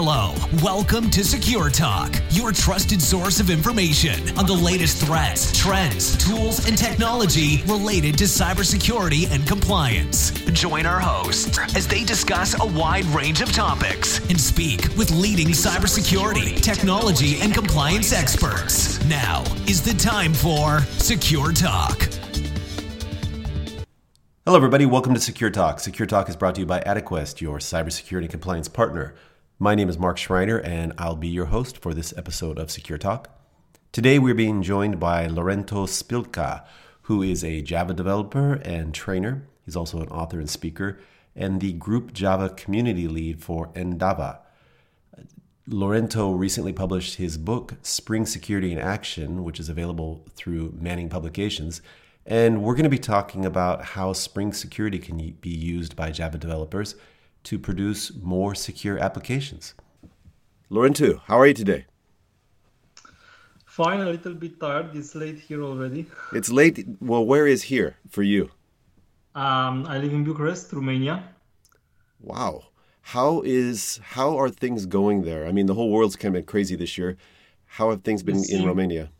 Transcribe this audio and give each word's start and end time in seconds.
Hello, 0.00 0.32
welcome 0.62 1.10
to 1.10 1.24
Secure 1.24 1.70
Talk, 1.70 2.14
your 2.30 2.52
trusted 2.52 3.02
source 3.02 3.40
of 3.40 3.50
information 3.50 4.38
on 4.38 4.46
the 4.46 4.54
latest 4.54 5.04
threats, 5.04 5.50
trends, 5.58 6.16
tools, 6.24 6.68
and 6.68 6.78
technology 6.78 7.64
related 7.66 8.16
to 8.18 8.24
cybersecurity 8.26 9.28
and 9.32 9.44
compliance. 9.44 10.30
Join 10.52 10.86
our 10.86 11.00
hosts 11.00 11.58
as 11.74 11.88
they 11.88 12.04
discuss 12.04 12.54
a 12.60 12.64
wide 12.64 13.06
range 13.06 13.40
of 13.40 13.52
topics 13.52 14.20
and 14.30 14.40
speak 14.40 14.82
with 14.96 15.10
leading 15.10 15.48
cybersecurity, 15.48 16.62
technology, 16.62 17.40
and 17.40 17.52
compliance 17.52 18.12
experts. 18.12 19.04
Now 19.06 19.42
is 19.66 19.82
the 19.82 19.94
time 19.94 20.32
for 20.32 20.78
Secure 20.98 21.50
Talk. 21.50 22.08
Hello, 24.44 24.56
everybody. 24.56 24.86
Welcome 24.86 25.12
to 25.14 25.20
Secure 25.20 25.50
Talk. 25.50 25.80
Secure 25.80 26.06
Talk 26.06 26.28
is 26.28 26.36
brought 26.36 26.54
to 26.54 26.60
you 26.60 26.66
by 26.66 26.80
Adequest, 26.82 27.40
your 27.40 27.58
cybersecurity 27.58 28.30
compliance 28.30 28.68
partner. 28.68 29.16
My 29.60 29.74
name 29.74 29.88
is 29.88 29.98
Mark 29.98 30.18
Schreiner, 30.18 30.60
and 30.60 30.92
I'll 30.98 31.16
be 31.16 31.26
your 31.26 31.46
host 31.46 31.78
for 31.78 31.92
this 31.92 32.14
episode 32.16 32.60
of 32.60 32.70
Secure 32.70 32.96
Talk. 32.96 33.28
Today, 33.90 34.20
we're 34.20 34.32
being 34.32 34.62
joined 34.62 35.00
by 35.00 35.26
Lorenzo 35.26 35.84
Spilca, 35.86 36.64
who 37.02 37.22
is 37.22 37.42
a 37.42 37.60
Java 37.60 37.92
developer 37.92 38.52
and 38.62 38.94
trainer. 38.94 39.48
He's 39.64 39.74
also 39.74 40.00
an 40.00 40.06
author 40.10 40.38
and 40.38 40.48
speaker, 40.48 41.00
and 41.34 41.60
the 41.60 41.72
Group 41.72 42.12
Java 42.12 42.50
community 42.50 43.08
lead 43.08 43.42
for 43.42 43.72
Endava. 43.72 44.38
Lorenzo 45.66 46.30
recently 46.30 46.72
published 46.72 47.16
his 47.16 47.36
book, 47.36 47.74
Spring 47.82 48.26
Security 48.26 48.70
in 48.70 48.78
Action, 48.78 49.42
which 49.42 49.58
is 49.58 49.68
available 49.68 50.24
through 50.36 50.72
Manning 50.78 51.08
Publications. 51.08 51.82
And 52.24 52.62
we're 52.62 52.74
going 52.74 52.84
to 52.84 52.90
be 52.90 52.96
talking 52.96 53.44
about 53.44 53.84
how 53.84 54.12
Spring 54.12 54.52
Security 54.52 55.00
can 55.00 55.16
be 55.40 55.50
used 55.50 55.96
by 55.96 56.12
Java 56.12 56.38
developers 56.38 56.94
to 57.48 57.58
produce 57.58 58.12
more 58.22 58.54
secure 58.54 58.98
applications. 58.98 59.74
Lorenzo, 60.68 61.22
how 61.26 61.38
are 61.40 61.46
you 61.46 61.54
today? 61.54 61.86
Fine, 63.64 64.00
a 64.00 64.10
little 64.10 64.34
bit 64.34 64.60
tired. 64.60 64.94
It's 64.94 65.14
late 65.14 65.38
here 65.38 65.62
already. 65.62 66.04
It's 66.34 66.50
late. 66.50 66.86
Well, 67.00 67.24
where 67.24 67.46
is 67.46 67.62
here 67.62 67.96
for 68.10 68.22
you? 68.22 68.50
Um, 69.34 69.86
I 69.86 69.96
live 69.96 70.12
in 70.12 70.24
Bucharest, 70.24 70.70
Romania. 70.74 71.24
Wow. 72.20 72.64
How 73.00 73.40
is 73.46 73.98
how 74.02 74.36
are 74.36 74.50
things 74.50 74.84
going 74.84 75.22
there? 75.22 75.46
I 75.46 75.52
mean, 75.52 75.64
the 75.64 75.74
whole 75.74 75.90
world's 75.90 76.16
kind 76.16 76.34
of 76.34 76.40
been 76.40 76.50
crazy 76.52 76.76
this 76.76 76.98
year. 76.98 77.16
How 77.64 77.88
have 77.90 78.02
things 78.02 78.22
been 78.22 78.42
in 78.50 78.66
Romania? 78.66 79.10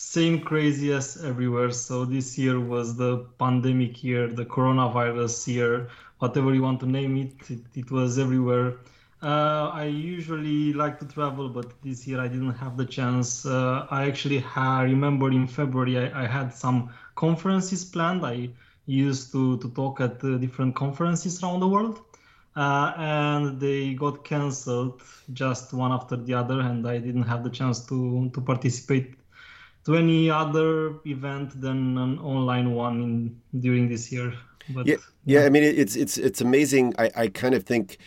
same 0.00 0.40
crazy 0.40 0.92
as 0.92 1.22
everywhere. 1.22 1.70
So 1.70 2.06
this 2.06 2.38
year 2.38 2.58
was 2.58 2.96
the 2.96 3.26
pandemic 3.38 4.02
year, 4.02 4.28
the 4.28 4.46
coronavirus 4.46 5.46
year, 5.46 5.88
whatever 6.20 6.54
you 6.54 6.62
want 6.62 6.80
to 6.80 6.86
name 6.86 7.16
it. 7.16 7.50
It, 7.50 7.60
it 7.74 7.90
was 7.90 8.18
everywhere. 8.18 8.76
Uh, 9.22 9.70
I 9.74 9.84
usually 9.84 10.72
like 10.72 10.98
to 11.00 11.04
travel, 11.04 11.48
but 11.50 11.82
this 11.82 12.06
year 12.06 12.20
I 12.20 12.28
didn't 12.28 12.54
have 12.54 12.76
the 12.78 12.86
chance. 12.86 13.44
Uh, 13.44 13.86
I 13.90 14.06
actually 14.06 14.38
ha- 14.38 14.80
remember 14.80 15.30
in 15.30 15.46
February 15.46 15.98
I, 15.98 16.24
I, 16.24 16.26
had 16.26 16.54
some 16.54 16.90
conferences 17.16 17.84
planned. 17.84 18.24
I 18.24 18.48
used 18.86 19.30
to, 19.32 19.58
to 19.58 19.68
talk 19.70 20.00
at 20.00 20.24
uh, 20.24 20.38
different 20.38 20.74
conferences 20.74 21.42
around 21.42 21.60
the 21.60 21.68
world. 21.68 22.00
Uh, 22.56 22.92
and 22.96 23.60
they 23.60 23.94
got 23.94 24.24
cancelled 24.24 25.02
just 25.34 25.72
one 25.72 25.92
after 25.92 26.16
the 26.16 26.34
other, 26.34 26.60
and 26.60 26.88
I 26.88 26.98
didn't 26.98 27.22
have 27.22 27.44
the 27.44 27.50
chance 27.50 27.86
to 27.86 28.28
to 28.34 28.40
participate 28.40 29.14
to 29.84 29.96
any 29.96 30.30
other 30.30 30.96
event 31.06 31.60
than 31.60 31.96
an 31.96 32.18
online 32.18 32.74
one 32.74 33.02
in 33.02 33.60
during 33.60 33.88
this 33.88 34.10
year. 34.10 34.34
But, 34.74 34.86
yeah, 34.86 34.96
yeah, 35.24 35.40
yeah. 35.40 35.46
I 35.46 35.48
mean 35.50 35.62
it's 35.62 35.96
it's 35.96 36.18
it's 36.18 36.40
amazing. 36.40 36.94
I, 36.98 37.10
I 37.16 37.28
kind 37.28 37.54
of 37.54 37.64
think 37.64 37.98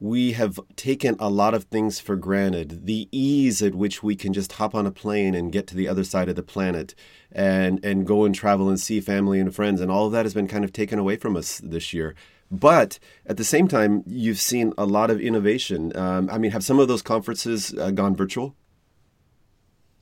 we 0.00 0.32
have 0.32 0.58
taken 0.74 1.14
a 1.20 1.30
lot 1.30 1.54
of 1.54 1.64
things 1.64 2.00
for 2.00 2.16
granted. 2.16 2.86
The 2.86 3.08
ease 3.12 3.62
at 3.62 3.74
which 3.74 4.02
we 4.02 4.16
can 4.16 4.32
just 4.32 4.52
hop 4.52 4.74
on 4.74 4.84
a 4.84 4.90
plane 4.90 5.34
and 5.34 5.52
get 5.52 5.68
to 5.68 5.76
the 5.76 5.86
other 5.86 6.02
side 6.02 6.28
of 6.28 6.34
the 6.36 6.42
planet 6.42 6.94
and 7.30 7.84
and 7.84 8.06
go 8.06 8.24
and 8.24 8.34
travel 8.34 8.68
and 8.68 8.80
see 8.80 9.00
family 9.00 9.38
and 9.38 9.54
friends 9.54 9.80
and 9.80 9.90
all 9.90 10.06
of 10.06 10.12
that 10.12 10.24
has 10.24 10.34
been 10.34 10.48
kind 10.48 10.64
of 10.64 10.72
taken 10.72 10.98
away 10.98 11.16
from 11.16 11.36
us 11.36 11.60
this 11.62 11.92
year. 11.92 12.14
But 12.50 12.98
at 13.24 13.38
the 13.38 13.44
same 13.44 13.66
time, 13.66 14.02
you've 14.06 14.40
seen 14.40 14.74
a 14.76 14.84
lot 14.84 15.10
of 15.10 15.18
innovation. 15.18 15.96
Um, 15.96 16.28
I 16.30 16.36
mean, 16.36 16.50
have 16.50 16.62
some 16.62 16.78
of 16.78 16.86
those 16.86 17.00
conferences 17.00 17.72
uh, 17.78 17.92
gone 17.92 18.14
virtual? 18.14 18.54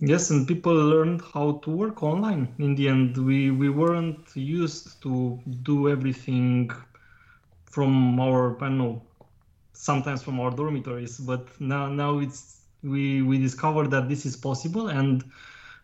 Yes, 0.00 0.30
and 0.30 0.48
people 0.48 0.74
learned 0.74 1.22
how 1.32 1.58
to 1.64 1.70
work 1.70 2.02
online. 2.02 2.54
In 2.58 2.74
the 2.74 2.88
end, 2.88 3.16
we, 3.18 3.50
we 3.50 3.68
weren't 3.68 4.34
used 4.34 5.00
to 5.02 5.38
do 5.62 5.88
everything 5.88 6.70
from 7.66 8.20
our, 8.20 8.62
I 8.62 8.68
know, 8.70 9.02
sometimes 9.74 10.22
from 10.22 10.40
our 10.40 10.50
dormitories, 10.50 11.18
but 11.18 11.48
now 11.60 11.88
now 11.88 12.18
it's 12.20 12.62
we 12.82 13.22
we 13.22 13.38
discovered 13.38 13.90
that 13.92 14.08
this 14.08 14.26
is 14.26 14.36
possible, 14.36 14.88
and 14.88 15.24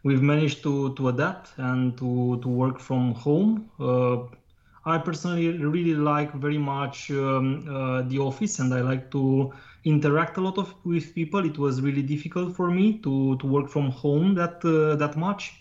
we've 0.05 0.23
managed 0.23 0.63
to 0.65 0.95
to 0.97 1.09
adapt 1.09 1.53
and 1.59 1.97
to 1.99 2.41
to 2.43 2.49
work 2.49 2.81
from 2.81 3.15
home. 3.15 3.71
Uh, 3.81 4.19
I 4.87 4.99
personally 4.99 5.59
really 5.59 5.95
like 5.95 6.33
very 6.33 6.59
much 6.59 7.11
um, 7.11 7.67
uh, 7.69 8.03
the 8.03 8.19
office, 8.21 8.59
and 8.61 8.73
I 8.73 8.81
like 8.81 9.11
to 9.13 9.53
interact 9.87 10.39
a 10.39 10.43
lot 10.43 10.59
of 10.59 10.75
with 10.85 11.15
people. 11.15 11.47
It 11.47 11.59
was 11.59 11.81
really 11.83 12.03
difficult 12.03 12.57
for 12.57 12.71
me 12.71 12.99
to 13.05 13.39
to 13.39 13.47
work 13.47 13.71
from 13.71 13.91
home 13.91 14.35
that 14.35 14.65
uh, 14.65 14.97
that 14.97 15.17
much, 15.17 15.55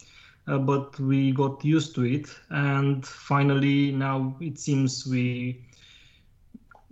uh, 0.47 0.57
but 0.59 0.99
we 0.99 1.31
got 1.31 1.63
used 1.65 1.95
to 1.95 2.03
it, 2.05 2.27
and 2.49 3.05
finally 3.05 3.91
now 3.91 4.37
it 4.41 4.59
seems 4.59 5.07
we 5.07 5.65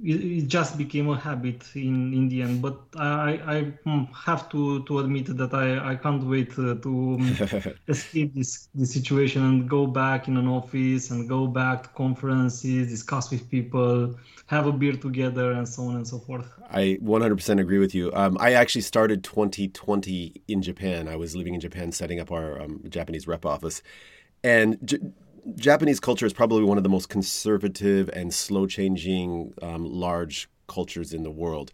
it, 0.03 0.47
just 0.47 0.78
became 0.78 1.09
a 1.09 1.18
habit 1.18 1.64
in, 1.75 2.14
in 2.14 2.30
the 2.30 2.41
end. 2.41 2.62
But 2.62 2.80
I, 2.96 3.40
I 3.46 3.62
hmm, 3.84 4.03
have 4.14 4.50
to, 4.50 4.84
to 4.84 5.00
admit 5.00 5.36
that 5.38 5.53
I, 5.53 5.91
I 5.91 5.96
can't 5.96 6.24
wait 6.24 6.52
uh, 6.59 6.75
to 6.75 7.18
um, 7.19 7.38
escape 7.88 8.34
this, 8.34 8.69
this 8.75 8.94
situation 8.94 9.44
and 9.44 9.69
go 9.69 9.88
back 9.88 10.28
in 10.28 10.38
an 10.38 10.47
office 10.47 11.12
and 11.12 11.28
go 11.30 11.47
back 11.47 11.84
to 11.84 11.90
conferences, 11.90 12.90
discuss 12.90 13.31
with 13.31 13.50
people, 13.50 14.16
have 14.47 14.68
a 14.68 14.72
beer 14.72 14.94
together, 14.94 15.53
and 15.53 15.68
so 15.68 15.84
on 15.84 15.96
and 15.96 16.08
so 16.08 16.20
forth. 16.20 16.47
I 16.70 16.97
100% 17.02 17.59
agree 17.59 17.80
with 17.80 17.96
you. 17.96 18.12
Um, 18.14 18.38
I 18.40 18.53
actually 18.53 18.81
started 18.81 19.24
2020 19.24 20.41
in 20.47 20.62
Japan. 20.62 21.08
I 21.08 21.16
was 21.16 21.35
living 21.35 21.53
in 21.53 21.62
Japan, 21.62 21.91
setting 21.91 22.20
up 22.20 22.31
our 22.31 22.62
um, 22.62 22.84
Japanese 22.90 23.28
rep 23.28 23.46
office. 23.46 23.81
And 24.44 25.14
Japanese 25.56 26.00
culture 26.00 26.26
is 26.26 26.34
probably 26.34 26.64
one 26.64 26.78
of 26.78 26.84
the 26.84 26.90
most 26.90 27.09
conservative 27.09 28.09
and 28.14 28.34
slow 28.34 28.66
changing 28.66 29.54
um, 29.62 29.86
large 29.86 30.50
cultures 30.68 31.14
in 31.14 31.24
the 31.24 31.31
world. 31.31 31.72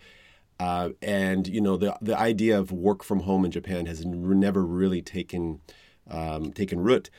Uh, 0.59 0.89
and 1.01 1.47
you 1.47 1.61
know 1.61 1.77
the 1.77 1.95
the 2.01 2.17
idea 2.17 2.59
of 2.59 2.71
work 2.71 3.03
from 3.03 3.21
home 3.21 3.45
in 3.45 3.51
Japan 3.51 3.85
has 3.85 4.05
never 4.05 4.65
really 4.65 5.01
taken 5.01 5.61
um, 6.09 6.51
taken 6.51 6.79
root. 6.81 7.09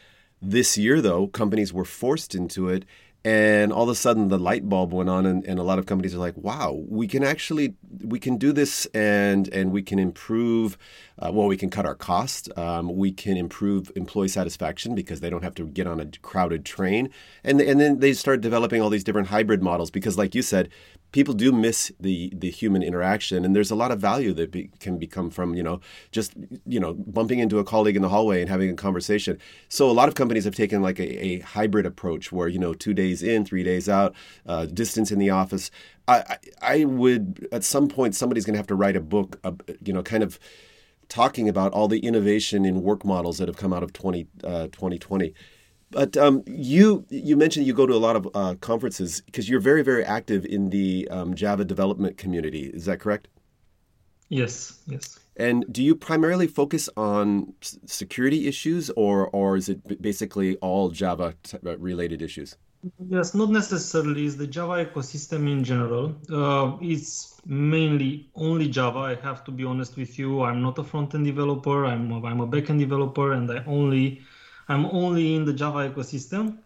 This 0.43 0.77
year, 0.78 1.00
though, 1.00 1.27
companies 1.27 1.72
were 1.72 1.84
forced 1.84 2.34
into 2.34 2.69
it, 2.69 2.84
and 3.25 3.72
all 3.72 3.82
of 3.82 3.88
a 3.88 3.94
sudden 3.94 4.28
the 4.28 4.38
light 4.38 4.69
bulb 4.69 4.92
went 4.92 5.08
on 5.08 5.26
and, 5.26 5.44
and 5.44 5.58
a 5.58 5.62
lot 5.62 5.78
of 5.78 5.86
companies 5.86 6.14
are 6.14 6.19
like 6.19 6.36
wow 6.36 6.82
we 6.88 7.06
can 7.06 7.22
actually 7.22 7.75
we 8.03 8.19
can 8.19 8.36
do 8.36 8.53
this 8.53 8.86
and 8.86 9.48
and 9.48 9.72
we 9.72 9.82
can 9.82 9.98
improve 9.98 10.78
uh, 11.19 11.30
well 11.32 11.47
we 11.47 11.56
can 11.56 11.69
cut 11.69 11.84
our 11.84 11.94
costs 11.94 12.48
um, 12.56 12.97
we 12.97 13.12
can 13.12 13.36
improve 13.36 13.92
employee 13.97 14.28
satisfaction 14.28 14.94
because 14.94 15.20
they 15.20 15.30
don't 15.30 15.42
have 15.42 15.54
to 15.54 15.66
get 15.66 15.86
on 15.86 16.00
a 16.00 16.06
crowded 16.22 16.64
train. 16.64 17.10
And 17.44 17.60
and 17.60 17.80
then 17.80 18.00
they 18.00 18.12
start 18.12 18.41
developing 18.41 18.80
all 18.80 18.91
these 18.91 19.04
different 19.04 19.28
hybrid 19.28 19.62
models 19.62 19.91
because 19.91 20.16
like 20.16 20.34
you 20.34 20.42
said 20.42 20.69
people 21.12 21.34
do 21.34 21.53
miss 21.53 21.93
the 22.00 22.32
the 22.34 22.50
human 22.50 22.82
interaction 22.82 23.44
and 23.44 23.54
there's 23.54 23.71
a 23.71 23.75
lot 23.75 23.91
of 23.91 24.00
value 24.00 24.32
that 24.32 24.50
be, 24.50 24.71
can 24.78 24.98
become 24.98 25.31
from 25.31 25.54
you 25.54 25.62
know 25.62 25.81
just 26.12 26.32
you 26.66 26.81
know 26.81 26.94
bumping 26.94 27.38
into 27.38 27.59
a 27.59 27.65
colleague 27.65 27.97
in 27.97 28.03
the 28.03 28.09
hallway 28.09 28.41
and 28.41 28.48
having 28.48 28.71
a 28.71 28.75
conversation. 28.75 29.38
So 29.69 29.91
a 29.91 29.93
lot 29.93 30.09
of 30.09 30.15
companies 30.15 30.44
have 30.44 30.54
taken 30.54 30.82
like 30.82 30.98
a, 30.98 31.25
a 31.25 31.41
hybrid 31.41 31.87
approach 31.87 32.32
where 32.32 32.48
you 32.48 32.59
know 32.59 32.75
two 32.75 32.94
days 32.94 33.22
in 33.22 33.44
three 33.44 33.62
days 33.62 33.88
out 33.88 34.15
uh, 34.47 34.66
distance 34.66 35.10
in 35.10 35.19
the 35.19 35.31
office. 35.31 35.71
I, 36.09 36.38
I 36.60 36.84
would 36.87 37.47
at 37.53 37.62
some 37.62 37.87
point 37.87 38.16
somebody's 38.16 38.44
going 38.44 38.54
to 38.54 38.59
have 38.59 38.66
to 38.69 38.75
write 38.75 38.97
a 38.97 39.00
book 39.00 39.39
uh, 39.45 39.53
you 39.84 39.92
know 39.92 40.03
kind 40.03 40.22
of 40.22 40.39
talking 41.09 41.48
about 41.48 41.72
all 41.72 41.89
the 41.89 41.98
innovation 41.98 42.65
in 42.65 42.83
work 42.83 43.04
models 43.04 43.39
that 43.39 43.48
have 43.48 43.57
come 43.57 43.72
out 43.72 43.83
of 43.83 43.92
20, 43.92 44.28
uh, 44.45 44.68
2020 44.68 45.34
but 45.91 46.16
um, 46.16 46.42
you 46.47 47.04
you 47.10 47.37
mentioned 47.37 47.66
you 47.66 47.75
go 47.75 47.87
to 47.87 47.95
a 47.95 47.98
lot 47.98 48.16
of 48.16 48.28
uh, 48.34 48.54
conferences 48.60 49.21
because 49.22 49.48
you're 49.48 49.60
very 49.60 49.83
very 49.83 50.04
active 50.04 50.45
in 50.45 50.71
the 50.71 51.09
um, 51.10 51.34
Java 51.34 51.65
development 51.65 52.16
community. 52.16 52.71
Is 52.72 52.84
that 52.84 53.01
correct? 53.01 53.28
Yes. 54.28 54.81
Yes. 54.87 55.19
And 55.37 55.65
do 55.72 55.83
you 55.83 55.95
primarily 55.97 56.47
focus 56.47 56.89
on 56.97 57.54
security 57.87 58.47
issues, 58.47 58.91
or 58.91 59.28
or 59.28 59.57
is 59.57 59.69
it 59.69 60.01
basically 60.01 60.57
all 60.57 60.91
Java 60.91 61.34
uh, 61.66 61.78
related 61.78 62.22
issues? 62.22 62.57
Yes, 63.09 63.34
not 63.34 63.51
necessarily. 63.51 64.25
It's 64.27 64.36
the 64.36 64.47
Java 64.47 64.84
ecosystem 64.84 65.51
in 65.51 65.65
general. 65.65 66.15
Uh, 66.33 66.78
it's 66.81 67.41
mainly 67.45 68.31
only 68.34 68.69
Java. 68.69 69.01
I 69.01 69.15
have 69.16 69.45
to 69.45 69.51
be 69.51 69.65
honest 69.65 69.97
with 69.97 70.19
you. 70.19 70.43
I'm 70.43 70.63
not 70.63 70.78
a 70.78 70.84
front 70.84 71.15
end 71.15 71.27
developer. 71.27 71.84
I'm 71.84 72.10
a, 72.10 72.22
I'm 72.25 72.41
a 72.41 72.47
back 72.47 72.71
end 72.71 72.81
developer, 72.81 73.33
and 73.33 73.51
I 73.51 73.65
only 73.66 74.22
I'm 74.71 74.87
only 74.87 75.34
in 75.34 75.45
the 75.45 75.53
Java 75.53 75.91
ecosystem. 75.91 76.59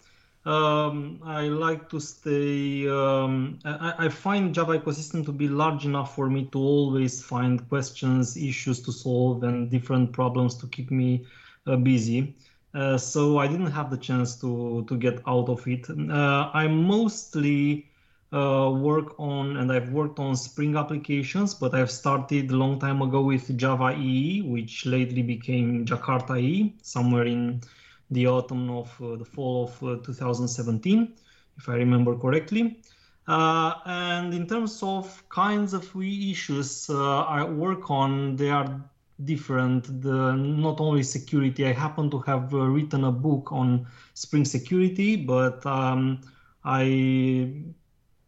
um, 0.44 1.20
I 1.24 1.48
like 1.48 1.88
to 1.88 1.98
stay. 1.98 2.86
Um, 2.86 3.58
I, 3.64 3.94
I, 4.04 4.08
find 4.10 4.54
Java 4.54 4.78
ecosystem 4.78 5.24
to 5.24 5.32
be 5.32 5.48
large 5.48 5.86
enough 5.86 6.14
for 6.14 6.28
me 6.28 6.44
to 6.52 6.58
always 6.58 7.22
find 7.22 7.66
questions, 7.70 8.36
issues 8.36 8.82
to 8.82 8.92
solve, 8.92 9.42
and 9.42 9.70
different 9.70 10.12
problems 10.12 10.54
to 10.56 10.66
keep 10.66 10.90
me 10.90 11.24
uh, 11.66 11.76
busy. 11.76 12.34
Uh, 12.74 12.98
so 12.98 13.38
I 13.38 13.46
didn't 13.46 13.70
have 13.70 13.88
the 13.90 13.96
chance 13.96 14.38
to 14.42 14.84
to 14.86 14.96
get 14.98 15.20
out 15.26 15.48
of 15.48 15.66
it. 15.66 15.88
Uh, 15.88 16.50
I 16.52 16.68
mostly 16.68 17.86
uh, 18.34 18.70
work 18.88 19.18
on, 19.18 19.56
and 19.56 19.72
I've 19.72 19.90
worked 19.92 20.18
on 20.18 20.36
Spring 20.36 20.76
applications, 20.76 21.54
but 21.54 21.72
I've 21.74 21.90
started 21.90 22.50
a 22.50 22.56
long 22.56 22.78
time 22.78 23.00
ago 23.00 23.22
with 23.22 23.56
Java 23.56 23.96
EE, 23.96 24.42
which 24.42 24.84
lately 24.84 25.22
became 25.22 25.86
Jakarta 25.86 26.38
EE, 26.38 26.74
somewhere 26.82 27.24
in 27.24 27.62
the 28.10 28.26
autumn 28.26 28.70
of 28.70 28.94
uh, 29.00 29.16
the 29.16 29.24
fall 29.24 29.64
of 29.64 29.82
uh, 29.82 30.02
2017, 30.02 31.14
if 31.56 31.68
I 31.68 31.74
remember 31.74 32.16
correctly. 32.16 32.80
Uh, 33.26 33.74
and 33.86 34.34
in 34.34 34.46
terms 34.46 34.82
of 34.82 35.26
kinds 35.30 35.72
of 35.72 35.90
issues 35.96 36.90
I 36.90 37.42
work 37.42 37.90
on, 37.90 38.36
they 38.36 38.50
are 38.50 38.80
different. 39.24 40.02
The, 40.02 40.32
not 40.34 40.80
only 40.80 41.02
security, 41.02 41.66
I 41.66 41.72
happen 41.72 42.10
to 42.10 42.18
have 42.20 42.52
written 42.52 43.04
a 43.04 43.12
book 43.12 43.50
on 43.50 43.86
Spring 44.12 44.44
Security, 44.44 45.16
but 45.16 45.64
um, 45.64 46.20
I 46.64 47.52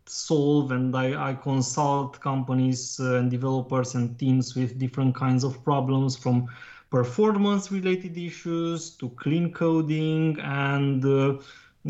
solve 0.06 0.70
and 0.70 0.96
I, 0.96 1.30
I 1.30 1.34
consult 1.34 2.20
companies 2.20 3.00
uh, 3.00 3.16
and 3.16 3.30
developers 3.30 3.94
and 3.94 4.18
teams 4.18 4.54
with 4.54 4.78
different 4.78 5.14
kinds 5.14 5.44
of 5.44 5.62
problems 5.64 6.16
from 6.16 6.48
performance 6.90 7.72
related 7.72 8.16
issues 8.16 8.90
to 8.90 9.08
clean 9.10 9.52
coding 9.52 10.38
and 10.40 11.04
uh, 11.04 11.38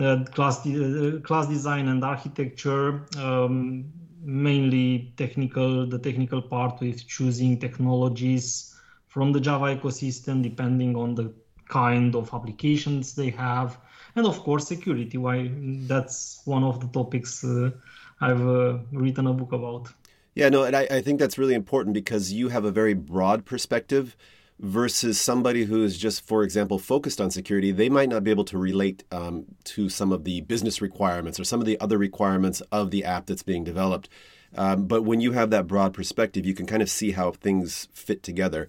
uh, 0.00 0.24
class, 0.24 0.62
de- 0.62 1.16
uh, 1.16 1.20
class 1.20 1.46
design 1.46 1.88
and 1.88 2.04
architecture, 2.04 3.06
um, 3.18 3.84
mainly 4.22 5.12
technical, 5.16 5.86
the 5.86 5.98
technical 5.98 6.42
part 6.42 6.80
with 6.80 7.06
choosing 7.06 7.58
technologies 7.58 8.74
from 9.06 9.32
the 9.32 9.40
Java 9.40 9.76
ecosystem 9.76 10.42
depending 10.42 10.96
on 10.96 11.14
the 11.14 11.32
kind 11.68 12.14
of 12.14 12.32
applications 12.32 13.14
they 13.14 13.30
have. 13.30 13.78
And 14.14 14.26
of 14.26 14.38
course, 14.40 14.66
security, 14.66 15.18
why 15.18 15.50
that's 15.86 16.40
one 16.44 16.64
of 16.64 16.80
the 16.80 16.88
topics 16.88 17.44
uh, 17.44 17.70
I've 18.20 18.46
uh, 18.46 18.78
written 18.92 19.26
a 19.26 19.32
book 19.32 19.52
about. 19.52 19.92
Yeah, 20.34 20.48
no, 20.50 20.64
and 20.64 20.76
I, 20.76 20.86
I 20.90 21.00
think 21.00 21.18
that's 21.18 21.38
really 21.38 21.54
important 21.54 21.94
because 21.94 22.32
you 22.32 22.48
have 22.48 22.64
a 22.64 22.70
very 22.70 22.94
broad 22.94 23.44
perspective 23.44 24.16
versus 24.58 25.20
somebody 25.20 25.64
who 25.64 25.84
is 25.84 25.98
just, 25.98 26.26
for 26.26 26.42
example, 26.42 26.78
focused 26.78 27.20
on 27.20 27.30
security, 27.30 27.72
they 27.72 27.88
might 27.88 28.08
not 28.08 28.24
be 28.24 28.30
able 28.30 28.44
to 28.44 28.56
relate 28.56 29.04
um, 29.12 29.44
to 29.64 29.88
some 29.88 30.12
of 30.12 30.24
the 30.24 30.40
business 30.42 30.80
requirements 30.80 31.38
or 31.38 31.44
some 31.44 31.60
of 31.60 31.66
the 31.66 31.78
other 31.80 31.98
requirements 31.98 32.62
of 32.72 32.90
the 32.90 33.04
app 33.04 33.26
that's 33.26 33.42
being 33.42 33.64
developed. 33.64 34.08
Um, 34.56 34.86
but 34.86 35.02
when 35.02 35.20
you 35.20 35.32
have 35.32 35.50
that 35.50 35.66
broad 35.66 35.92
perspective, 35.92 36.46
you 36.46 36.54
can 36.54 36.66
kind 36.66 36.82
of 36.82 36.88
see 36.88 37.12
how 37.12 37.32
things 37.32 37.88
fit 37.92 38.22
together. 38.22 38.68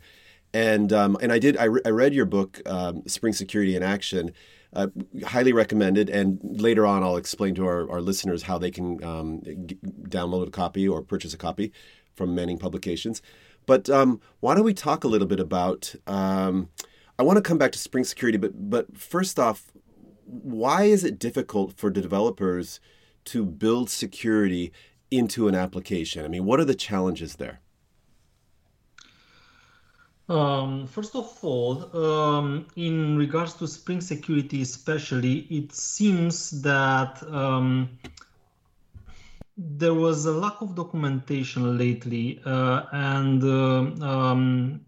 And 0.53 0.91
um, 0.91 1.17
and 1.21 1.31
I 1.31 1.39
did 1.39 1.55
I, 1.57 1.65
re- 1.65 1.81
I 1.85 1.89
read 1.89 2.13
your 2.13 2.25
book, 2.25 2.61
um, 2.65 3.03
Spring 3.07 3.33
Security 3.33 3.75
in 3.75 3.83
Action. 3.83 4.31
Uh, 4.73 4.87
highly 5.25 5.53
recommended. 5.53 6.09
And 6.09 6.39
later 6.43 6.85
on, 6.85 7.01
I'll 7.01 7.15
explain 7.15 7.55
to 7.55 7.65
our, 7.65 7.89
our 7.89 8.01
listeners 8.01 8.43
how 8.43 8.57
they 8.57 8.69
can 8.69 9.01
um, 9.03 9.41
g- 9.65 9.77
download 10.03 10.47
a 10.47 10.51
copy 10.51 10.87
or 10.87 11.01
purchase 11.01 11.33
a 11.33 11.37
copy 11.37 11.71
from 12.15 12.35
Manning 12.35 12.57
Publications. 12.57 13.21
But 13.67 13.89
um, 13.89 14.19
why 14.39 14.55
don't 14.55 14.63
we 14.63 14.73
talk 14.73 15.03
a 15.03 15.07
little 15.07 15.27
bit 15.27 15.39
about? 15.39 15.93
Um, 16.07 16.69
I 17.19 17.23
want 17.23 17.37
to 17.37 17.41
come 17.43 17.59
back 17.59 17.71
to 17.73 17.77
Spring 17.77 18.03
Security, 18.03 18.39
but 18.39 18.69
but 18.69 18.97
first 18.97 19.37
off, 19.37 19.71
why 20.25 20.83
is 20.83 21.03
it 21.03 21.19
difficult 21.19 21.73
for 21.73 21.91
developers 21.91 22.79
to 23.25 23.45
build 23.45 23.91
security 23.91 24.71
into 25.11 25.47
an 25.47 25.53
application? 25.53 26.25
I 26.25 26.29
mean, 26.29 26.45
what 26.45 26.59
are 26.59 26.65
the 26.65 26.75
challenges 26.75 27.35
there? 27.35 27.59
Um, 30.29 30.87
first 30.87 31.15
of 31.15 31.37
all, 31.41 31.95
um, 31.95 32.67
in 32.75 33.17
regards 33.17 33.53
to 33.55 33.67
Spring 33.67 34.01
Security, 34.01 34.61
especially, 34.61 35.39
it 35.49 35.73
seems 35.73 36.61
that 36.61 37.23
um, 37.31 37.89
there 39.57 39.93
was 39.93 40.25
a 40.25 40.31
lack 40.31 40.61
of 40.61 40.75
documentation 40.75 41.77
lately, 41.77 42.39
uh, 42.45 42.83
and 42.91 43.43
uh, 43.43 44.05
um, 44.05 44.85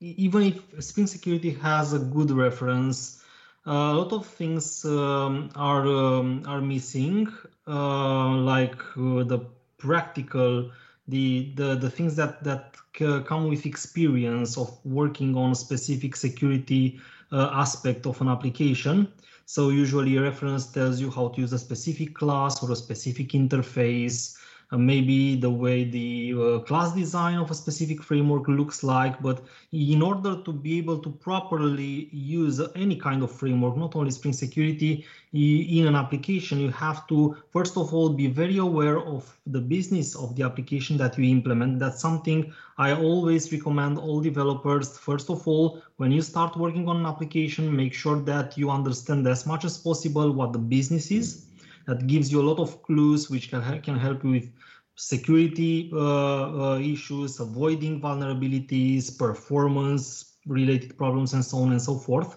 even 0.00 0.42
if 0.42 0.84
Spring 0.84 1.06
Security 1.06 1.50
has 1.50 1.92
a 1.94 1.98
good 1.98 2.30
reference, 2.30 3.22
a 3.64 3.94
lot 3.94 4.12
of 4.12 4.26
things 4.26 4.84
um, 4.84 5.50
are 5.54 5.86
um, 5.86 6.42
are 6.46 6.60
missing, 6.60 7.28
uh, 7.66 8.30
like 8.36 8.80
uh, 8.96 9.22
the 9.24 9.46
practical, 9.78 10.70
the 11.08 11.52
the 11.54 11.76
the 11.76 11.88
things 11.90 12.14
that 12.16 12.44
that 12.44 12.76
come 13.24 13.48
with 13.48 13.64
experience 13.64 14.58
of 14.58 14.78
working 14.84 15.34
on 15.36 15.52
a 15.52 15.54
specific 15.54 16.14
security 16.14 17.00
uh, 17.32 17.50
aspect 17.52 18.06
of 18.06 18.20
an 18.20 18.28
application. 18.28 19.08
So 19.46 19.70
usually 19.70 20.16
a 20.16 20.22
reference 20.22 20.66
tells 20.66 21.00
you 21.00 21.10
how 21.10 21.28
to 21.28 21.40
use 21.40 21.52
a 21.52 21.58
specific 21.58 22.14
class 22.14 22.62
or 22.62 22.70
a 22.70 22.76
specific 22.76 23.30
interface, 23.30 24.36
maybe 24.76 25.36
the 25.36 25.50
way 25.50 25.84
the 25.84 26.34
uh, 26.34 26.58
class 26.60 26.94
design 26.94 27.38
of 27.38 27.50
a 27.50 27.54
specific 27.54 28.02
framework 28.02 28.48
looks 28.48 28.82
like. 28.82 29.20
But 29.20 29.44
in 29.72 30.00
order 30.02 30.42
to 30.42 30.52
be 30.52 30.78
able 30.78 30.98
to 30.98 31.10
properly 31.10 32.08
use 32.12 32.60
any 32.74 32.96
kind 32.96 33.22
of 33.22 33.30
framework, 33.30 33.76
not 33.76 33.94
only 33.96 34.10
Spring 34.10 34.32
Security, 34.32 35.04
in 35.34 35.86
an 35.86 35.94
application, 35.94 36.60
you 36.60 36.70
have 36.70 37.06
to, 37.06 37.36
first 37.50 37.76
of 37.76 37.94
all, 37.94 38.10
be 38.10 38.26
very 38.26 38.58
aware 38.58 38.98
of 38.98 39.38
the 39.46 39.60
business 39.60 40.14
of 40.14 40.36
the 40.36 40.42
application 40.42 40.98
that 40.98 41.16
you 41.16 41.24
implement. 41.30 41.78
That's 41.78 42.00
something 42.00 42.52
I 42.76 42.94
always 42.94 43.50
recommend 43.50 43.98
all 43.98 44.20
developers. 44.20 44.98
First 44.98 45.30
of 45.30 45.46
all, 45.48 45.82
when 45.96 46.12
you 46.12 46.20
start 46.20 46.56
working 46.56 46.86
on 46.88 46.98
an 46.98 47.06
application, 47.06 47.74
make 47.74 47.94
sure 47.94 48.20
that 48.20 48.58
you 48.58 48.70
understand 48.70 49.26
as 49.26 49.46
much 49.46 49.64
as 49.64 49.78
possible 49.78 50.32
what 50.32 50.52
the 50.52 50.58
business 50.58 51.10
is. 51.10 51.46
That 51.86 52.06
gives 52.06 52.30
you 52.30 52.40
a 52.40 52.46
lot 52.48 52.58
of 52.58 52.82
clues 52.82 53.30
which 53.30 53.50
can, 53.50 53.82
can 53.82 53.98
help 53.98 54.24
you 54.24 54.30
with 54.30 54.52
security 54.96 55.90
uh, 55.92 56.74
uh, 56.74 56.78
issues, 56.78 57.40
avoiding 57.40 58.00
vulnerabilities, 58.00 59.16
performance 59.18 60.36
related 60.46 60.96
problems, 60.96 61.34
and 61.34 61.44
so 61.44 61.58
on 61.58 61.72
and 61.72 61.82
so 61.82 61.96
forth. 61.96 62.36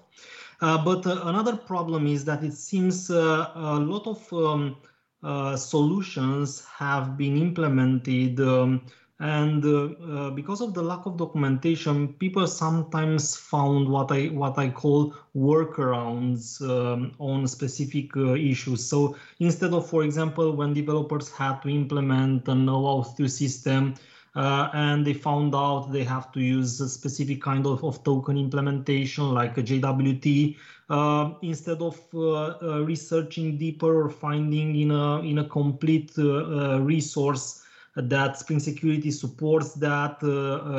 Uh, 0.62 0.84
but 0.84 1.06
uh, 1.06 1.22
another 1.26 1.56
problem 1.56 2.08
is 2.08 2.24
that 2.26 2.44
it 2.44 2.54
seems 2.54 3.10
uh, 3.10 3.52
a 3.56 3.80
lot 3.80 4.08
of 4.08 4.34
um, 4.34 4.78
uh, 5.24 5.56
solutions 5.56 6.66
have 6.66 7.18
been 7.18 7.38
implemented 7.38 8.40
um, 8.40 8.86
and 9.20 9.64
uh, 9.64 9.86
uh, 10.12 10.30
because 10.32 10.60
of 10.60 10.74
the 10.74 10.82
lack 10.82 11.06
of 11.06 11.16
documentation 11.16 12.10
people 12.16 12.46
sometimes 12.46 13.38
found 13.38 13.88
what 13.88 14.12
i 14.12 14.26
what 14.26 14.58
i 14.58 14.70
call 14.70 15.14
workarounds 15.36 16.62
um, 16.70 17.14
on 17.20 17.48
specific 17.48 18.16
uh, 18.18 18.34
issues. 18.34 18.84
So 18.84 19.16
instead 19.40 19.74
of 19.74 19.90
for 19.90 20.04
example 20.04 20.52
when 20.52 20.74
developers 20.74 21.30
had 21.32 21.62
to 21.62 21.70
implement 21.70 22.50
an 22.50 22.66
OAuth 22.66 23.30
system 23.30 23.94
uh, 24.36 24.70
and 24.74 25.08
they 25.08 25.14
found 25.14 25.56
out 25.56 25.94
they 25.94 26.04
have 26.04 26.30
to 26.34 26.42
use 26.42 26.82
a 26.82 26.90
specific 26.90 27.42
kind 27.42 27.66
of, 27.66 27.86
of 27.86 28.04
token 28.04 28.38
implementation 28.38 29.34
like 29.34 29.58
a 29.58 29.64
JWT 29.64 30.58
uh, 30.90 31.32
instead 31.42 31.82
of 31.82 31.98
uh, 32.14 32.84
researching 32.84 33.58
deeper 33.58 34.04
or 34.04 34.10
finding 34.10 34.76
in 34.76 34.92
a 34.92 35.22
in 35.22 35.38
a 35.38 35.46
complete 35.46 36.12
resource 36.18 37.62
that 37.96 38.38
Spring 38.38 38.60
Security 38.60 39.12
supports 39.12 39.74
that 39.76 40.22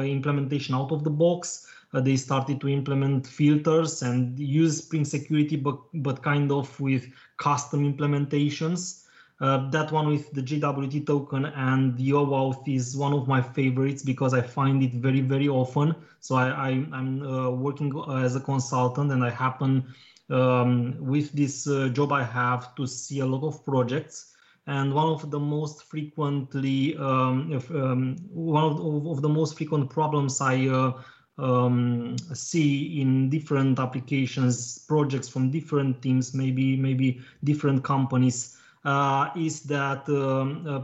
implementation 0.04 0.74
out 0.74 0.92
of 0.92 1.04
the 1.04 1.10
box. 1.10 1.66
they 1.92 2.16
started 2.16 2.60
to 2.60 2.68
implement 2.68 3.26
filters 3.26 4.02
and 4.02 4.38
use 4.38 4.78
Spring 4.84 5.04
Security, 5.04 5.56
but 5.56 5.78
but 5.94 6.22
kind 6.22 6.52
of 6.52 6.78
with 6.80 7.06
custom 7.38 7.80
implementations. 7.90 9.06
Uh, 9.38 9.68
that 9.68 9.92
one 9.92 10.08
with 10.08 10.32
the 10.32 10.40
JWT 10.40 11.06
token 11.06 11.44
and 11.44 11.96
the 11.98 12.10
OAuth 12.10 12.66
is 12.66 12.96
one 12.96 13.12
of 13.12 13.28
my 13.28 13.42
favorites 13.42 14.02
because 14.02 14.32
I 14.32 14.40
find 14.40 14.82
it 14.82 14.94
very, 14.94 15.20
very 15.20 15.46
often. 15.46 15.94
So 16.20 16.36
I, 16.36 16.70
am 16.70 17.22
uh, 17.22 17.50
working 17.50 17.92
as 18.10 18.34
a 18.34 18.40
consultant 18.40 19.12
and 19.12 19.22
I 19.22 19.28
happen 19.28 19.84
um, 20.30 20.96
with 20.98 21.32
this 21.32 21.68
uh, 21.68 21.88
job 21.88 22.12
I 22.12 22.24
have 22.24 22.74
to 22.76 22.86
see 22.86 23.20
a 23.20 23.26
lot 23.26 23.46
of 23.46 23.62
projects. 23.64 24.32
And 24.66 24.92
one 24.92 25.06
of 25.06 25.30
the 25.30 25.38
most 25.38 25.84
frequently, 25.84 26.96
um, 26.96 27.52
if, 27.52 27.70
um, 27.70 28.16
one 28.30 28.64
of 28.64 29.06
of 29.06 29.22
the, 29.22 29.28
most 29.28 29.56
frequent 29.56 29.90
problems 29.90 30.40
I 30.40 30.66
uh, 30.66 30.92
um, 31.38 32.16
see 32.34 33.00
in 33.00 33.30
different 33.30 33.78
applications, 33.78 34.78
projects 34.78 35.28
from 35.28 35.50
different 35.50 36.02
teams, 36.02 36.34
maybe 36.34 36.76
maybe 36.76 37.20
different 37.44 37.84
companies, 37.84 38.56
uh, 38.84 39.30
is 39.36 39.62
that 39.62 40.08
um, 40.08 40.66
uh, 40.66 40.82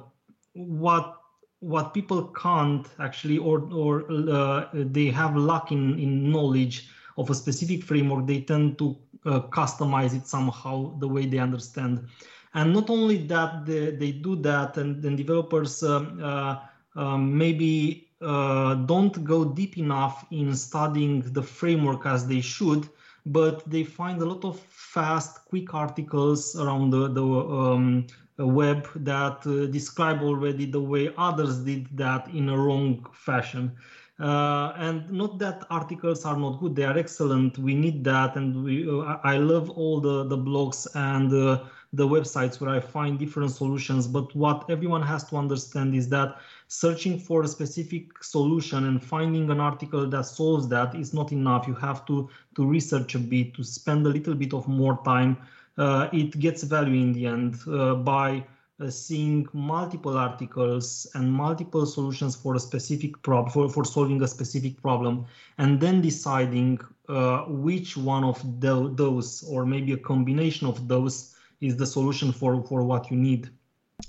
what 0.52 1.18
what 1.58 1.94
people 1.94 2.24
can't 2.28 2.86
actually 3.00 3.38
or 3.38 3.68
or 3.72 4.04
uh, 4.30 4.68
they 4.72 5.06
have 5.06 5.36
lack 5.36 5.72
in, 5.72 5.98
in 5.98 6.30
knowledge 6.30 6.88
of 7.18 7.30
a 7.30 7.34
specific 7.34 7.82
framework 7.84 8.26
they 8.26 8.40
tend 8.40 8.78
to 8.78 8.96
uh, 9.26 9.40
customize 9.40 10.14
it 10.14 10.26
somehow 10.26 10.96
the 10.98 11.08
way 11.08 11.26
they 11.26 11.38
understand. 11.38 12.06
And 12.54 12.72
not 12.72 12.90
only 12.90 13.18
that, 13.26 13.64
they, 13.66 13.90
they 13.92 14.12
do 14.12 14.36
that, 14.36 14.76
and 14.76 15.02
then 15.02 15.16
developers 15.16 15.82
uh, 15.82 16.60
um, 16.94 17.36
maybe 17.36 18.08
uh, 18.20 18.74
don't 18.74 19.24
go 19.24 19.44
deep 19.44 19.78
enough 19.78 20.26
in 20.30 20.54
studying 20.54 21.20
the 21.32 21.42
framework 21.42 22.06
as 22.06 22.26
they 22.26 22.40
should, 22.40 22.88
but 23.26 23.68
they 23.70 23.84
find 23.84 24.20
a 24.20 24.24
lot 24.24 24.44
of 24.44 24.58
fast, 24.60 25.44
quick 25.46 25.74
articles 25.74 26.54
around 26.56 26.90
the, 26.90 27.08
the 27.08 27.24
um, 27.24 28.06
web 28.38 28.88
that 28.96 29.46
uh, 29.46 29.66
describe 29.66 30.22
already 30.22 30.66
the 30.66 30.80
way 30.80 31.12
others 31.16 31.58
did 31.58 31.86
that 31.96 32.28
in 32.28 32.48
a 32.48 32.56
wrong 32.56 33.06
fashion. 33.12 33.72
Uh, 34.20 34.72
and 34.76 35.10
not 35.10 35.38
that 35.38 35.64
articles 35.70 36.24
are 36.24 36.36
not 36.36 36.60
good; 36.60 36.76
they 36.76 36.84
are 36.84 36.96
excellent. 36.96 37.58
We 37.58 37.74
need 37.74 38.04
that, 38.04 38.36
and 38.36 38.62
we. 38.62 38.88
Uh, 38.88 39.16
I 39.24 39.38
love 39.38 39.70
all 39.70 40.00
the 40.00 40.24
the 40.24 40.38
blogs 40.38 40.86
and 40.94 41.32
uh, 41.32 41.64
the 41.92 42.06
websites 42.06 42.60
where 42.60 42.70
I 42.70 42.80
find 42.80 43.18
different 43.18 43.50
solutions. 43.50 44.06
But 44.06 44.34
what 44.34 44.70
everyone 44.70 45.02
has 45.02 45.24
to 45.24 45.36
understand 45.36 45.94
is 45.94 46.08
that 46.08 46.36
searching 46.68 47.18
for 47.18 47.42
a 47.42 47.48
specific 47.48 48.24
solution 48.24 48.86
and 48.86 49.02
finding 49.02 49.50
an 49.50 49.60
article 49.60 50.08
that 50.08 50.24
solves 50.24 50.68
that 50.68 50.94
is 50.94 51.12
not 51.12 51.32
enough. 51.32 51.68
You 51.68 51.74
have 51.74 52.06
to 52.06 52.30
to 52.56 52.66
research 52.66 53.14
a 53.14 53.18
bit, 53.18 53.54
to 53.54 53.64
spend 53.64 54.06
a 54.06 54.10
little 54.10 54.34
bit 54.34 54.54
of 54.54 54.66
more 54.68 54.98
time. 55.04 55.36
Uh, 55.76 56.08
it 56.12 56.38
gets 56.38 56.62
value 56.62 57.00
in 57.00 57.12
the 57.12 57.26
end 57.26 57.56
uh, 57.68 57.94
by 57.94 58.44
uh, 58.80 58.90
seeing 58.90 59.46
multiple 59.52 60.16
articles 60.16 61.06
and 61.14 61.30
multiple 61.32 61.86
solutions 61.86 62.34
for 62.34 62.54
a 62.54 62.60
specific 62.60 63.22
problem 63.22 63.50
for, 63.50 63.68
for 63.68 63.84
solving 63.84 64.22
a 64.22 64.28
specific 64.28 64.80
problem 64.82 65.24
and 65.58 65.80
then 65.80 66.00
deciding 66.00 66.78
uh, 67.08 67.42
which 67.48 67.96
one 67.96 68.24
of 68.24 68.42
the, 68.60 68.90
those 68.94 69.44
or 69.44 69.64
maybe 69.64 69.92
a 69.92 69.96
combination 69.96 70.66
of 70.66 70.88
those 70.88 71.31
is 71.62 71.76
the 71.76 71.86
solution 71.86 72.32
for 72.32 72.62
for 72.64 72.82
what 72.82 73.10
you 73.10 73.16
need 73.16 73.48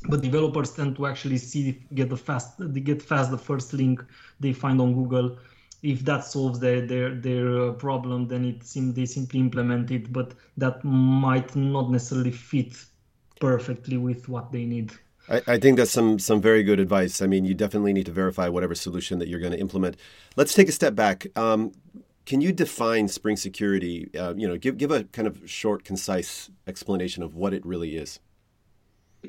but 0.09 0.21
developers 0.21 0.71
tend 0.71 0.95
to 0.95 1.05
actually 1.05 1.37
see 1.37 1.63
get 1.93 2.09
the 2.09 2.17
fast 2.17 2.49
they 2.73 2.79
get 2.81 3.01
fast 3.01 3.31
the 3.31 3.37
first 3.37 3.73
link 3.73 4.03
they 4.39 4.51
find 4.51 4.81
on 4.81 4.93
google 4.93 5.37
if 5.83 6.03
that 6.03 6.23
solves 6.23 6.59
their 6.59 6.81
their 6.81 7.15
their 7.15 7.71
problem 7.73 8.27
then 8.27 8.43
it 8.43 8.63
seems 8.63 8.93
they 8.95 9.05
simply 9.05 9.39
implement 9.39 9.91
it 9.91 10.11
but 10.11 10.33
that 10.57 10.83
might 10.83 11.55
not 11.55 11.91
necessarily 11.91 12.31
fit 12.31 12.73
perfectly 13.39 13.97
with 13.97 14.27
what 14.27 14.51
they 14.51 14.65
need 14.65 14.91
I, 15.29 15.41
I 15.47 15.57
think 15.57 15.77
that's 15.77 15.91
some 15.91 16.19
some 16.19 16.41
very 16.41 16.63
good 16.63 16.81
advice. 16.81 17.21
I 17.21 17.27
mean, 17.27 17.45
you 17.45 17.53
definitely 17.53 17.93
need 17.93 18.07
to 18.07 18.11
verify 18.11 18.49
whatever 18.49 18.75
solution 18.75 19.19
that 19.19 19.29
you're 19.29 19.39
going 19.39 19.53
to 19.53 19.59
implement. 19.59 19.95
Let's 20.35 20.53
take 20.53 20.67
a 20.67 20.73
step 20.73 20.95
back. 20.95 21.27
Um, 21.37 21.71
can 22.25 22.41
you 22.41 22.51
define 22.51 23.07
Spring 23.07 23.35
Security? 23.35 24.09
Uh, 24.17 24.33
you 24.35 24.47
know, 24.47 24.57
give 24.57 24.77
give 24.77 24.91
a 24.91 25.03
kind 25.05 25.27
of 25.27 25.49
short, 25.49 25.83
concise 25.83 26.49
explanation 26.67 27.23
of 27.23 27.35
what 27.35 27.53
it 27.53 27.65
really 27.65 27.97
is. 27.97 28.19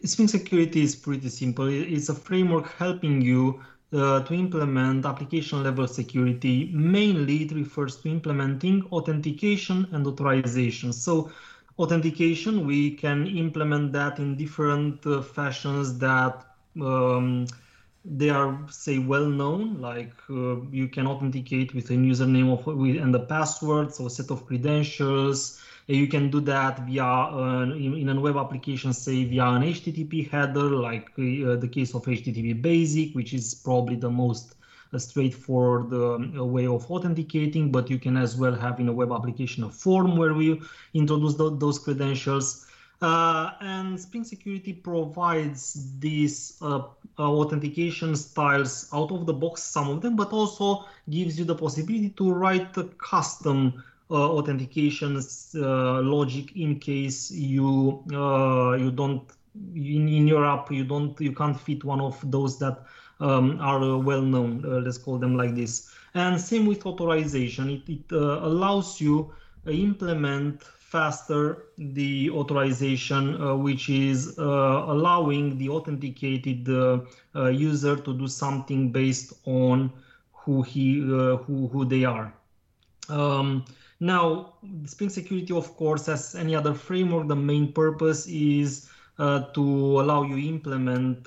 Spring 0.04 0.28
Security 0.28 0.82
is 0.82 0.96
pretty 0.96 1.28
simple. 1.28 1.68
It's 1.68 2.08
a 2.08 2.14
framework 2.14 2.72
helping 2.72 3.20
you 3.20 3.62
uh, 3.92 4.22
to 4.24 4.34
implement 4.34 5.06
application 5.06 5.62
level 5.62 5.86
security. 5.86 6.70
Mainly, 6.72 7.44
it 7.44 7.52
refers 7.52 7.96
to 7.98 8.08
implementing 8.08 8.86
authentication 8.90 9.86
and 9.92 10.06
authorization. 10.06 10.92
So, 10.92 11.30
authentication, 11.78 12.66
we 12.66 12.90
can 12.92 13.26
implement 13.26 13.92
that 13.92 14.18
in 14.18 14.36
different 14.36 15.06
uh, 15.06 15.22
fashions 15.22 15.96
that 15.98 16.44
um, 16.80 17.46
they 18.04 18.28
are 18.28 18.58
say 18.70 18.98
well 18.98 19.24
known 19.24 19.80
like 19.80 20.12
uh, 20.28 20.60
you 20.70 20.88
can 20.88 21.06
authenticate 21.06 21.74
with 21.74 21.88
a 21.90 21.94
username 21.94 22.52
of 22.52 22.66
and 23.02 23.14
the 23.14 23.20
password 23.20 23.94
so 23.94 24.06
a 24.06 24.10
set 24.10 24.30
of 24.30 24.46
credentials. 24.46 25.60
You 25.86 26.06
can 26.06 26.30
do 26.30 26.40
that 26.40 26.80
via 26.86 27.04
uh, 27.04 27.62
in, 27.62 27.94
in, 27.94 28.08
a 28.08 28.20
web 28.20 28.36
application 28.36 28.92
say 28.92 29.24
via 29.24 29.46
an 29.46 29.62
http 29.62 30.30
header 30.30 30.70
like 30.70 31.08
uh, 31.18 31.56
the 31.56 31.68
case 31.70 31.94
of 31.94 32.04
http 32.04 32.60
basic 32.60 33.14
which 33.14 33.32
is 33.32 33.54
probably 33.54 33.96
the 33.96 34.10
most 34.10 34.54
uh, 34.92 34.98
straightforward 34.98 35.92
uh, 35.92 36.44
way 36.44 36.66
of 36.66 36.90
authenticating 36.90 37.72
but 37.72 37.88
you 37.88 37.98
can 37.98 38.16
as 38.16 38.36
well 38.36 38.54
have 38.54 38.80
in 38.80 38.88
a 38.88 38.92
web 38.92 39.12
application 39.12 39.64
a 39.64 39.70
form 39.70 40.16
where 40.16 40.34
we 40.34 40.60
introduce 40.94 41.34
those 41.36 41.78
credentials 41.78 42.66
uh, 43.04 43.52
and 43.60 44.00
Spring 44.00 44.24
Security 44.24 44.72
provides 44.72 45.98
these 45.98 46.56
uh, 46.62 46.84
authentication 47.18 48.16
styles 48.16 48.88
out 48.94 49.10
of 49.12 49.26
the 49.26 49.32
box, 49.32 49.62
some 49.62 49.90
of 49.90 50.00
them, 50.00 50.16
but 50.16 50.32
also 50.32 50.86
gives 51.10 51.38
you 51.38 51.44
the 51.44 51.54
possibility 51.54 52.08
to 52.10 52.32
write 52.32 52.74
a 52.78 52.84
custom 52.96 53.84
uh, 54.10 54.14
authentication 54.14 55.18
uh, 55.18 56.00
logic 56.00 56.56
in 56.56 56.78
case 56.78 57.30
you 57.30 58.02
uh, 58.12 58.72
you 58.72 58.90
don't 58.90 59.22
in, 59.74 60.08
in 60.08 60.26
your 60.26 60.44
app 60.46 60.70
you 60.70 60.84
don't 60.84 61.18
you 61.20 61.32
can't 61.32 61.58
fit 61.60 61.84
one 61.84 62.00
of 62.00 62.18
those 62.30 62.58
that 62.58 62.84
um, 63.20 63.58
are 63.60 63.98
well 63.98 64.22
known. 64.22 64.62
let's 64.84 64.98
call 64.98 65.18
them 65.18 65.36
like 65.36 65.54
this. 65.54 65.90
And 66.14 66.40
same 66.40 66.64
with 66.64 66.86
authorization. 66.86 67.68
It, 67.68 67.88
it 67.88 68.12
allows 68.12 69.00
you 69.00 69.32
implement 69.66 70.62
faster 70.94 71.70
the 71.76 72.30
authorization, 72.30 73.22
uh, 73.42 73.56
which 73.56 73.88
is 73.90 74.38
uh, 74.38 74.94
allowing 74.94 75.58
the 75.58 75.68
authenticated 75.68 76.68
uh, 76.68 77.00
uh 77.34 77.48
user 77.48 77.96
to 78.06 78.10
do 78.22 78.28
something 78.28 78.92
based 78.92 79.32
on 79.44 79.90
who 80.32 80.62
he 80.62 80.86
uh, 81.02 81.36
who 81.44 81.56
who 81.72 81.84
they 81.84 82.04
are. 82.04 82.28
Um, 83.08 83.64
now, 83.98 84.54
Spring 84.86 85.10
Security, 85.10 85.52
of 85.62 85.66
course, 85.76 86.08
as 86.08 86.36
any 86.36 86.54
other 86.54 86.74
framework, 86.74 87.26
the 87.26 87.40
main 87.52 87.72
purpose 87.72 88.20
is 88.28 88.88
uh, 89.18 89.40
to 89.56 89.64
allow 90.02 90.22
you 90.22 90.38
implement 90.54 91.24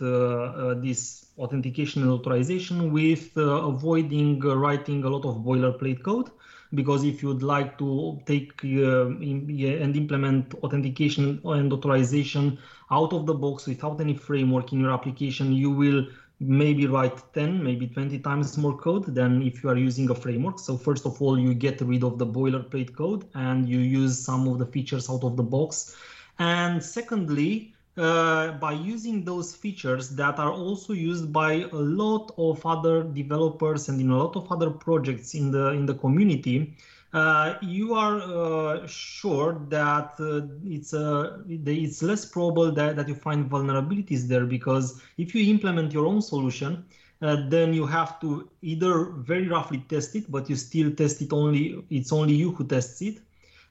this 0.88 1.02
authentication 1.38 2.04
and 2.04 2.12
authorization 2.12 2.92
with 2.94 3.26
avoiding 3.36 4.40
writing 4.40 5.04
a 5.04 5.10
lot 5.16 5.26
of 5.26 5.34
boilerplate 5.48 6.02
code 6.04 6.30
because 6.74 7.04
if 7.04 7.24
you'd 7.24 7.44
like 7.44 7.78
to 7.78 8.20
take 8.26 8.64
uh, 8.64 9.08
and 9.08 9.96
implement 9.96 10.54
authentication 10.56 11.42
and 11.46 11.72
authorization 11.72 12.58
out 12.92 13.14
of 13.14 13.26
the 13.26 13.34
box 13.34 13.68
without 13.68 14.02
any 14.02 14.14
framework 14.14 14.74
in 14.74 14.80
your 14.80 14.92
application, 14.92 15.54
you 15.54 15.72
will 15.72 16.06
maybe 16.40 16.86
write 16.86 17.34
10, 17.34 17.64
maybe 17.64 17.88
20 17.88 18.20
times 18.20 18.58
more 18.58 18.78
code 18.78 19.06
than 19.16 19.42
if 19.42 19.64
you 19.64 19.70
are 19.70 19.78
using 19.78 20.10
a 20.10 20.16
framework. 20.16 20.60
So 20.60 20.78
first 20.78 21.06
of 21.06 21.22
all, 21.22 21.40
you 21.40 21.54
get 21.54 21.82
rid 21.82 22.04
of 22.04 22.20
the 22.20 22.28
boilerplate 22.28 22.96
code 22.96 23.26
and 23.34 23.68
you 23.68 23.80
use 23.80 24.24
some 24.24 24.48
of 24.48 24.60
the 24.60 24.66
features 24.66 25.10
out 25.10 25.24
of 25.24 25.36
the 25.36 25.44
box. 25.44 25.96
And 26.38 26.84
secondly, 26.84 27.74
uh, 27.98 28.52
by 28.54 28.72
using 28.72 29.24
those 29.24 29.56
features 29.56 30.10
that 30.10 30.38
are 30.40 30.52
also 30.52 30.94
used 30.94 31.34
by 31.34 31.66
a 31.72 31.76
lot 31.76 32.32
of 32.38 32.64
other 32.66 33.04
developers 33.04 33.90
and 33.90 34.00
in 34.00 34.12
a 34.12 34.18
lot 34.18 34.36
of 34.36 34.52
other 34.52 34.70
projects 34.70 35.34
in 35.34 35.52
the 35.52 35.72
in 35.72 35.86
the 35.86 35.96
community 35.96 36.76
uh, 37.14 37.56
you 37.62 37.94
are 37.94 38.22
uh, 38.22 38.86
sure 38.86 39.62
that 39.70 40.14
uh, 40.20 40.42
it's 40.66 40.94
uh, 40.94 41.38
it's 41.48 42.04
less 42.04 42.26
probable 42.26 42.72
that, 42.72 42.98
that 42.98 43.08
you 43.08 43.16
find 43.16 43.50
vulnerabilities 43.50 44.28
there 44.28 44.46
because 44.46 45.02
if 45.18 45.34
you 45.34 45.50
implement 45.50 45.94
your 45.94 46.06
own 46.06 46.22
solution 46.22 46.86
then 47.20 47.74
you 47.74 47.86
have 47.88 48.20
to 48.20 48.48
either 48.62 49.06
very 49.06 49.48
roughly 49.48 49.80
test 49.90 50.16
it 50.16 50.30
but 50.30 50.50
you 50.50 50.56
still 50.56 50.92
test 50.92 51.22
it 51.22 51.34
only 51.34 51.84
it's 51.90 52.12
only 52.12 52.34
you 52.34 52.52
who 52.52 52.64
tests 52.64 53.02
it. 53.02 53.20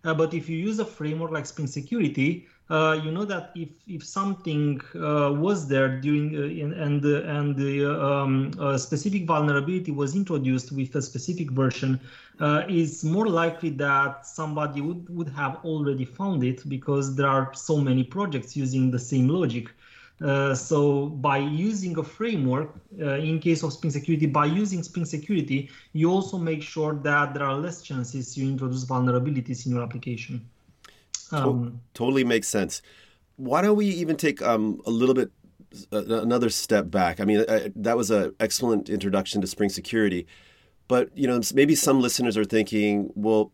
But 0.02 0.35
if 0.35 0.49
you 0.49 0.56
use 0.56 0.78
a 0.78 0.85
framework 0.85 1.33
like 1.33 1.47
spring 1.47 1.66
security 1.66 2.47
uh, 2.68 3.00
you 3.04 3.12
know 3.12 3.25
that 3.25 3.52
if 3.54 3.68
if 3.87 4.04
something 4.04 4.80
uh, 4.96 5.32
was 5.32 5.68
there 5.68 6.00
during 6.00 6.37
uh, 6.37 6.85
and 6.85 7.04
uh, 7.04 7.23
and 7.23 7.56
the 7.56 7.87
um, 7.87 8.50
a 8.58 8.76
specific 8.78 9.25
vulnerability 9.25 9.92
was 9.92 10.16
introduced 10.16 10.73
with 10.73 10.94
a 10.96 11.02
specific 11.02 11.50
version, 11.52 12.00
uh, 12.40 12.64
it's 12.68 13.04
more 13.04 13.28
likely 13.28 13.70
that 13.70 14.26
somebody 14.26 14.80
would 14.80 15.08
would 15.08 15.28
have 15.28 15.64
already 15.64 16.04
found 16.04 16.42
it 16.42 16.68
because 16.68 17.14
there 17.14 17.28
are 17.28 17.54
so 17.54 17.76
many 17.76 18.02
projects 18.02 18.56
using 18.56 18.90
the 18.90 18.99
same 18.99 19.28
logic. 19.28 19.68
Uh, 20.20 20.54
so 20.54 21.06
by 21.06 21.37
using 21.37 21.99
a 21.99 22.02
framework, 22.02 22.75
in 22.99 23.38
case 23.38 23.62
of 23.62 23.70
Spring 23.75 23.90
Security, 23.90 24.25
by 24.26 24.46
using 24.46 24.82
Spring 24.82 25.04
Security, 25.04 25.70
you 25.92 26.11
also 26.11 26.38
make 26.38 26.62
sure 26.62 26.94
that 26.94 27.35
there 27.35 27.44
are 27.44 27.54
less 27.54 27.82
chances 27.82 28.37
you 28.37 28.49
introduce 28.49 28.87
vulnerabilities 28.87 29.66
in 29.66 29.73
your 29.73 29.82
application. 29.82 30.40
Um, 31.33 31.80
totally 31.95 32.25
makes 32.25 32.49
sense. 32.49 32.83
Why 33.37 33.62
don't 33.62 33.76
we 33.76 33.87
even 33.87 34.16
take 34.16 34.40
um, 34.42 34.80
a 34.87 34.90
little 34.90 35.14
bit 35.14 35.30
uh, 35.92 36.04
another 36.23 36.50
step 36.50 36.90
back? 36.90 37.21
I 37.21 37.25
mean, 37.25 37.40
uh, 37.40 37.68
that 37.76 37.97
was 37.97 38.11
an 38.11 38.35
excellent 38.40 38.88
introduction 38.88 39.40
to 39.40 39.47
Spring 39.47 39.68
Security, 39.68 40.26
but 40.88 41.16
you 41.16 41.26
know, 41.26 41.40
maybe 41.54 41.75
some 41.75 42.00
listeners 42.00 42.37
are 42.37 42.45
thinking, 42.45 43.11
well, 43.14 43.52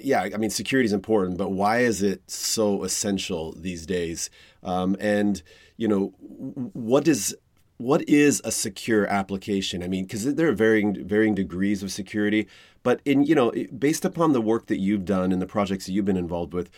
yeah, 0.00 0.28
I 0.32 0.36
mean, 0.36 0.50
security 0.50 0.86
is 0.86 0.92
important, 0.92 1.36
but 1.36 1.50
why 1.50 1.80
is 1.80 2.02
it 2.02 2.22
so 2.30 2.84
essential 2.84 3.52
these 3.52 3.86
days? 3.86 4.30
Um, 4.62 4.96
and 5.00 5.42
you 5.76 5.88
know, 5.88 6.14
what 6.18 7.04
does 7.04 7.34
what 7.78 8.08
is 8.08 8.40
a 8.44 8.52
secure 8.52 9.06
application? 9.06 9.82
I 9.82 9.88
mean, 9.88 10.04
because 10.04 10.34
there 10.34 10.48
are 10.48 10.52
varying 10.52 11.06
varying 11.06 11.34
degrees 11.34 11.82
of 11.82 11.90
security, 11.90 12.46
but 12.84 13.00
in 13.04 13.24
you 13.24 13.34
know, 13.34 13.52
based 13.76 14.04
upon 14.04 14.32
the 14.32 14.40
work 14.40 14.66
that 14.66 14.78
you've 14.78 15.04
done 15.04 15.32
and 15.32 15.42
the 15.42 15.46
projects 15.46 15.86
that 15.86 15.92
you've 15.92 16.04
been 16.04 16.16
involved 16.16 16.52
with, 16.54 16.70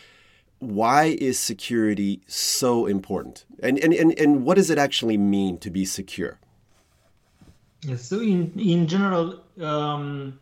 why 0.57 1.15
is 1.21 1.37
security 1.37 2.21
so 2.25 2.87
important? 2.87 3.45
And 3.61 3.77
and 3.77 3.93
and, 3.93 4.17
and 4.19 4.43
what 4.43 4.55
does 4.55 4.71
it 4.71 4.79
actually 4.79 5.17
mean 5.17 5.59
to 5.59 5.69
be 5.69 5.85
secure? 5.85 6.39
Yes. 7.83 8.01
So 8.01 8.19
in 8.19 8.51
in 8.57 8.87
general. 8.87 9.43
Um, 9.61 10.39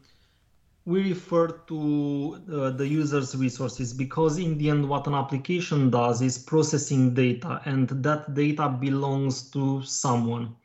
we 0.87 1.01
refer 1.09 1.47
to 1.47 2.39
uh, 2.53 2.69
the 2.69 2.87
user's 2.87 3.35
resources 3.35 3.91
because 3.91 4.37
in 4.37 4.55
the 4.59 4.69
end 4.69 4.87
what 4.87 5.07
an 5.07 5.15
application 5.15 5.89
does 5.89 6.21
is 6.21 6.37
processing 6.37 7.11
data 7.11 7.59
and 7.65 7.89
that 8.03 8.35
data 8.35 8.69
belongs 8.69 9.49
to 9.49 9.81
someone 9.81 10.55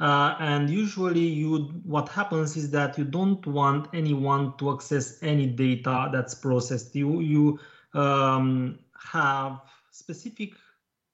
uh, 0.00 0.36
and 0.40 0.68
usually 0.68 1.20
you 1.20 1.58
what 1.84 2.08
happens 2.08 2.56
is 2.56 2.70
that 2.70 2.98
you 2.98 3.04
don't 3.04 3.46
want 3.46 3.88
anyone 3.94 4.56
to 4.58 4.72
access 4.72 5.22
any 5.22 5.46
data 5.46 6.08
that's 6.12 6.34
processed. 6.34 6.94
You 6.94 7.20
you 7.20 7.58
um, 7.94 8.78
have 8.98 9.60
specific 9.90 10.52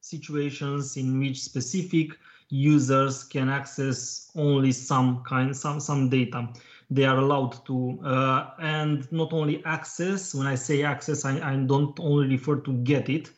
situations 0.01 0.97
in 0.97 1.19
which 1.21 1.41
specific 1.41 2.19
users 2.49 3.25
can 3.25 3.49
access 3.49 4.31
only 4.35 4.73
some 4.73 5.23
kind 5.23 5.57
some 5.57 5.81
some 5.81 6.11
data 6.11 6.49
they 6.91 7.05
are 7.05 7.17
allowed 7.17 7.65
to 7.65 7.99
uh, 8.05 8.51
and 8.61 9.11
not 9.11 9.33
only 9.33 9.65
access 9.65 10.35
when 10.35 10.47
i 10.47 10.55
say 10.55 10.83
access 10.83 11.25
i, 11.25 11.39
I 11.53 11.57
don't 11.57 11.99
only 12.01 12.29
refer 12.29 12.57
to 12.57 12.73
get 12.83 13.09
it 13.09 13.31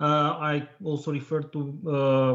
uh, 0.00 0.36
i 0.40 0.68
also 0.82 1.12
refer 1.12 1.42
to 1.42 1.78
uh, 1.88 2.34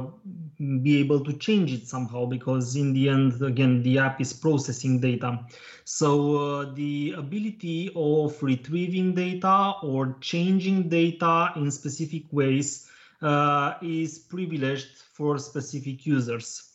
be 0.81 0.99
able 0.99 1.19
to 1.23 1.33
change 1.33 1.73
it 1.73 1.87
somehow 1.87 2.25
because 2.25 2.75
in 2.75 2.93
the 2.93 3.09
end 3.09 3.41
again 3.41 3.81
the 3.83 3.97
app 3.97 4.21
is 4.21 4.31
processing 4.33 4.99
data. 4.99 5.45
So 5.83 6.37
uh, 6.37 6.73
the 6.73 7.13
ability 7.17 7.91
of 7.95 8.41
retrieving 8.41 9.15
data 9.15 9.73
or 9.83 10.15
changing 10.21 10.89
data 10.89 11.51
in 11.55 11.69
specific 11.71 12.23
ways 12.31 12.89
uh, 13.21 13.73
is 13.81 14.19
privileged 14.19 15.03
for 15.13 15.37
specific 15.37 16.05
users. 16.05 16.71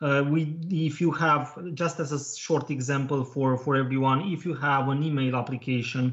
Uh, 0.00 0.24
we 0.28 0.58
if 0.70 1.00
you 1.00 1.12
have 1.12 1.56
just 1.74 2.00
as 2.00 2.10
a 2.10 2.18
short 2.36 2.70
example 2.70 3.24
for 3.24 3.56
for 3.56 3.76
everyone 3.76 4.20
if 4.32 4.44
you 4.44 4.52
have 4.52 4.88
an 4.88 5.00
email 5.04 5.36
application 5.36 6.12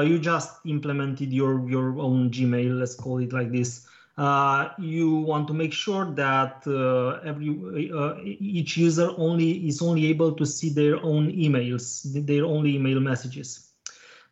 you 0.00 0.18
just 0.18 0.50
implemented 0.66 1.32
your 1.32 1.68
your 1.68 1.98
own 1.98 2.30
gmail 2.30 2.78
let's 2.78 2.94
call 2.94 3.18
it 3.18 3.32
like 3.32 3.50
this 3.50 3.86
uh, 4.18 4.68
you 4.78 5.16
want 5.16 5.48
to 5.48 5.54
make 5.54 5.72
sure 5.72 6.04
that 6.04 6.62
uh, 6.66 7.20
every 7.24 7.90
uh, 7.92 8.14
each 8.22 8.76
user 8.76 9.10
only 9.16 9.66
is 9.66 9.80
only 9.80 10.06
able 10.06 10.32
to 10.32 10.44
see 10.44 10.70
their 10.70 10.96
own 11.02 11.32
emails 11.32 12.02
their 12.26 12.44
only 12.44 12.76
email 12.76 13.00
messages 13.00 13.72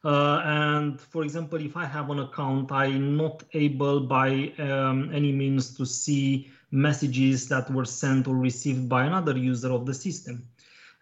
uh, 0.04 0.40
and 0.44 1.00
for 1.00 1.22
example 1.22 1.58
if 1.60 1.76
i 1.76 1.84
have 1.84 2.10
an 2.10 2.20
account 2.20 2.70
i'm 2.72 3.16
not 3.16 3.42
able 3.54 4.00
by 4.00 4.52
um, 4.58 5.10
any 5.12 5.32
means 5.32 5.76
to 5.76 5.84
see 5.84 6.50
messages 6.70 7.48
that 7.48 7.70
were 7.70 7.84
sent 7.84 8.28
or 8.28 8.36
received 8.36 8.88
by 8.88 9.04
another 9.04 9.36
user 9.36 9.72
of 9.72 9.86
the 9.86 9.94
system. 9.94 10.46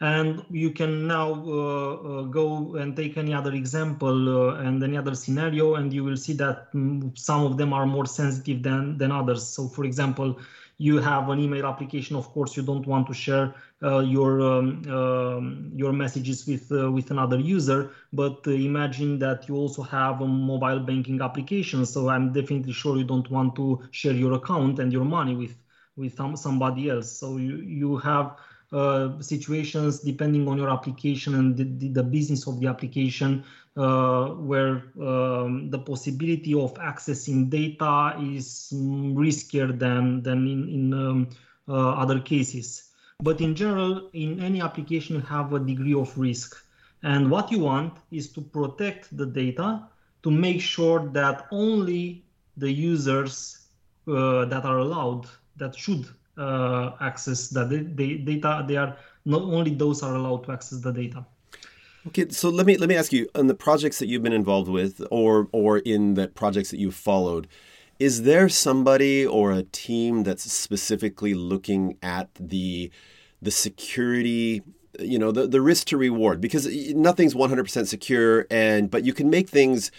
And 0.00 0.44
you 0.50 0.70
can 0.70 1.08
now 1.08 1.32
uh, 1.32 1.94
uh, 1.94 2.22
go 2.22 2.76
and 2.76 2.94
take 2.96 3.16
any 3.16 3.34
other 3.34 3.52
example 3.52 4.50
uh, 4.50 4.54
and 4.60 4.80
any 4.82 4.96
other 4.96 5.14
scenario, 5.16 5.74
and 5.74 5.92
you 5.92 6.04
will 6.04 6.16
see 6.16 6.34
that 6.34 6.72
mm, 6.72 7.16
some 7.18 7.44
of 7.44 7.56
them 7.56 7.72
are 7.72 7.84
more 7.84 8.06
sensitive 8.06 8.62
than, 8.62 8.96
than 8.96 9.10
others. 9.10 9.44
So, 9.44 9.66
for 9.66 9.84
example, 9.84 10.38
you 10.78 10.98
have 10.98 11.28
an 11.30 11.40
email 11.40 11.66
application. 11.66 12.14
Of 12.14 12.28
course, 12.32 12.56
you 12.56 12.62
don't 12.62 12.86
want 12.86 13.08
to 13.08 13.14
share 13.14 13.52
uh, 13.82 13.98
your 13.98 14.40
um, 14.40 14.88
um, 14.88 15.72
your 15.74 15.92
messages 15.92 16.46
with 16.46 16.70
uh, 16.70 16.90
with 16.92 17.10
another 17.10 17.40
user. 17.40 17.90
But 18.12 18.46
uh, 18.46 18.52
imagine 18.52 19.18
that 19.18 19.48
you 19.48 19.56
also 19.56 19.82
have 19.82 20.20
a 20.20 20.26
mobile 20.28 20.78
banking 20.78 21.20
application. 21.20 21.84
So 21.84 22.08
I'm 22.08 22.32
definitely 22.32 22.72
sure 22.72 22.96
you 22.96 23.04
don't 23.04 23.28
want 23.30 23.56
to 23.56 23.80
share 23.90 24.12
your 24.12 24.34
account 24.34 24.78
and 24.78 24.92
your 24.92 25.04
money 25.04 25.34
with 25.34 25.56
with 25.96 26.16
somebody 26.36 26.88
else. 26.88 27.10
So 27.10 27.36
you 27.38 27.56
you 27.56 27.96
have 27.96 28.36
uh, 28.72 29.20
situations 29.20 30.00
depending 30.00 30.46
on 30.46 30.58
your 30.58 30.70
application 30.70 31.34
and 31.34 31.56
the, 31.56 31.64
the, 31.64 31.88
the 31.88 32.02
business 32.02 32.46
of 32.46 32.60
the 32.60 32.66
application 32.66 33.42
uh, 33.76 34.26
where 34.28 34.82
um, 35.00 35.70
the 35.70 35.78
possibility 35.78 36.52
of 36.52 36.74
accessing 36.74 37.48
data 37.48 38.14
is 38.20 38.72
riskier 38.74 39.78
than 39.78 40.22
than 40.22 40.46
in, 40.46 40.68
in 40.68 40.94
um, 40.94 41.28
uh, 41.68 41.90
other 41.90 42.20
cases. 42.20 42.90
But 43.20 43.40
in 43.40 43.54
general, 43.54 44.10
in 44.12 44.40
any 44.40 44.60
application, 44.60 45.16
you 45.16 45.22
have 45.22 45.52
a 45.52 45.58
degree 45.58 45.94
of 45.94 46.16
risk. 46.16 46.56
And 47.02 47.30
what 47.30 47.50
you 47.50 47.60
want 47.60 47.94
is 48.10 48.30
to 48.32 48.40
protect 48.40 49.16
the 49.16 49.26
data 49.26 49.88
to 50.22 50.30
make 50.30 50.60
sure 50.60 51.08
that 51.12 51.46
only 51.50 52.24
the 52.56 52.70
users 52.70 53.66
uh, 54.06 54.44
that 54.46 54.64
are 54.64 54.78
allowed, 54.78 55.26
that 55.56 55.74
should 55.76 56.06
uh, 56.38 56.92
access 57.00 57.48
the, 57.48 57.64
the 57.64 58.18
data, 58.18 58.64
they 58.66 58.76
are 58.76 58.96
not 59.24 59.42
only 59.42 59.74
those 59.74 60.02
are 60.02 60.14
allowed 60.14 60.44
to 60.44 60.52
access 60.52 60.80
the 60.80 60.92
data. 60.92 61.24
Okay, 62.06 62.28
so 62.30 62.48
let 62.48 62.64
me 62.64 62.76
let 62.76 62.88
me 62.88 62.94
ask 62.94 63.12
you 63.12 63.28
on 63.34 63.48
the 63.48 63.54
projects 63.54 63.98
that 63.98 64.06
you've 64.06 64.22
been 64.22 64.32
involved 64.32 64.68
with, 64.68 65.02
or 65.10 65.48
or 65.52 65.78
in 65.78 66.14
the 66.14 66.28
projects 66.28 66.70
that 66.70 66.78
you've 66.78 66.94
followed, 66.94 67.48
is 67.98 68.22
there 68.22 68.48
somebody 68.48 69.26
or 69.26 69.52
a 69.52 69.64
team 69.64 70.22
that's 70.22 70.50
specifically 70.50 71.34
looking 71.34 71.98
at 72.02 72.28
the 72.38 72.90
the 73.42 73.50
security 73.50 74.62
you 74.98 75.18
know 75.18 75.30
the, 75.30 75.46
the 75.46 75.60
risk 75.60 75.86
to 75.88 75.96
reward 75.96 76.40
because 76.40 76.66
nothing's 76.94 77.34
100% 77.34 77.86
secure 77.86 78.46
and 78.50 78.90
but 78.90 79.04
you 79.04 79.12
can 79.12 79.30
make 79.30 79.48
things 79.48 79.92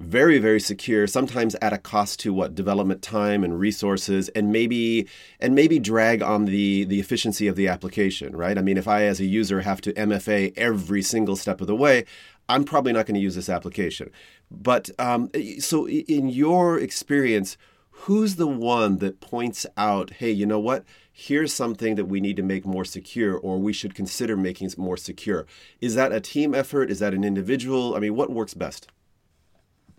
very 0.00 0.38
very 0.38 0.58
secure 0.58 1.06
sometimes 1.06 1.54
at 1.56 1.74
a 1.74 1.78
cost 1.78 2.18
to 2.18 2.32
what 2.32 2.54
development 2.54 3.02
time 3.02 3.44
and 3.44 3.60
resources 3.60 4.30
and 4.30 4.50
maybe 4.50 5.06
and 5.40 5.54
maybe 5.54 5.78
drag 5.78 6.22
on 6.22 6.46
the 6.46 6.84
the 6.84 6.98
efficiency 6.98 7.46
of 7.46 7.54
the 7.54 7.68
application 7.68 8.34
right? 8.34 8.56
I 8.56 8.62
mean 8.62 8.78
if 8.78 8.88
i 8.88 9.02
as 9.02 9.20
a 9.20 9.26
user 9.26 9.60
have 9.60 9.82
to 9.82 9.92
mfa 9.92 10.54
every 10.56 11.02
single 11.02 11.36
step 11.36 11.60
of 11.60 11.66
the 11.66 11.76
way 11.76 12.06
i'm 12.48 12.64
probably 12.64 12.94
not 12.94 13.04
going 13.04 13.14
to 13.14 13.20
use 13.20 13.34
this 13.34 13.50
application. 13.50 14.10
But 14.50 14.88
um, 14.98 15.30
so 15.58 15.86
in 15.86 16.30
your 16.30 16.78
experience 16.78 17.58
who's 17.90 18.36
the 18.36 18.46
one 18.46 18.98
that 18.98 19.20
points 19.20 19.66
out 19.76 20.12
hey 20.14 20.30
you 20.30 20.46
know 20.46 20.60
what? 20.60 20.84
Here's 21.12 21.52
something 21.52 21.96
that 21.96 22.06
we 22.06 22.22
need 22.22 22.36
to 22.36 22.42
make 22.42 22.64
more 22.64 22.86
secure 22.86 23.36
or 23.36 23.58
we 23.58 23.74
should 23.74 23.94
consider 23.94 24.34
making 24.34 24.68
it 24.68 24.78
more 24.78 24.96
secure. 24.96 25.46
Is 25.82 25.94
that 25.96 26.10
a 26.10 26.20
team 26.22 26.54
effort? 26.54 26.90
Is 26.90 27.00
that 27.00 27.12
an 27.12 27.22
individual? 27.22 27.94
I 27.94 27.98
mean 27.98 28.16
what 28.16 28.30
works 28.30 28.54
best 28.54 28.88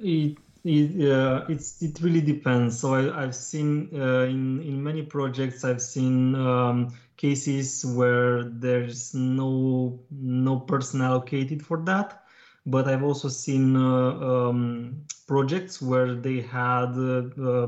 it 0.02 0.38
it, 0.64 1.12
uh, 1.12 1.46
it's 1.50 1.82
it 1.82 2.00
really 2.02 2.22
depends. 2.22 2.80
So 2.80 2.94
I, 2.94 3.22
have 3.22 3.36
seen 3.36 3.90
uh, 3.94 4.24
in 4.24 4.62
in 4.62 4.84
many 4.84 5.02
projects 5.02 5.64
I've 5.64 5.82
seen 5.82 6.36
um, 6.36 6.94
cases 7.18 7.84
where 7.84 8.44
there's 8.44 9.14
no 9.14 10.00
no 10.12 10.60
person 10.60 11.02
allocated 11.02 11.66
for 11.66 11.78
that, 11.86 12.24
but 12.66 12.88
I've 12.88 13.04
also 13.04 13.28
seen 13.28 13.76
uh, 13.76 14.50
um, 14.50 15.04
projects 15.28 15.82
where 15.82 16.14
they 16.14 16.42
had 16.42 16.92
uh, 16.96 17.24
uh, 17.42 17.68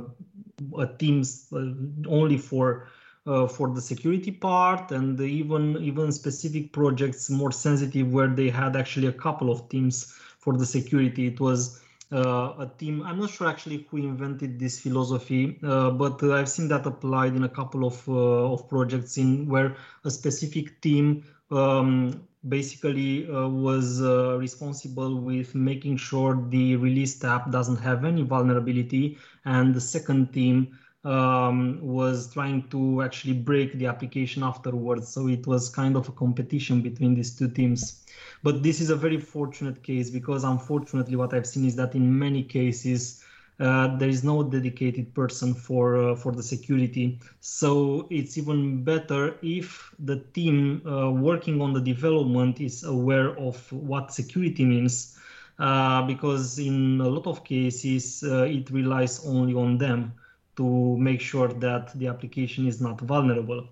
a 0.78 0.88
teams 0.98 1.48
uh, 1.52 1.72
only 2.08 2.38
for 2.38 2.89
for 3.26 3.69
the 3.74 3.80
security 3.80 4.32
part, 4.32 4.91
and 4.91 5.19
even 5.19 5.78
even 5.82 6.12
specific 6.12 6.74
projects 6.74 7.30
more 7.30 7.54
sensitive 7.54 8.12
where 8.12 8.28
they 8.28 8.50
had 8.50 8.76
actually 8.76 9.08
a 9.08 9.13
couple 9.13 9.50
of 9.50 9.67
teams 9.69 10.13
for 10.39 10.58
the 10.58 10.65
security. 10.65 11.28
It 11.28 11.39
was 11.39 11.83
a 12.19 12.71
team. 12.78 13.02
I'm 13.04 13.19
not 13.19 13.30
sure 13.30 13.47
actually 13.47 13.88
who 13.89 13.97
invented 13.97 14.60
this 14.60 14.80
philosophy, 14.80 15.60
uh, 15.63 15.91
but 15.91 16.21
uh, 16.23 16.34
I've 16.34 16.49
seen 16.49 16.67
that 16.69 16.86
applied 16.86 17.36
in 17.36 17.43
a 17.43 17.49
couple 17.49 17.86
of 17.86 18.08
of 18.08 18.69
projects 18.69 19.17
in 19.17 19.47
where 19.47 19.76
a 20.04 20.12
specific 20.12 20.82
team 20.82 21.23
um, 21.52 22.28
basically 22.47 23.30
uh, 23.30 23.47
was 23.47 24.02
uh, 24.02 24.38
responsible 24.38 25.21
with 25.21 25.56
making 25.56 25.97
sure 25.97 26.45
the 26.49 26.76
released 26.76 27.23
app 27.23 27.52
doesn't 27.52 27.78
have 27.78 28.04
any 28.04 28.21
vulnerability 28.21 29.17
and 29.45 29.73
the 29.73 29.82
second 29.82 30.34
team 30.34 30.78
um, 31.04 31.80
was 31.82 32.32
trying 32.32 32.70
to 32.70 33.02
actually 33.02 33.34
break 33.34 33.74
the 33.74 33.86
application 33.88 34.44
afterwards. 34.44 35.10
So 35.10 35.28
it 35.28 35.46
was 35.46 35.70
kind 35.70 35.96
of 35.96 36.08
a 36.08 36.12
competition 36.13 36.82
between 36.82 37.16
these 37.16 37.36
two 37.36 37.50
teams. 37.50 38.06
But 38.42 38.63
this 38.63 38.80
is 38.80 38.89
a 38.89 38.96
very 38.96 39.20
fortunate 39.20 39.84
case 39.84 40.10
because 40.10 40.44
unfortunately, 40.44 41.16
what 41.16 41.34
I've 41.34 41.48
seen 41.48 41.66
is 41.66 41.76
that 41.76 41.96
in 41.96 42.18
many 42.18 42.44
cases, 42.44 43.24
uh, 43.60 43.96
there 43.98 44.10
is 44.10 44.24
no 44.24 44.44
dedicated 44.44 45.13
person 45.13 45.54
for 45.54 46.12
uh, 46.12 46.16
for 46.16 46.32
the 46.32 46.42
security. 46.42 47.20
So 47.39 48.08
it's 48.10 48.38
even 48.38 48.84
better 48.84 49.36
if 49.44 49.94
the 50.00 50.18
team 50.34 50.82
uh, 50.88 51.12
working 51.12 51.62
on 51.62 51.74
the 51.74 51.82
development 51.82 52.60
is 52.60 52.84
aware 52.84 53.38
of 53.38 53.72
what 53.72 54.12
security 54.12 54.66
means, 54.66 55.20
uh, 55.60 56.02
because 56.08 56.58
in 56.58 57.00
a 57.02 57.08
lot 57.08 57.28
of 57.28 57.44
cases 57.44 58.24
uh, 58.24 58.44
it 58.44 58.72
relies 58.72 59.24
only 59.26 59.54
on 59.54 59.78
them 59.78 60.13
to 60.56 60.98
make 60.98 61.22
sure 61.22 61.48
that 61.48 61.98
the 62.00 62.08
application 62.08 62.68
is 62.68 62.82
not 62.82 63.00
vulnerable. 63.02 63.68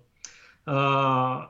uh, 0.66 1.46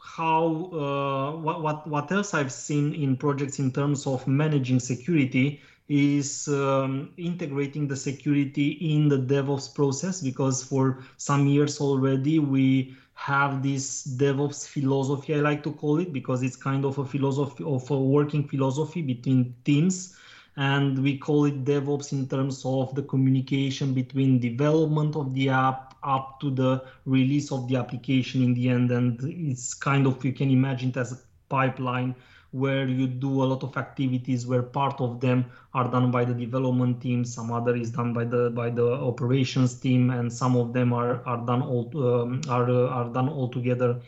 how 0.00 0.46
uh, 0.72 1.36
what, 1.40 1.62
what 1.62 1.86
what 1.86 2.12
else 2.12 2.34
I've 2.34 2.52
seen 2.52 2.94
in 2.94 3.16
projects 3.16 3.58
in 3.58 3.70
terms 3.72 4.06
of 4.06 4.26
managing 4.26 4.80
security 4.80 5.60
is 5.88 6.48
um, 6.48 7.12
integrating 7.16 7.88
the 7.88 7.96
security 7.96 8.70
in 8.94 9.08
the 9.08 9.16
DevOps 9.18 9.74
process 9.74 10.20
because 10.20 10.62
for 10.62 11.02
some 11.16 11.46
years 11.46 11.80
already 11.80 12.38
we 12.38 12.94
have 13.14 13.62
this 13.62 14.06
DevOps 14.16 14.66
philosophy, 14.68 15.34
I 15.34 15.40
like 15.40 15.62
to 15.64 15.72
call 15.72 15.98
it, 15.98 16.12
because 16.12 16.42
it's 16.42 16.56
kind 16.56 16.84
of 16.84 16.98
a 16.98 17.04
philosophy 17.04 17.64
of 17.64 17.90
a 17.90 17.98
working 17.98 18.46
philosophy 18.46 19.02
between 19.02 19.54
teams. 19.64 20.14
And 20.58 21.02
we 21.02 21.16
call 21.16 21.44
it 21.44 21.64
DevOps 21.64 22.12
in 22.12 22.28
terms 22.28 22.64
of 22.64 22.94
the 22.94 23.02
communication 23.02 23.94
between 23.94 24.40
development 24.40 25.16
of 25.16 25.32
the 25.32 25.48
app 25.48 25.94
up 26.02 26.40
to 26.40 26.50
the 26.50 26.84
release 27.06 27.52
of 27.52 27.68
the 27.68 27.76
application 27.76 28.42
in 28.42 28.54
the 28.54 28.68
end. 28.68 28.90
And 28.90 29.18
it's 29.22 29.72
kind 29.72 30.06
of, 30.06 30.24
you 30.24 30.32
can 30.32 30.50
imagine 30.50 30.90
it 30.90 30.96
as 30.96 31.12
a 31.12 31.18
pipeline 31.48 32.14
where 32.50 32.88
you 32.88 33.06
do 33.06 33.42
a 33.42 33.44
lot 33.44 33.62
of 33.62 33.76
activities 33.76 34.46
where 34.46 34.62
part 34.62 35.00
of 35.00 35.20
them 35.20 35.44
are 35.74 35.90
done 35.90 36.10
by 36.10 36.24
the 36.24 36.32
development 36.32 37.00
team 37.00 37.24
some 37.24 37.52
other 37.52 37.76
is 37.76 37.90
done 37.90 38.14
by 38.14 38.24
the 38.24 38.50
by 38.50 38.70
the 38.70 38.92
operations 38.94 39.74
team 39.74 40.10
and 40.10 40.32
some 40.32 40.56
of 40.56 40.72
them 40.72 40.92
are 40.92 41.22
are 41.26 41.44
done 41.44 41.60
all 41.60 41.90
um, 41.96 42.40
are 42.48 42.70
uh, 42.70 42.88
are 42.88 43.08
done 43.10 43.28
all 43.28 43.48
together 43.48 44.00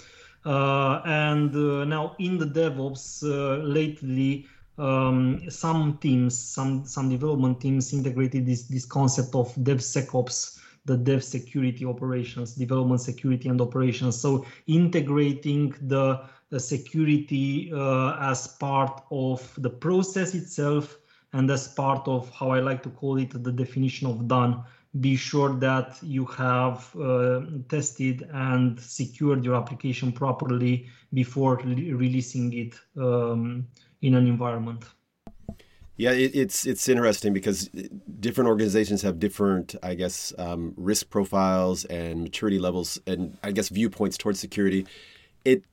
uh, 0.46 1.02
and 1.04 1.54
uh, 1.54 1.84
now 1.84 2.16
in 2.18 2.38
the 2.38 2.46
devops 2.46 3.22
uh, 3.22 3.62
lately 3.62 4.46
um, 4.80 5.40
some 5.50 5.98
teams 5.98 6.36
some 6.36 6.84
some 6.84 7.08
development 7.08 7.60
teams 7.60 7.92
integrated 7.92 8.46
this 8.46 8.62
this 8.64 8.84
concept 8.84 9.34
of 9.34 9.54
devsecops 9.56 10.58
the 10.86 10.96
dev 10.96 11.22
security 11.22 11.84
operations 11.84 12.54
development 12.54 13.00
security 13.00 13.48
and 13.48 13.60
operations 13.60 14.18
so 14.18 14.44
integrating 14.66 15.74
the 15.82 16.20
the 16.50 16.60
security 16.60 17.72
uh, 17.72 18.16
as 18.20 18.46
part 18.46 19.02
of 19.10 19.54
the 19.58 19.70
process 19.70 20.34
itself 20.34 20.98
and 21.32 21.50
as 21.50 21.68
part 21.68 22.06
of 22.08 22.28
how 22.30 22.50
I 22.50 22.60
like 22.60 22.82
to 22.82 22.90
call 22.90 23.16
it 23.18 23.30
the 23.30 23.52
definition 23.52 24.08
of 24.08 24.26
done. 24.26 24.64
Be 25.00 25.14
sure 25.14 25.54
that 25.60 25.98
you 26.02 26.24
have 26.26 26.94
uh, 26.96 27.42
tested 27.68 28.28
and 28.32 28.78
secured 28.80 29.44
your 29.44 29.54
application 29.54 30.10
properly 30.10 30.88
before 31.14 31.60
re 31.64 31.92
releasing 31.92 32.52
it 32.52 32.74
um, 32.96 33.68
in 34.02 34.14
an 34.14 34.26
environment. 34.26 34.84
Yeah, 35.96 36.12
it, 36.12 36.34
it's 36.34 36.64
it's 36.66 36.88
interesting 36.88 37.34
because 37.34 37.68
different 38.20 38.48
organizations 38.48 39.02
have 39.02 39.18
different, 39.18 39.74
I 39.82 39.94
guess, 39.94 40.32
um, 40.38 40.72
risk 40.78 41.10
profiles 41.10 41.84
and 41.84 42.22
maturity 42.22 42.58
levels, 42.58 42.98
and 43.06 43.36
I 43.42 43.52
guess 43.52 43.68
viewpoints 43.68 44.16
towards 44.16 44.40
security. 44.40 44.86
It 45.44 45.64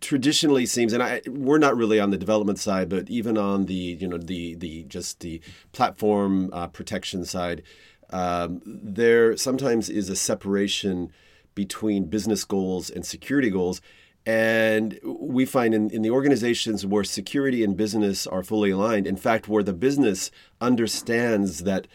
traditionally 0.00 0.66
seems, 0.66 0.92
and 0.92 1.02
I, 1.02 1.20
we're 1.26 1.58
not 1.58 1.76
really 1.76 1.98
on 1.98 2.10
the 2.10 2.16
development 2.16 2.60
side, 2.60 2.88
but 2.88 3.10
even 3.10 3.36
on 3.36 3.66
the 3.66 3.74
you 3.74 4.06
know 4.06 4.18
the 4.18 4.54
the 4.54 4.84
just 4.84 5.18
the 5.18 5.40
platform 5.72 6.50
uh, 6.52 6.68
protection 6.68 7.24
side, 7.24 7.64
um, 8.10 8.62
there 8.64 9.36
sometimes 9.36 9.90
is 9.90 10.08
a 10.08 10.16
separation 10.16 11.12
between 11.56 12.04
business 12.04 12.44
goals 12.44 12.88
and 12.88 13.04
security 13.04 13.50
goals. 13.50 13.80
And 14.26 14.98
we 15.02 15.46
find 15.46 15.74
in, 15.74 15.90
in 15.90 16.02
the 16.02 16.10
organizations 16.10 16.84
where 16.84 17.04
security 17.04 17.64
and 17.64 17.76
business 17.76 18.26
are 18.26 18.42
fully 18.42 18.70
aligned, 18.70 19.06
in 19.06 19.16
fact, 19.16 19.48
where 19.48 19.62
the 19.62 19.72
business 19.72 20.30
understands 20.60 21.60
that 21.60 21.86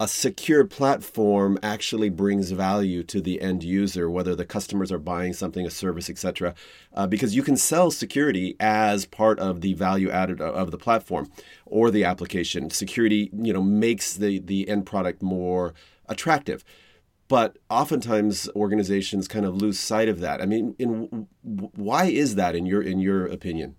a 0.00 0.08
secure 0.08 0.64
platform 0.64 1.58
actually 1.62 2.08
brings 2.08 2.52
value 2.52 3.02
to 3.02 3.20
the 3.20 3.38
end 3.42 3.62
user, 3.62 4.08
whether 4.08 4.34
the 4.34 4.46
customers 4.46 4.90
are 4.90 4.98
buying 4.98 5.34
something, 5.34 5.66
a 5.66 5.70
service, 5.70 6.08
etc. 6.08 6.54
Uh, 6.94 7.06
because 7.06 7.36
you 7.36 7.42
can 7.42 7.54
sell 7.54 7.90
security 7.90 8.56
as 8.58 9.04
part 9.04 9.38
of 9.38 9.60
the 9.60 9.74
value 9.74 10.10
added 10.10 10.40
of 10.40 10.70
the 10.70 10.78
platform 10.78 11.30
or 11.66 11.90
the 11.90 12.02
application. 12.02 12.70
Security, 12.70 13.28
you 13.34 13.52
know, 13.52 13.62
makes 13.62 14.14
the 14.14 14.38
the 14.38 14.66
end 14.70 14.86
product 14.86 15.22
more 15.22 15.74
attractive. 16.08 16.64
But 17.30 17.58
oftentimes 17.70 18.48
organizations 18.56 19.28
kind 19.28 19.46
of 19.46 19.54
lose 19.54 19.78
sight 19.78 20.08
of 20.08 20.18
that. 20.18 20.42
I 20.42 20.46
mean, 20.46 20.74
in, 20.80 21.28
why 21.42 22.06
is 22.06 22.34
that 22.34 22.56
in 22.56 22.66
your 22.66 22.82
in 22.82 22.98
your 22.98 23.26
opinion? 23.26 23.76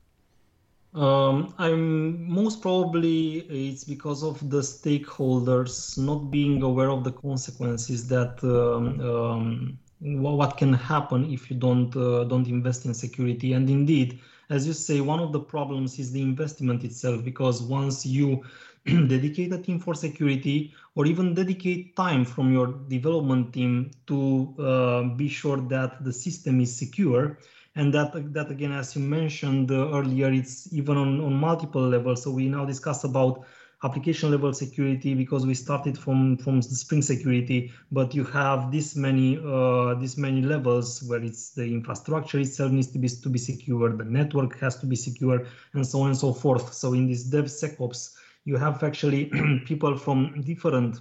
Um, 0.93 1.53
I'm 1.57 2.31
most 2.31 2.61
probably 2.61 3.39
it's 3.71 3.83
because 3.83 4.23
of 4.23 4.35
the 4.49 4.61
stakeholders 4.61 5.97
not 5.97 6.31
being 6.31 6.63
aware 6.63 6.89
of 6.89 7.03
the 7.03 7.11
consequences 7.11 8.07
that 8.07 8.41
um, 8.43 9.01
um, 9.11 9.79
what 9.99 10.55
can 10.55 10.71
happen 10.71 11.29
if 11.29 11.51
you 11.51 11.57
don't 11.57 11.93
uh, 11.97 12.23
don't 12.23 12.47
invest 12.47 12.85
in 12.85 12.93
security. 12.93 13.51
And 13.51 13.69
indeed, 13.69 14.21
as 14.49 14.65
you 14.65 14.71
say, 14.71 15.01
one 15.01 15.19
of 15.19 15.33
the 15.33 15.41
problems 15.41 15.99
is 15.99 16.13
the 16.13 16.21
investment 16.21 16.85
itself 16.85 17.21
because 17.25 17.61
once 17.61 18.05
you 18.05 18.45
dedicate 19.07 19.53
a 19.53 19.59
team 19.59 19.79
for 19.79 19.93
security 19.93 20.73
or 20.95 21.05
even 21.05 21.35
dedicate 21.35 21.95
time 21.95 22.25
from 22.25 22.51
your 22.51 22.67
development 22.87 23.53
team 23.53 23.91
to 24.07 24.55
uh, 24.59 25.03
be 25.15 25.29
sure 25.29 25.57
that 25.57 26.03
the 26.03 26.11
system 26.11 26.59
is 26.59 26.75
secure. 26.75 27.37
And 27.75 27.93
that 27.93 28.33
that 28.33 28.49
again 28.49 28.71
as 28.71 28.95
you 28.95 29.01
mentioned 29.03 29.71
uh, 29.71 29.91
earlier 29.97 30.31
it's 30.31 30.73
even 30.73 30.97
on, 30.97 31.21
on 31.21 31.33
multiple 31.33 31.87
levels. 31.87 32.23
So 32.23 32.31
we 32.31 32.47
now 32.47 32.65
discuss 32.65 33.03
about 33.03 33.45
application 33.83 34.29
level 34.29 34.53
security 34.53 35.13
because 35.13 35.45
we 35.45 35.53
started 35.53 35.97
from 35.97 36.37
from 36.37 36.61
spring 36.63 37.03
security. 37.03 37.71
But 37.91 38.15
you 38.15 38.23
have 38.25 38.71
this 38.71 38.95
many 38.95 39.37
uh, 39.37 39.93
this 39.93 40.17
many 40.17 40.41
levels 40.41 41.03
where 41.03 41.23
it's 41.23 41.51
the 41.51 41.65
infrastructure 41.65 42.39
itself 42.39 42.71
needs 42.71 42.91
to 42.91 42.99
be 42.99 43.07
to 43.07 43.29
be 43.29 43.39
secure 43.39 43.95
the 43.95 44.05
network 44.05 44.59
has 44.59 44.75
to 44.79 44.87
be 44.87 44.95
secure 44.95 45.45
and 45.73 45.85
so 45.85 46.01
on 46.01 46.07
and 46.07 46.17
so 46.17 46.33
forth. 46.33 46.73
So 46.73 46.93
in 46.93 47.07
this 47.07 47.29
devsecops 47.29 48.15
you 48.45 48.57
have 48.57 48.83
actually 48.83 49.31
people 49.65 49.97
from 49.97 50.41
different 50.41 50.99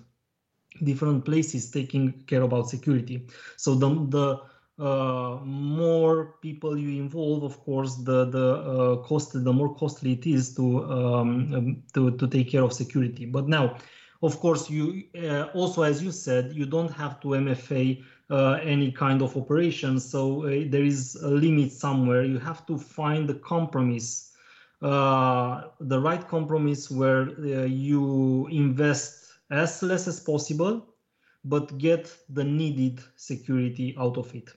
different 0.84 1.24
places 1.24 1.70
taking 1.70 2.12
care 2.26 2.42
about 2.42 2.68
security 2.68 3.26
so 3.56 3.74
the 3.74 3.88
the 4.08 4.40
uh, 4.80 5.38
more 5.44 6.36
people 6.40 6.76
you 6.78 7.02
involve, 7.02 7.42
of 7.42 7.60
course, 7.60 7.96
the 7.96 8.24
the 8.30 8.54
uh, 8.54 8.96
cost 9.02 9.32
the 9.32 9.52
more 9.52 9.74
costly 9.74 10.12
it 10.12 10.26
is 10.26 10.54
to 10.54 10.84
um, 10.84 11.54
um, 11.54 11.82
to 11.92 12.16
to 12.16 12.26
take 12.26 12.50
care 12.50 12.62
of 12.62 12.72
security. 12.72 13.26
But 13.26 13.46
now, 13.46 13.76
of 14.22 14.40
course, 14.40 14.70
you 14.70 15.04
uh, 15.22 15.48
also, 15.52 15.82
as 15.82 16.02
you 16.02 16.10
said, 16.10 16.54
you 16.54 16.64
don't 16.64 16.90
have 16.92 17.20
to 17.20 17.28
MFA 17.28 18.02
uh, 18.30 18.58
any 18.62 18.90
kind 18.90 19.20
of 19.20 19.36
operation. 19.36 20.00
So 20.00 20.44
uh, 20.44 20.64
there 20.68 20.84
is 20.84 21.16
a 21.16 21.28
limit 21.28 21.72
somewhere. 21.72 22.22
You 22.22 22.38
have 22.38 22.64
to 22.66 22.78
find 22.78 23.28
the 23.28 23.34
compromise, 23.34 24.29
uh, 24.82 25.68
the 25.80 25.98
right 25.98 26.26
compromise 26.28 26.90
where 26.90 27.28
you 27.66 28.46
invest 28.50 29.32
as 29.50 29.82
less 29.82 30.06
as 30.08 30.20
possible, 30.20 30.86
but 31.44 31.76
get 31.78 32.14
the 32.30 32.44
needed 32.44 33.00
security 33.16 33.94
out 33.98 34.16
of 34.16 34.34
it. 34.34 34.50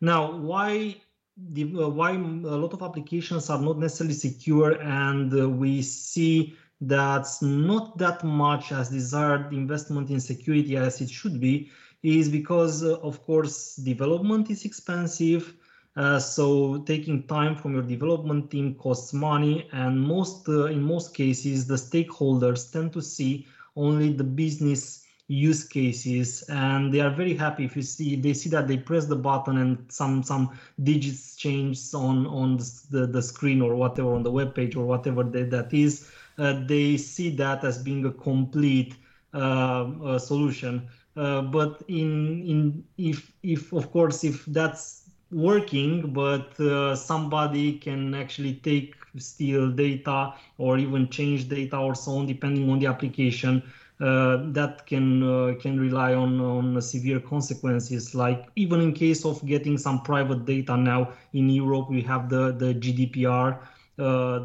Now, 0.00 0.36
why 0.36 0.96
the, 1.36 1.64
uh, 1.64 1.88
why 1.88 2.12
a 2.12 2.16
lot 2.16 2.72
of 2.72 2.82
applications 2.82 3.50
are 3.50 3.60
not 3.60 3.78
necessarily 3.78 4.14
secure 4.14 4.80
and 4.80 5.32
uh, 5.32 5.48
we 5.48 5.82
see 5.82 6.56
that's 6.80 7.42
not 7.42 7.98
that 7.98 8.22
much 8.22 8.72
as 8.72 8.90
desired 8.90 9.52
investment 9.52 10.10
in 10.10 10.20
security 10.20 10.76
as 10.76 11.00
it 11.00 11.10
should 11.10 11.40
be 11.40 11.70
is 12.02 12.28
because 12.28 12.84
uh, 12.84 12.98
of 12.98 13.24
course 13.24 13.76
development 13.76 14.50
is 14.50 14.64
expensive 14.64 15.54
uh, 15.96 16.18
so 16.18 16.78
taking 16.86 17.26
time 17.26 17.54
from 17.56 17.74
your 17.74 17.82
development 17.82 18.50
team 18.50 18.74
costs 18.74 19.12
money 19.12 19.68
and 19.72 20.00
most 20.00 20.48
uh, 20.48 20.64
in 20.66 20.82
most 20.82 21.14
cases 21.14 21.66
the 21.66 21.74
stakeholders 21.74 22.70
tend 22.72 22.92
to 22.92 23.00
see 23.02 23.46
only 23.76 24.12
the 24.12 24.24
business 24.24 25.04
use 25.28 25.64
cases 25.64 26.42
and 26.48 26.92
they 26.92 27.00
are 27.00 27.10
very 27.10 27.34
happy 27.34 27.64
if 27.64 27.76
you 27.76 27.82
see 27.82 28.14
they 28.16 28.34
see 28.34 28.48
that 28.50 28.68
they 28.68 28.76
press 28.76 29.06
the 29.06 29.16
button 29.16 29.56
and 29.56 29.90
some 29.90 30.22
some 30.22 30.50
digits 30.82 31.36
change 31.36 31.78
on 31.94 32.26
on 32.26 32.58
the, 32.90 33.06
the 33.06 33.22
screen 33.22 33.62
or 33.62 33.74
whatever 33.74 34.14
on 34.14 34.22
the 34.22 34.30
web 34.30 34.54
page 34.54 34.76
or 34.76 34.84
whatever 34.84 35.22
they, 35.22 35.44
that 35.44 35.72
is 35.72 36.10
uh, 36.38 36.54
they 36.66 36.96
see 36.96 37.30
that 37.30 37.64
as 37.64 37.78
being 37.78 38.04
a 38.04 38.12
complete 38.12 38.96
uh, 39.32 40.18
solution. 40.18 40.88
Uh, 41.16 41.42
but 41.42 41.82
in 41.88 42.42
in 42.42 42.84
if 42.98 43.32
if 43.42 43.72
of 43.72 43.90
course 43.90 44.24
if 44.24 44.44
that's 44.46 45.03
working 45.34 46.12
but 46.12 46.58
uh, 46.60 46.94
somebody 46.94 47.78
can 47.78 48.14
actually 48.14 48.54
take 48.54 48.94
steal 49.18 49.70
data 49.70 50.32
or 50.58 50.78
even 50.78 51.08
change 51.08 51.48
data 51.48 51.76
or 51.76 51.94
so 51.94 52.12
on 52.18 52.26
depending 52.26 52.70
on 52.70 52.78
the 52.78 52.86
application 52.86 53.62
uh, 54.00 54.38
that 54.52 54.84
can 54.86 55.22
uh, 55.22 55.54
can 55.60 55.78
rely 55.78 56.14
on 56.14 56.40
on 56.40 56.82
severe 56.82 57.20
consequences. 57.20 58.14
Like 58.14 58.48
even 58.56 58.80
in 58.80 58.92
case 58.92 59.24
of 59.24 59.44
getting 59.46 59.78
some 59.78 60.02
private 60.02 60.44
data 60.44 60.76
now 60.76 61.12
in 61.32 61.48
Europe, 61.48 61.90
we 61.90 62.02
have 62.02 62.28
the 62.28 62.52
the 62.52 62.74
GDPR. 62.74 63.58
Uh, 63.96 64.40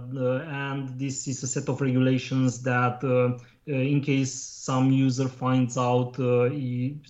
and 0.45 0.99
this 0.99 1.27
is 1.27 1.41
a 1.41 1.47
set 1.47 1.67
of 1.69 1.81
regulations 1.81 2.61
that, 2.61 3.03
uh, 3.03 3.35
in 3.65 3.99
case 3.99 4.31
some 4.31 4.91
user 4.91 5.27
finds 5.27 5.75
out 5.75 6.19
uh, 6.19 6.49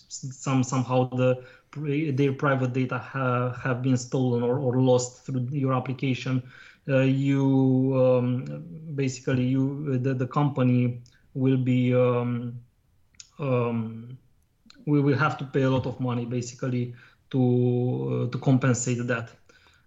some 0.08 0.64
somehow 0.64 1.10
the 1.10 1.44
their 1.76 2.34
private 2.34 2.74
data 2.74 2.98
ha- 2.98 3.54
have 3.54 3.82
been 3.82 3.98
stolen 3.98 4.44
or, 4.44 4.58
or 4.60 4.76
lost 4.82 5.26
through 5.26 5.48
your 5.52 5.74
application, 5.74 6.42
uh, 6.88 7.00
you 7.00 7.94
um, 7.96 8.64
basically 8.96 9.46
you 9.46 9.98
the, 9.98 10.14
the 10.14 10.28
company 10.28 11.02
will 11.34 11.58
be 11.58 11.94
um, 11.94 12.60
um, 13.40 14.18
we 14.86 15.00
will 15.00 15.18
have 15.18 15.38
to 15.38 15.46
pay 15.46 15.62
a 15.64 15.70
lot 15.70 15.86
of 15.86 16.00
money 16.00 16.26
basically 16.26 16.94
to 17.32 18.28
uh, 18.28 18.32
to 18.32 18.38
compensate 18.40 19.06
that. 19.08 19.30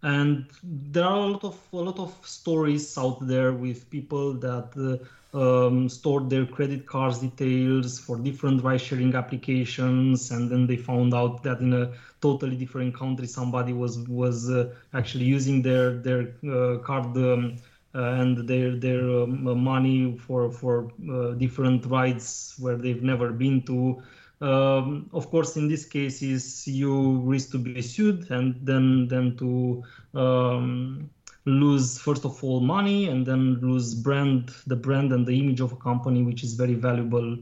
And 0.03 0.47
there 0.63 1.05
are 1.05 1.17
a 1.17 1.27
lot 1.27 1.45
of 1.45 1.59
a 1.73 1.77
lot 1.77 1.99
of 1.99 2.13
stories 2.25 2.97
out 2.99 3.27
there 3.27 3.53
with 3.53 3.91
people 3.91 4.35
that 4.35 4.69
uh, 4.77 5.05
um, 5.33 5.89
stored 5.89 6.31
their 6.31 6.47
credit 6.47 6.87
cards 6.87 7.19
details 7.21 7.99
for 7.99 8.17
different 8.19 8.63
ride 8.63 8.81
sharing 8.81 9.15
applications 9.15 10.31
and 10.31 10.51
then 10.51 10.67
they 10.67 10.77
found 10.77 11.15
out 11.15 11.43
that 11.43 11.61
in 11.61 11.73
a 11.73 11.91
totally 12.21 12.57
different 12.57 12.95
country 12.95 13.27
somebody 13.27 13.73
was 13.73 13.99
was 14.09 14.51
uh, 14.51 14.65
actually 14.93 15.25
using 15.25 15.63
their 15.63 15.99
their 16.01 16.23
uh, 16.49 16.79
card 16.79 17.17
um, 17.17 17.57
uh, 17.95 18.21
and 18.21 18.47
their 18.49 18.77
their 18.77 19.09
um, 19.23 19.43
money 19.63 20.17
for 20.19 20.51
for 20.51 20.89
uh, 21.11 21.33
different 21.35 21.85
rides 21.87 22.55
where 22.59 22.77
they've 22.77 23.03
never 23.03 23.33
been 23.33 23.63
to. 23.65 24.03
Um, 24.41 25.09
of 25.13 25.31
course, 25.31 25.57
in 25.57 25.69
these 25.69 25.87
cases, 25.87 26.67
you 26.67 27.21
risk 27.21 27.51
to 27.53 27.59
be 27.59 27.81
sued 27.83 28.31
and 28.31 28.57
then 28.61 29.07
then 29.09 29.37
to 29.37 29.83
um, 30.15 31.11
lose 31.45 31.99
first 31.99 32.25
of 32.25 32.43
all 32.45 32.61
money 32.61 33.09
and 33.09 33.27
then 33.27 33.59
lose 33.61 33.95
brand, 33.95 34.51
the 34.67 34.77
brand 34.77 35.13
and 35.13 35.27
the 35.27 35.39
image 35.39 35.61
of 35.61 35.73
a 35.73 35.77
company, 35.77 36.23
which 36.23 36.45
is 36.45 36.55
very 36.55 36.75
valuable. 36.75 37.37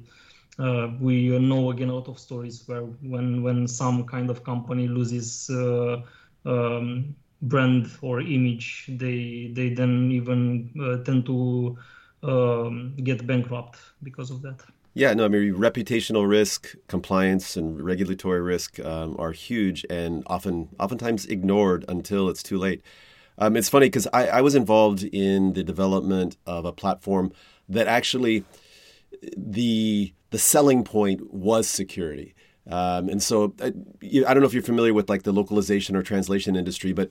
Uh, 0.58 0.88
we 1.00 1.38
know 1.38 1.70
again 1.70 1.88
a 1.88 1.94
lot 1.94 2.08
of 2.08 2.18
stories 2.18 2.62
where 2.66 2.82
when 2.82 3.42
when 3.42 3.66
some 3.66 4.04
kind 4.04 4.30
of 4.30 4.44
company 4.44 4.88
loses 4.88 5.48
uh, 5.50 6.02
um, 6.44 7.14
brand 7.42 7.90
or 8.02 8.20
image, 8.20 8.86
they 8.88 9.50
they 9.54 9.72
then 9.74 10.10
even 10.12 10.70
uh, 10.80 11.02
tend 11.04 11.24
to 11.26 11.78
um, 12.22 12.94
get 13.02 13.26
bankrupt 13.26 13.78
because 14.02 14.30
of 14.30 14.42
that. 14.42 14.62
Yeah, 14.92 15.14
no, 15.14 15.24
I 15.24 15.28
mean, 15.28 15.54
reputational 15.54 16.28
risk, 16.28 16.74
compliance, 16.88 17.56
and 17.56 17.80
regulatory 17.80 18.40
risk 18.40 18.80
um, 18.80 19.14
are 19.20 19.30
huge 19.30 19.86
and 19.88 20.24
often, 20.26 20.68
oftentimes 20.80 21.26
ignored 21.26 21.84
until 21.88 22.28
it's 22.28 22.42
too 22.42 22.58
late. 22.58 22.82
Um, 23.40 23.56
it's 23.56 23.68
funny 23.68 23.86
because 23.86 24.06
I, 24.12 24.26
I 24.28 24.40
was 24.42 24.54
involved 24.54 25.02
in 25.02 25.54
the 25.54 25.64
development 25.64 26.36
of 26.46 26.64
a 26.64 26.72
platform 26.72 27.32
that 27.68 27.86
actually 27.86 28.44
the 29.36 30.12
the 30.30 30.38
selling 30.38 30.84
point 30.84 31.32
was 31.32 31.68
security. 31.68 32.34
Um, 32.70 33.08
and 33.08 33.22
so 33.22 33.54
I, 33.60 33.66
uh, 33.66 33.70
I 34.28 34.34
don't 34.34 34.40
know 34.40 34.46
if 34.46 34.54
you're 34.54 34.62
familiar 34.62 34.94
with 34.94 35.08
like 35.08 35.24
the 35.24 35.32
localization 35.32 35.96
or 35.96 36.02
translation 36.02 36.54
industry, 36.54 36.92
but 36.92 37.10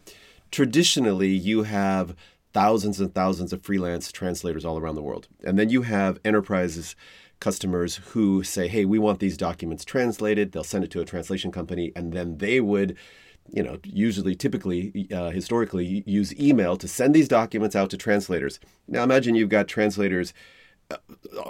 traditionally 0.52 1.30
you 1.30 1.64
have 1.64 2.16
thousands 2.54 3.00
and 3.00 3.14
thousands 3.14 3.52
of 3.52 3.62
freelance 3.62 4.12
translators 4.12 4.64
all 4.64 4.78
around 4.78 4.96
the 4.96 5.02
world. 5.02 5.28
And 5.44 5.60
then 5.60 5.70
you 5.70 5.82
have 5.84 6.20
enterprises 6.24 6.96
customers 7.40 7.98
who 8.12 8.44
say, 8.44 8.68
hey, 8.68 8.86
we 8.86 9.00
want 9.00 9.20
these 9.20 9.38
documents 9.38 9.86
translated. 9.86 10.52
They'll 10.52 10.64
send 10.64 10.84
it 10.84 10.92
to 10.92 11.02
a 11.02 11.06
translation 11.06 11.52
company, 11.52 11.92
and 11.96 12.12
then 12.12 12.38
they 12.38 12.60
would, 12.60 12.98
you 13.54 13.64
know, 13.64 13.80
usually, 13.84 14.36
typically, 14.36 15.08
uh, 15.14 15.30
historically, 15.30 16.04
use 16.06 16.38
email 16.40 16.76
to 16.78 16.88
send 16.88 17.14
these 17.14 17.28
documents 17.28 17.76
out 17.76 17.90
to 17.92 17.98
translators. 17.98 18.60
Now, 18.88 19.04
imagine 19.04 19.36
you've 19.36 19.50
got 19.50 19.68
translators 19.68 20.34
uh, 20.92 20.98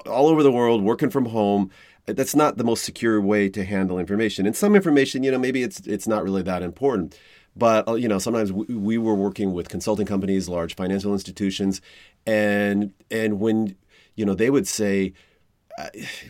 all 0.05 0.27
over 0.27 0.43
the 0.43 0.51
world 0.51 0.83
working 0.83 1.09
from 1.09 1.25
home. 1.25 1.71
That's 2.05 2.35
not 2.35 2.57
the 2.57 2.63
most 2.63 2.83
secure 2.83 3.21
way 3.21 3.49
to 3.49 3.63
handle 3.63 3.99
information. 3.99 4.45
And 4.45 4.55
some 4.55 4.75
information, 4.75 5.23
you 5.23 5.31
know, 5.31 5.38
maybe 5.38 5.63
it's 5.63 5.79
it's 5.81 6.07
not 6.07 6.23
really 6.23 6.41
that 6.43 6.63
important. 6.63 7.17
But 7.55 7.88
uh, 7.88 7.95
you 7.95 8.07
know, 8.07 8.19
sometimes 8.19 8.51
we, 8.51 8.65
we 8.75 8.97
were 8.97 9.15
working 9.15 9.53
with 9.53 9.69
consulting 9.69 10.05
companies, 10.05 10.49
large 10.49 10.75
financial 10.75 11.13
institutions, 11.13 11.81
and 12.25 12.93
and 13.12 13.39
when 13.39 13.75
you 14.15 14.25
know 14.25 14.33
they 14.33 14.49
would 14.49 14.67
say, 14.67 15.13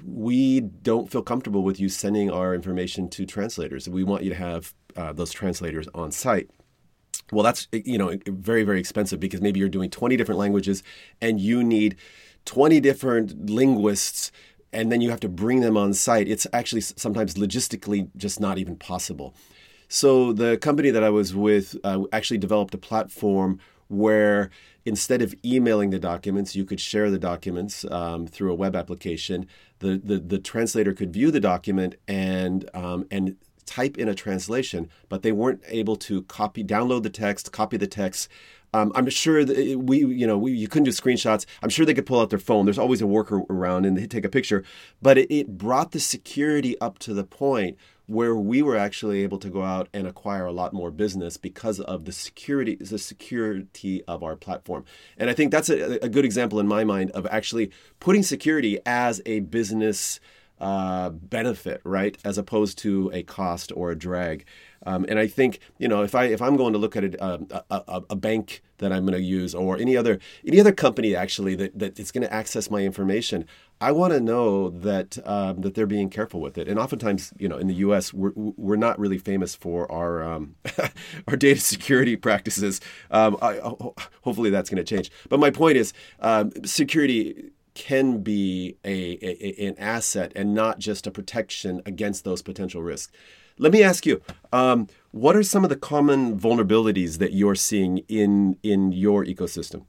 we 0.05 0.59
don't 0.61 1.11
feel 1.11 1.21
comfortable 1.21 1.63
with 1.63 1.79
you 1.79 1.89
sending 1.89 2.29
our 2.29 2.53
information 2.53 3.09
to 3.09 3.25
translators. 3.25 3.87
We 3.89 4.03
want 4.03 4.23
you 4.23 4.29
to 4.29 4.35
have 4.35 4.73
uh, 4.99 5.13
those 5.13 5.31
translators 5.31 5.87
on 5.95 6.11
site. 6.11 6.49
Well, 7.31 7.43
that's 7.43 7.67
you 7.71 7.97
know 7.97 8.17
very 8.27 8.63
very 8.63 8.79
expensive 8.79 9.19
because 9.19 9.41
maybe 9.41 9.59
you're 9.59 9.69
doing 9.69 9.89
20 9.89 10.17
different 10.17 10.39
languages 10.39 10.83
and 11.21 11.39
you 11.39 11.63
need 11.63 11.95
20 12.45 12.79
different 12.79 13.49
linguists 13.49 14.31
and 14.73 14.91
then 14.91 15.01
you 15.01 15.09
have 15.09 15.19
to 15.21 15.29
bring 15.29 15.61
them 15.61 15.77
on 15.77 15.93
site. 15.93 16.27
It's 16.27 16.45
actually 16.53 16.81
sometimes 16.81 17.35
logistically 17.35 18.09
just 18.15 18.39
not 18.39 18.57
even 18.57 18.75
possible. 18.75 19.33
So 19.87 20.33
the 20.33 20.57
company 20.57 20.91
that 20.91 21.03
I 21.03 21.09
was 21.09 21.35
with 21.35 21.75
uh, 21.83 22.03
actually 22.13 22.37
developed 22.37 22.73
a 22.75 22.77
platform 22.77 23.59
where 23.87 24.51
instead 24.85 25.21
of 25.23 25.33
emailing 25.43 25.89
the 25.89 25.99
documents, 25.99 26.55
you 26.55 26.63
could 26.65 26.79
share 26.79 27.09
the 27.09 27.17
documents 27.17 27.85
um, 27.89 28.27
through 28.27 28.51
a 28.51 28.55
web 28.55 28.75
application. 28.75 29.47
The, 29.79 29.99
the, 30.03 30.19
the 30.19 30.37
translator 30.37 30.93
could 30.93 31.11
view 31.11 31.31
the 31.31 31.39
document 31.39 31.95
and 32.07 32.69
um, 32.73 33.07
and 33.09 33.37
type 33.69 33.97
in 33.97 34.09
a 34.09 34.15
translation, 34.15 34.89
but 35.09 35.21
they 35.21 35.31
weren't 35.31 35.61
able 35.67 35.95
to 35.95 36.23
copy, 36.23 36.63
download 36.63 37.03
the 37.03 37.09
text, 37.09 37.51
copy 37.51 37.77
the 37.77 37.87
text. 37.87 38.27
Um, 38.73 38.91
I'm 38.95 39.09
sure 39.09 39.45
that 39.45 39.79
we, 39.79 39.99
you 39.99 40.27
know, 40.27 40.37
we, 40.37 40.51
you 40.51 40.67
couldn't 40.67 40.85
do 40.85 40.91
screenshots. 40.91 41.45
I'm 41.61 41.69
sure 41.69 41.85
they 41.85 41.93
could 41.93 42.05
pull 42.05 42.19
out 42.19 42.29
their 42.29 42.39
phone. 42.39 42.65
There's 42.65 42.79
always 42.79 43.01
a 43.01 43.05
workaround 43.05 43.87
and 43.87 43.97
they 43.97 44.07
take 44.07 44.25
a 44.25 44.29
picture, 44.29 44.63
but 45.01 45.17
it, 45.17 45.33
it 45.33 45.57
brought 45.57 45.91
the 45.91 45.99
security 45.99 46.79
up 46.81 46.99
to 46.99 47.13
the 47.13 47.23
point 47.23 47.77
where 48.09 48.35
we 48.35 48.63
were 48.63 48.75
actually 48.75 49.21
able 49.21 49.37
to 49.37 49.49
go 49.49 49.61
out 49.61 49.87
and 49.93 50.07
acquire 50.07 50.47
a 50.47 50.51
lot 50.51 50.73
more 50.73 50.89
business 50.89 51.37
because 51.37 51.79
of 51.79 52.05
the 52.05 52.11
security 52.11 52.75
the 52.75 52.97
security 52.97 54.03
of 54.07 54.23
our 54.23 54.35
platform 54.35 54.83
and 55.15 55.29
i 55.29 55.33
think 55.33 55.51
that's 55.51 55.69
a, 55.69 56.03
a 56.03 56.09
good 56.09 56.25
example 56.25 56.59
in 56.59 56.67
my 56.67 56.83
mind 56.83 57.11
of 57.11 57.27
actually 57.27 57.69
putting 57.99 58.23
security 58.23 58.79
as 58.83 59.21
a 59.27 59.41
business 59.41 60.19
uh, 60.59 61.09
benefit 61.09 61.81
right 61.83 62.17
as 62.23 62.37
opposed 62.37 62.77
to 62.77 63.09
a 63.13 63.23
cost 63.23 63.71
or 63.75 63.91
a 63.91 63.95
drag 63.95 64.45
um, 64.85 65.05
and 65.09 65.19
I 65.19 65.27
think 65.27 65.59
you 65.77 65.87
know 65.87 66.03
if 66.03 66.15
I 66.15 66.25
if 66.25 66.41
I'm 66.41 66.55
going 66.55 66.73
to 66.73 66.79
look 66.79 66.95
at 66.95 67.03
it, 67.03 67.21
uh, 67.21 67.39
a, 67.51 67.63
a, 67.69 68.03
a, 68.11 68.15
bank 68.15 68.61
that 68.77 68.93
I'm 68.93 69.05
going 69.05 69.17
to 69.17 69.21
use 69.21 69.53
or 69.53 69.77
any 69.77 69.97
other 69.97 70.19
any 70.45 70.59
other 70.59 70.71
company 70.71 71.15
actually 71.15 71.55
that 71.55 71.77
that 71.77 71.99
is 71.99 72.11
going 72.11 72.21
to 72.21 72.33
access 72.33 72.71
my 72.71 72.79
information, 72.79 73.45
I 73.81 73.91
want 73.91 74.13
to 74.13 74.21
know 74.21 74.69
that 74.69 75.17
um, 75.25 75.61
that 75.61 75.75
they're 75.75 75.85
being 75.85 76.09
careful 76.09 76.39
with 76.39 76.57
it. 76.57 76.67
And 76.67 76.79
oftentimes, 76.79 77.33
you 77.37 77.49
know, 77.49 77.57
in 77.57 77.67
the 77.67 77.75
U.S., 77.75 78.13
we're 78.13 78.31
we're 78.35 78.77
not 78.77 78.97
really 78.99 79.17
famous 79.17 79.53
for 79.53 79.91
our 79.91 80.23
um, 80.23 80.55
our 81.27 81.35
data 81.35 81.59
security 81.59 82.15
practices. 82.15 82.79
Um, 83.11 83.37
I, 83.41 83.59
hopefully, 84.21 84.49
that's 84.49 84.69
going 84.69 84.83
to 84.83 84.95
change. 84.95 85.11
But 85.27 85.41
my 85.41 85.51
point 85.51 85.77
is, 85.77 85.91
um, 86.21 86.51
security 86.63 87.51
can 87.73 88.21
be 88.21 88.77
a, 88.83 89.17
a, 89.21 89.67
an 89.67 89.75
asset 89.77 90.31
and 90.35 90.53
not 90.53 90.79
just 90.79 91.07
a 91.07 91.11
protection 91.11 91.81
against 91.85 92.23
those 92.23 92.41
potential 92.41 92.81
risks. 92.81 93.11
Let 93.57 93.73
me 93.73 93.83
ask 93.83 94.05
you, 94.05 94.21
um, 94.53 94.87
what 95.11 95.35
are 95.35 95.43
some 95.43 95.63
of 95.63 95.69
the 95.69 95.75
common 95.75 96.39
vulnerabilities 96.39 97.17
that 97.17 97.33
you're 97.33 97.55
seeing 97.55 97.99
in 98.07 98.57
in 98.63 98.93
your 98.93 99.25
ecosystem? 99.25 99.85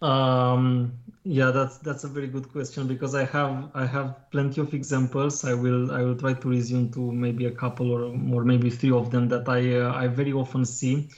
Um, 0.00 0.92
yeah, 1.24 1.50
that's 1.50 1.78
that's 1.78 2.04
a 2.04 2.08
very 2.08 2.28
good 2.28 2.50
question 2.50 2.86
because 2.86 3.14
I 3.14 3.24
have 3.24 3.70
I 3.74 3.84
have 3.84 4.30
plenty 4.30 4.60
of 4.60 4.72
examples. 4.72 5.44
I 5.44 5.52
will 5.52 5.92
I 5.92 6.02
will 6.02 6.16
try 6.16 6.32
to 6.32 6.48
resume 6.48 6.90
to 6.92 7.12
maybe 7.12 7.46
a 7.46 7.50
couple 7.50 7.90
or 7.90 8.04
or 8.34 8.44
maybe 8.44 8.70
three 8.70 8.92
of 8.92 9.10
them 9.10 9.28
that 9.28 9.48
I 9.48 9.80
uh, 9.80 9.92
I 9.92 10.06
very 10.06 10.32
often 10.32 10.64
see. 10.64 11.10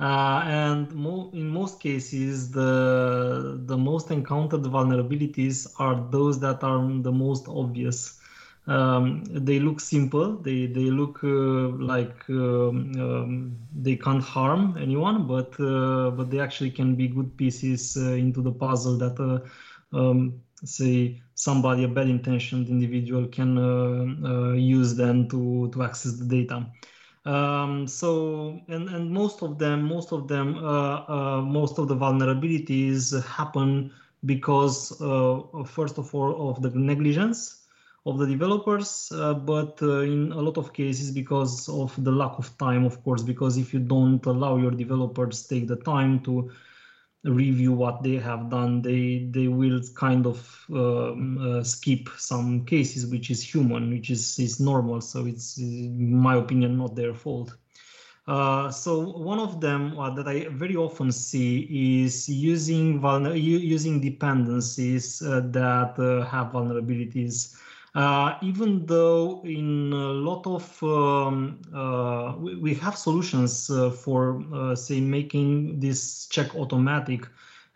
Uh, 0.00 0.42
and 0.44 0.94
mo- 0.94 1.28
in 1.32 1.48
most 1.48 1.80
cases, 1.80 2.50
the 2.50 3.60
the 3.66 3.76
most 3.76 4.10
encountered 4.12 4.62
vulnerabilities 4.62 5.66
are 5.78 5.96
those 6.10 6.38
that 6.38 6.62
are 6.62 6.78
the 7.02 7.10
most 7.10 7.48
obvious. 7.48 8.14
Um, 8.68 9.24
they 9.24 9.58
look 9.58 9.80
simple. 9.80 10.36
They 10.36 10.66
they 10.66 10.90
look 10.90 11.18
uh, 11.24 11.68
like 11.92 12.14
um, 12.28 12.92
um, 13.06 13.56
they 13.74 13.96
can't 13.96 14.22
harm 14.22 14.76
anyone 14.78 15.26
but 15.26 15.58
uh, 15.58 16.10
but 16.12 16.30
they 16.30 16.38
actually 16.38 16.70
can 16.70 16.94
be 16.94 17.08
good 17.08 17.36
pieces 17.36 17.96
uh, 17.96 18.12
into 18.24 18.40
the 18.42 18.52
puzzle 18.52 18.96
that 18.98 19.18
uh, 19.18 19.40
um, 19.96 20.34
say 20.64 21.20
somebody 21.34 21.82
a 21.84 21.88
bad 21.88 22.08
intentioned 22.08 22.68
individual 22.68 23.26
can 23.26 23.58
uh, 23.58 24.52
use 24.52 24.94
them 24.94 25.26
to 25.28 25.68
to 25.72 25.82
access 25.82 26.12
the 26.18 26.24
data 26.24 26.66
um, 27.24 27.86
so 27.86 28.60
and 28.68 28.88
and 28.88 29.10
most 29.10 29.42
of 29.42 29.58
them 29.58 29.82
most 29.82 30.12
of 30.12 30.28
them 30.28 30.54
most 31.48 31.78
of 31.78 31.88
the 31.88 31.96
vulnerabilities 31.96 33.22
happen 33.24 33.90
because 34.24 34.90
first 35.66 35.98
of 35.98 36.14
all 36.14 36.50
of 36.50 36.62
the 36.62 36.70
negligence 36.70 37.58
of 38.08 38.18
the 38.18 38.26
developers, 38.26 39.12
uh, 39.14 39.34
but 39.34 39.78
uh, 39.82 40.00
in 40.00 40.32
a 40.32 40.40
lot 40.40 40.56
of 40.56 40.72
cases 40.72 41.10
because 41.10 41.68
of 41.68 41.92
the 42.04 42.10
lack 42.10 42.38
of 42.38 42.56
time, 42.58 42.84
of 42.84 43.02
course, 43.04 43.22
because 43.22 43.58
if 43.58 43.74
you 43.74 43.80
don't 43.80 44.24
allow 44.26 44.56
your 44.56 44.70
developers 44.70 45.46
take 45.46 45.66
the 45.68 45.76
time 45.76 46.20
to 46.20 46.50
review 47.24 47.72
what 47.72 48.02
they 48.02 48.16
have 48.16 48.48
done 48.48 48.80
they 48.80 49.28
they 49.30 49.48
will 49.48 49.80
kind 49.96 50.26
of 50.26 50.64
um, 50.72 51.38
uh, 51.38 51.62
skip 51.62 52.08
some 52.16 52.64
cases 52.64 53.06
which 53.06 53.30
is 53.30 53.42
human 53.42 53.90
which 53.90 54.10
is 54.10 54.38
is 54.38 54.60
normal 54.60 55.00
so 55.00 55.26
it's 55.26 55.58
in 55.58 56.14
my 56.14 56.36
opinion 56.36 56.78
not 56.78 56.94
their 56.94 57.12
fault 57.12 57.56
uh, 58.28 58.70
so 58.70 59.00
one 59.00 59.38
of 59.38 59.58
them 59.58 59.98
uh, 59.98 60.10
that 60.10 60.28
I 60.28 60.48
very 60.50 60.76
often 60.76 61.10
see 61.10 62.04
is 62.04 62.28
using 62.28 63.00
vulner- 63.00 63.40
using 63.40 64.02
dependencies 64.02 65.22
uh, 65.22 65.40
that 65.46 65.98
uh, 65.98 66.26
have 66.26 66.52
vulnerabilities. 66.52 67.56
Uh, 67.94 68.36
even 68.42 68.84
though 68.86 69.42
in 69.44 69.92
a 69.92 69.96
lot 69.96 70.46
of 70.46 70.82
um, 70.82 71.58
we, 72.40 72.54
we, 72.56 72.74
have 72.74 72.96
solutions 72.96 73.70
for 74.02 74.76
say 74.76 75.00
making 75.00 75.80
this 75.80 76.26
check 76.26 76.54
automatic 76.54 77.26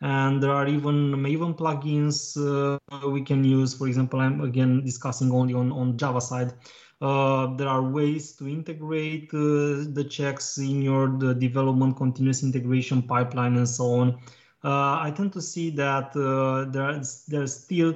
and 0.03 0.43
there 0.43 0.51
are 0.51 0.67
even 0.67 1.13
Maven 1.13 1.57
plugins 1.57 2.37
uh, 2.37 3.09
we 3.09 3.23
can 3.23 3.45
use. 3.45 3.75
For 3.75 3.87
example, 3.87 4.21
I'm 4.21 4.41
again 4.41 4.85
discussing 4.85 5.31
only 5.31 5.55
on, 5.55 5.71
on 5.71 5.97
Java 5.97 6.21
side. 6.21 6.53
Uh, 7.01 7.55
there 7.57 7.69
are 7.69 7.83
ways 7.83 8.33
to 8.33 8.49
integrate 8.49 9.31
uh, 9.33 9.87
the 9.93 10.07
checks 10.09 10.59
in 10.59 10.83
your 10.83 11.09
development 11.35 11.97
continuous 11.97 12.43
integration 12.43 13.03
pipeline 13.03 13.57
and 13.57 13.69
so 13.69 13.95
on. 13.95 14.19
Uh, 14.65 14.99
I 15.01 15.13
tend 15.17 15.33
to 15.33 15.43
see 15.43 15.71
that 15.71 16.17
uh, 16.17 16.71
there's 16.71 17.25
there's 17.27 17.55
still 17.55 17.91
uh, 17.91 17.95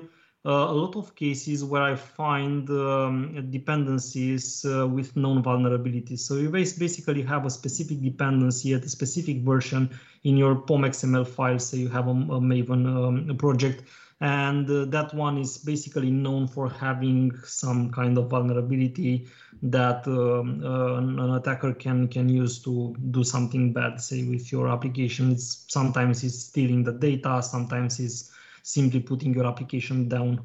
a 0.48 0.72
lot 0.72 0.96
of 0.96 1.14
cases 1.14 1.64
where 1.64 1.82
I 1.82 1.96
find 1.96 2.68
um, 2.70 3.50
dependencies 3.50 4.64
with 4.64 5.16
known 5.16 5.42
vulnerabilities. 5.42 6.20
So 6.20 6.36
you 6.36 6.50
basically 6.50 7.22
have 7.22 7.46
a 7.46 7.50
specific 7.50 8.00
dependency 8.00 8.74
at 8.74 8.84
a 8.84 8.88
specific 8.88 9.38
version 9.38 9.90
in 10.24 10.36
your 10.36 10.54
POM 10.54 10.82
XML 10.82 11.26
file. 11.26 11.58
Say 11.58 11.78
you 11.78 11.88
have 11.88 12.06
a, 12.06 12.10
a 12.10 12.40
Maven 12.40 12.86
um, 12.86 13.36
project 13.36 13.82
and 14.20 14.68
uh, 14.70 14.86
that 14.86 15.12
one 15.12 15.36
is 15.36 15.58
basically 15.58 16.10
known 16.10 16.48
for 16.48 16.70
having 16.70 17.30
some 17.44 17.90
kind 17.90 18.16
of 18.16 18.30
vulnerability 18.30 19.28
that 19.62 20.06
um, 20.06 20.62
uh, 20.64 20.96
an 20.96 21.34
attacker 21.34 21.74
can 21.74 22.08
can 22.08 22.28
use 22.28 22.58
to 22.58 22.96
do 23.10 23.22
something 23.22 23.72
bad 23.72 24.00
say 24.00 24.22
with 24.22 24.50
your 24.50 24.68
application 24.68 25.32
it's 25.32 25.66
sometimes 25.68 26.24
it's 26.24 26.38
stealing 26.38 26.82
the 26.82 26.92
data 26.92 27.42
sometimes 27.42 28.00
it's 28.00 28.32
simply 28.66 29.00
putting 29.00 29.34
your 29.34 29.46
application 29.46 30.08
down 30.08 30.40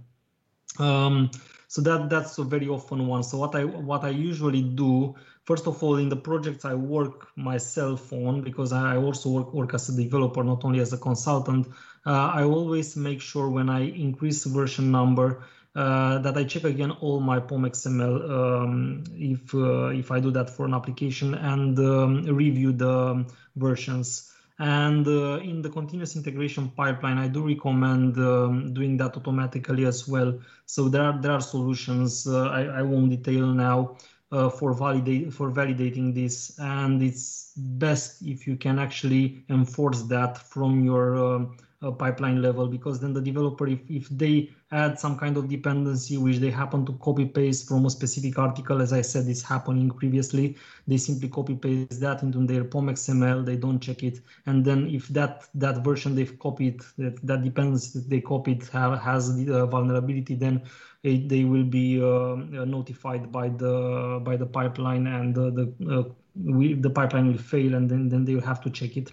um, 0.80 1.30
so 1.68 1.82
that 1.82 2.10
that's 2.10 2.38
a 2.38 2.44
very 2.44 2.68
often 2.68 3.08
one 3.08 3.24
so 3.24 3.38
what 3.38 3.56
i 3.56 3.64
what 3.64 4.04
i 4.04 4.10
usually 4.10 4.62
do 4.62 5.16
first 5.46 5.68
of 5.68 5.82
all 5.84 5.98
in 5.98 6.10
the 6.10 6.22
projects 6.30 6.66
i 6.66 6.74
work 6.74 7.28
myself 7.36 8.14
on 8.14 8.42
because 8.42 8.72
i 8.72 8.96
also 8.96 9.30
work, 9.30 9.54
work 9.54 9.74
as 9.74 9.90
a 9.90 9.96
developer 9.96 10.44
not 10.44 10.64
only 10.66 10.80
as 10.80 10.94
a 10.94 10.98
consultant 10.98 11.68
uh, 12.06 12.32
I 12.34 12.44
always 12.44 12.96
make 12.96 13.22
sure 13.22 13.50
when 13.50 13.70
I 13.70 13.82
increase 13.82 14.44
version 14.46 14.92
number 14.92 15.44
uh, 15.76 16.18
that 16.20 16.36
I 16.36 16.44
check 16.44 16.64
again 16.64 16.92
all 16.92 17.20
my 17.20 17.40
POM 17.40 17.64
XML 17.64 18.30
um, 18.30 19.04
if 19.14 19.54
uh, 19.54 19.88
if 19.88 20.12
I 20.12 20.20
do 20.20 20.32
that 20.32 20.50
for 20.50 20.66
an 20.66 20.74
application 20.74 21.36
and 21.36 21.78
um, 21.80 22.24
review 22.24 22.74
the 22.74 23.26
versions. 23.56 24.31
And 24.62 25.08
uh, 25.08 25.39
in 25.39 25.63
the 25.63 25.71
continuous 25.71 26.15
integration 26.15 26.69
pipeline, 26.69 27.17
I 27.17 27.28
do 27.28 27.47
recommend 27.47 28.15
um, 28.19 28.76
doing 28.76 28.95
that 28.97 29.17
automatically 29.17 29.86
as 29.86 30.08
well. 30.08 30.39
So 30.67 30.88
there 30.88 31.02
are 31.02 31.19
there 31.19 31.32
are 31.32 31.41
solutions 31.41 32.28
uh, 32.28 32.43
I, 32.50 32.65
I 32.65 32.82
won't 32.84 33.10
detail 33.10 33.47
now 33.47 33.97
uh, 34.32 34.50
for 34.52 34.74
validate 34.74 35.34
for 35.34 35.50
validating 35.50 36.13
this, 36.13 36.60
and 36.60 37.02
it's 37.02 37.54
best 37.58 38.21
if 38.21 38.45
you 38.45 38.56
can 38.56 38.78
actually 38.78 39.43
enforce 39.50 40.04
that 40.04 40.38
from 40.38 40.84
your 40.86 41.17
um, 41.17 41.58
uh, 41.82 41.89
pipeline 41.89 42.43
level 42.43 42.67
because 42.67 43.00
then 43.00 43.13
the 43.13 43.21
developer 43.21 43.65
if, 43.67 43.80
if 43.89 44.10
they 44.10 44.52
add 44.72 44.98
some 44.98 45.18
kind 45.18 45.36
of 45.36 45.50
dependency 45.50 46.18
which 46.18 46.38
they 46.38 46.50
happen 46.50 46.86
to 46.86 46.94
copy 46.94 47.26
paste 47.26 47.68
from 47.68 47.86
a 47.86 47.90
specific 47.90 48.40
article. 48.40 48.82
As 48.82 48.94
i 48.94 49.02
said 49.02 49.28
is 49.28 49.44
happening 49.44 49.90
previously. 49.90 50.56
They 50.88 50.98
simply 50.98 51.30
copy 51.30 51.56
paste 51.56 52.00
that 52.00 52.24
into 52.24 52.46
their 52.46 52.64
pom 52.64 52.88
xml 52.88 53.46
they 53.46 53.58
don't 53.58 53.80
check 53.80 54.04
it. 54.04 54.22
And 54.46 54.64
then 54.64 54.88
if 54.90 55.08
that 55.10 55.48
that 55.56 55.84
version 55.84 56.16
they've 56.16 56.38
copied 56.40 56.82
that, 56.98 57.20
that 57.26 57.44
dependency 57.44 58.00
that 58.00 58.10
they 58.10 58.22
copied 58.22 58.64
have, 58.70 59.00
has 59.00 59.36
the 59.36 59.64
uh, 59.64 59.66
vulnerability 59.66 60.36
then 60.36 60.62
it, 61.04 61.28
they 61.28 61.44
will 61.44 61.64
be 61.64 62.02
uh, 62.02 62.06
uh, 62.06 62.66
notified 62.66 63.32
by 63.32 63.50
the 63.50 64.22
by 64.24 64.38
the 64.38 64.46
pipeline 64.46 65.08
and 65.08 65.36
the 65.36 65.52
the, 65.52 66.00
uh, 66.00 66.04
we, 66.36 66.74
the 66.76 66.90
pipeline 66.90 67.28
will 67.28 67.38
fail 67.38 67.76
and 67.76 67.90
then 67.90 68.08
then 68.08 68.24
they 68.24 68.36
will 68.36 68.42
have 68.42 68.62
to 68.62 68.70
check 68.70 68.96
it. 68.96 69.12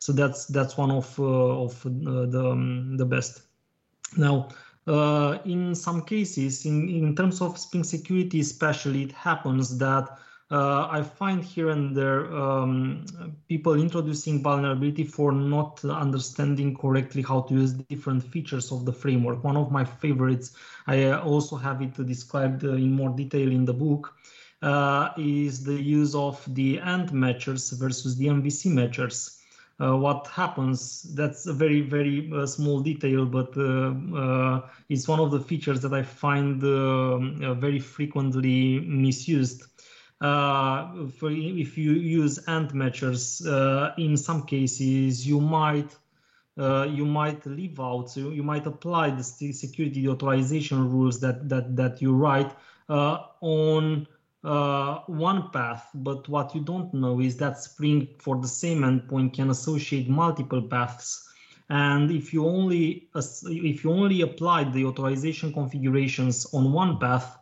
So 0.00 0.12
that's 0.12 0.46
that's 0.46 0.76
one 0.76 0.90
of 0.90 1.18
uh, 1.18 1.62
of 1.64 1.86
uh, 1.86 2.26
the 2.26 2.50
um, 2.50 2.96
the 2.96 3.06
best. 3.06 3.42
Now, 4.16 4.48
uh, 4.86 5.38
in 5.44 5.74
some 5.74 6.02
cases, 6.02 6.66
in 6.66 6.88
in 6.88 7.14
terms 7.14 7.40
of 7.40 7.58
Spring 7.58 7.84
security, 7.84 8.40
especially, 8.40 9.02
it 9.02 9.12
happens 9.12 9.78
that 9.78 10.18
uh, 10.50 10.86
I 10.90 11.02
find 11.02 11.42
here 11.42 11.70
and 11.70 11.96
there 11.96 12.30
um, 12.34 13.06
people 13.48 13.74
introducing 13.74 14.42
vulnerability 14.42 15.04
for 15.04 15.32
not 15.32 15.82
understanding 15.84 16.76
correctly 16.76 17.22
how 17.22 17.42
to 17.42 17.54
use 17.54 17.72
different 17.72 18.22
features 18.22 18.70
of 18.70 18.84
the 18.84 18.92
framework. 18.92 19.42
One 19.42 19.56
of 19.56 19.70
my 19.70 19.84
favorites, 19.84 20.52
I 20.86 21.12
also 21.12 21.56
have 21.56 21.80
it 21.80 21.94
described 22.06 22.64
in 22.64 22.92
more 22.92 23.10
detail 23.10 23.50
in 23.50 23.64
the 23.64 23.72
book, 23.72 24.14
uh, 24.60 25.10
is 25.16 25.64
the 25.64 25.80
use 25.80 26.14
of 26.14 26.42
the 26.54 26.80
ANT 26.80 27.12
matchers 27.12 27.72
versus 27.72 28.16
the 28.16 28.26
MVC 28.26 28.70
matchers 28.70 29.41
uh, 29.80 29.96
what 29.96 30.26
happens. 30.28 31.02
That's 31.14 31.46
a 31.46 31.52
very, 31.52 31.80
very 31.80 32.30
uh, 32.32 32.46
small 32.46 32.80
detail, 32.80 33.26
but 33.26 33.56
uh, 33.56 33.94
uh 34.16 34.68
it's 34.88 35.08
one 35.08 35.20
of 35.20 35.30
the 35.30 35.40
features 35.40 35.80
that 35.80 35.92
I 35.92 36.02
find 36.02 36.62
um, 36.62 37.40
uh, 37.42 37.54
very 37.54 37.80
frequently 37.80 38.80
misused. 38.80 39.64
Uh, 40.20 41.08
for 41.18 41.30
if 41.32 41.76
you 41.76 41.92
use 41.92 42.38
ant 42.46 42.72
matchers, 42.72 43.40
in 43.98 44.16
some 44.16 44.42
cases 44.44 45.26
you 45.26 45.40
might 45.40 45.96
you 46.56 47.06
might 47.06 47.44
leave 47.46 47.80
out, 47.80 48.10
so 48.10 48.30
you 48.30 48.44
might 48.44 48.66
apply 48.66 49.10
the 49.10 49.22
security 49.24 50.06
authorization 50.08 50.90
rules 50.92 51.18
that 51.20 51.48
that 51.48 51.74
that 51.74 52.00
you 52.00 52.14
write 52.14 52.52
on 52.88 54.06
uh, 54.44 55.00
one 55.06 55.50
path, 55.50 55.88
but 55.94 56.28
what 56.28 56.54
you 56.54 56.60
don't 56.60 56.92
know 56.92 57.20
is 57.20 57.36
that 57.36 57.58
Spring 57.58 58.08
for 58.18 58.40
the 58.40 58.48
same 58.48 58.80
endpoint 58.80 59.34
can 59.34 59.50
associate 59.50 60.08
multiple 60.08 60.62
paths. 60.62 61.28
And 61.68 62.10
if 62.10 62.34
you 62.34 62.46
only 62.46 63.08
if 63.14 63.84
you 63.84 63.90
only 63.92 64.20
apply 64.22 64.64
the 64.64 64.84
authorization 64.84 65.52
configurations 65.52 66.46
on 66.52 66.72
one 66.72 66.98
path, 66.98 67.38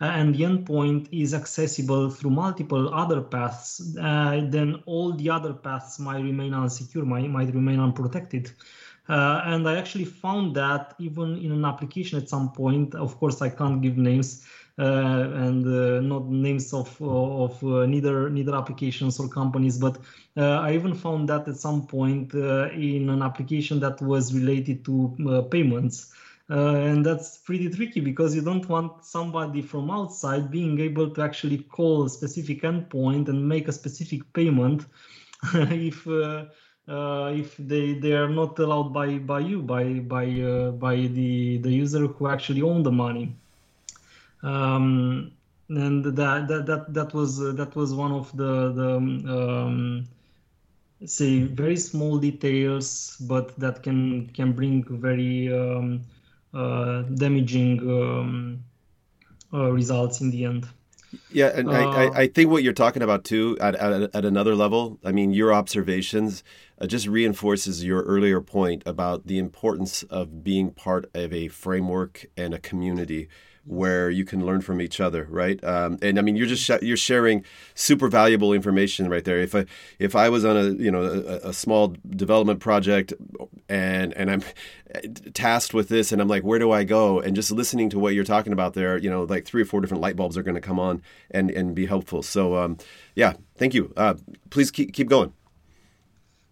uh, 0.00 0.06
and 0.06 0.34
the 0.34 0.42
endpoint 0.42 1.08
is 1.12 1.34
accessible 1.34 2.10
through 2.10 2.30
multiple 2.30 2.92
other 2.92 3.20
paths, 3.20 3.96
uh, 4.00 4.42
then 4.48 4.82
all 4.86 5.12
the 5.12 5.30
other 5.30 5.52
paths 5.52 5.98
might 5.98 6.20
remain 6.20 6.52
unsecure, 6.52 7.06
might, 7.06 7.30
might 7.30 7.54
remain 7.54 7.78
unprotected. 7.78 8.50
Uh, 9.08 9.42
and 9.44 9.68
I 9.68 9.76
actually 9.76 10.06
found 10.06 10.56
that 10.56 10.94
even 10.98 11.36
in 11.36 11.52
an 11.52 11.64
application 11.64 12.18
at 12.18 12.28
some 12.28 12.52
point, 12.52 12.94
of 12.94 13.18
course, 13.18 13.42
I 13.42 13.50
can't 13.50 13.82
give 13.82 13.98
names, 13.98 14.46
uh, 14.78 14.82
and 14.82 15.66
uh, 15.66 16.00
not 16.00 16.28
names 16.28 16.72
of 16.72 17.00
of 17.00 17.62
uh, 17.62 17.86
neither 17.86 18.30
neither 18.30 18.54
applications 18.54 19.20
or 19.20 19.28
companies, 19.28 19.78
but 19.78 19.98
I 20.36 20.74
even 20.74 20.94
found 20.94 21.28
that 21.28 21.46
at 21.46 21.56
some 21.56 21.86
point 21.86 22.34
in 22.34 23.08
an 23.10 23.22
application 23.22 23.78
that 23.80 24.00
was 24.00 24.34
related 24.34 24.84
to 24.86 25.48
payments. 25.50 26.12
Uh, 26.50 26.74
and 26.74 27.06
that's 27.06 27.38
pretty 27.38 27.70
tricky 27.70 28.00
because 28.00 28.34
you 28.34 28.42
don't 28.42 28.68
want 28.68 29.02
somebody 29.02 29.62
from 29.62 29.90
outside 29.90 30.50
being 30.50 30.78
able 30.78 31.08
to 31.08 31.22
actually 31.22 31.56
call 31.56 32.04
a 32.04 32.10
specific 32.10 32.60
endpoint 32.62 33.28
and 33.28 33.48
make 33.48 33.66
a 33.66 33.72
specific 33.72 34.30
payment 34.34 34.84
if 35.54 36.06
uh, 36.88 36.92
uh, 36.92 37.32
if 37.34 37.56
they 37.56 37.94
they 37.94 38.12
are 38.12 38.28
not 38.28 38.58
allowed 38.58 38.92
by 38.92 39.18
by 39.18 39.40
you 39.40 39.62
by 39.62 39.84
by 40.00 40.26
by 40.78 40.96
the 40.96 41.58
the 41.58 41.70
user 41.70 42.06
who 42.06 42.28
actually 42.28 42.62
own 42.62 42.82
the 42.82 42.92
money 42.92 43.34
um, 44.42 45.30
and 45.68 46.04
that 46.04 46.48
that 46.48 46.66
that 46.66 46.94
that 46.94 47.14
was 47.14 47.40
uh, 47.40 47.52
that 47.52 47.74
was 47.74 47.94
one 47.94 48.12
of 48.12 48.36
the 48.36 48.72
the 48.72 48.96
um, 48.96 50.06
say 51.06 51.42
very 51.42 51.76
small 51.76 52.18
details, 52.18 53.16
but 53.20 53.58
that 53.58 53.82
can 53.82 54.28
can 54.28 54.52
bring 54.52 54.84
very 54.84 55.52
um, 55.52 56.02
uh, 56.52 57.02
damaging 57.02 57.80
um, 57.80 58.64
uh, 59.52 59.70
results 59.70 60.20
in 60.20 60.30
the 60.30 60.44
end. 60.44 60.66
Yeah, 61.30 61.50
and 61.54 61.70
I, 61.70 61.82
I, 61.82 62.06
uh, 62.06 62.12
I, 62.12 62.26
think 62.28 62.50
what 62.50 62.62
you're 62.62 62.72
talking 62.72 63.02
about 63.02 63.24
too, 63.24 63.56
at, 63.60 63.74
at, 63.74 64.14
at 64.14 64.24
another 64.24 64.54
level, 64.54 64.98
I 65.04 65.12
mean, 65.12 65.32
your 65.32 65.52
observations 65.52 66.42
uh, 66.80 66.86
just 66.86 67.06
reinforces 67.06 67.84
your 67.84 68.02
earlier 68.02 68.40
point 68.40 68.82
about 68.86 69.26
the 69.26 69.38
importance 69.38 70.02
of 70.04 70.42
being 70.42 70.70
part 70.70 71.10
of 71.14 71.32
a 71.32 71.48
framework 71.48 72.26
and 72.36 72.54
a 72.54 72.58
community 72.58 73.28
where 73.66 74.10
you 74.10 74.24
can 74.24 74.44
learn 74.44 74.60
from 74.60 74.80
each 74.80 75.00
other, 75.00 75.26
right? 75.30 75.62
Um, 75.64 75.98
and 76.02 76.18
I 76.18 76.22
mean, 76.22 76.36
you're 76.36 76.46
just 76.46 76.62
sh- 76.62 76.82
you're 76.82 76.96
sharing 76.96 77.44
super 77.74 78.08
valuable 78.08 78.52
information 78.52 79.08
right 79.08 79.24
there. 79.24 79.38
If 79.38 79.54
I 79.54 79.66
if 79.98 80.14
I 80.14 80.28
was 80.28 80.44
on 80.44 80.56
a 80.56 80.70
you 80.70 80.90
know 80.90 81.02
a, 81.02 81.48
a, 81.48 81.52
small 81.52 81.96
development 82.10 82.60
project, 82.60 83.12
and 83.68 84.12
and 84.14 84.30
I'm 84.30 84.42
tasked 85.34 85.72
with 85.72 85.88
this, 85.88 86.12
and 86.12 86.20
I'm 86.20 86.28
like, 86.28 86.44
where 86.44 86.58
do 86.58 86.72
I 86.72 86.84
go? 86.84 87.20
And 87.20 87.34
just 87.34 87.50
listening 87.50 87.88
to 87.90 87.98
what 87.98 88.14
you're 88.14 88.24
talking 88.24 88.52
about 88.52 88.74
there, 88.74 88.98
you 88.98 89.10
know, 89.10 89.24
like 89.24 89.46
three 89.46 89.62
or 89.62 89.66
four 89.66 89.80
different 89.80 90.02
light 90.02 90.16
bulbs 90.16 90.36
are 90.36 90.42
going 90.42 90.56
to 90.56 90.60
come 90.60 90.78
on 90.78 91.02
and 91.30 91.50
and 91.50 91.74
be 91.74 91.86
helpful. 91.86 92.22
So 92.22 92.56
um, 92.56 92.76
yeah, 93.14 93.34
thank 93.56 93.74
you. 93.74 93.92
Uh, 93.96 94.14
please 94.50 94.70
keep 94.70 94.92
keep 94.92 95.08
going. 95.08 95.32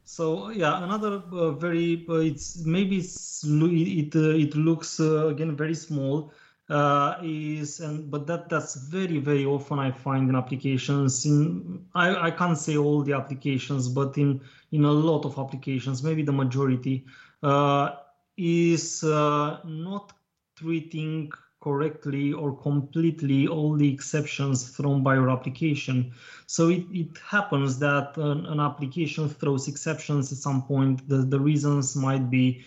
So 0.04 0.50
yeah, 0.50 0.82
another 0.82 1.22
uh, 1.32 1.52
very 1.52 2.04
uh, 2.08 2.14
it's 2.16 2.64
maybe 2.64 2.98
it's, 2.98 3.44
it 3.44 4.14
it 4.14 4.54
looks 4.54 5.00
uh, 5.00 5.28
again 5.28 5.56
very 5.56 5.74
small 5.74 6.32
uh, 6.72 7.18
is 7.22 7.80
and 7.80 8.10
but 8.10 8.26
that 8.26 8.48
that's 8.48 8.74
very 8.74 9.18
very 9.18 9.44
often 9.44 9.78
I 9.78 9.90
find 9.90 10.28
in 10.30 10.34
applications 10.34 11.26
in 11.26 11.84
I, 11.94 12.28
I 12.28 12.30
can't 12.30 12.56
say 12.56 12.76
all 12.78 13.02
the 13.02 13.12
applications 13.12 13.88
but 13.88 14.16
in 14.16 14.40
in 14.70 14.84
a 14.84 14.90
lot 14.90 15.26
of 15.26 15.38
applications 15.38 16.02
maybe 16.02 16.22
the 16.22 16.32
majority 16.32 17.04
uh, 17.42 17.90
is 18.38 19.04
uh, 19.04 19.58
not 19.64 20.14
treating 20.56 21.30
correctly 21.60 22.32
or 22.32 22.56
completely 22.56 23.46
all 23.46 23.74
the 23.76 23.92
exceptions 23.92 24.68
thrown 24.70 25.02
by 25.02 25.14
your 25.14 25.30
application. 25.30 26.12
So 26.46 26.70
it, 26.70 26.84
it 26.92 27.16
happens 27.18 27.78
that 27.78 28.16
an, 28.16 28.46
an 28.46 28.58
application 28.58 29.28
throws 29.28 29.68
exceptions 29.68 30.32
at 30.32 30.38
some 30.38 30.62
point. 30.62 31.08
The, 31.08 31.18
the 31.18 31.38
reasons 31.38 31.94
might 31.94 32.28
be 32.30 32.64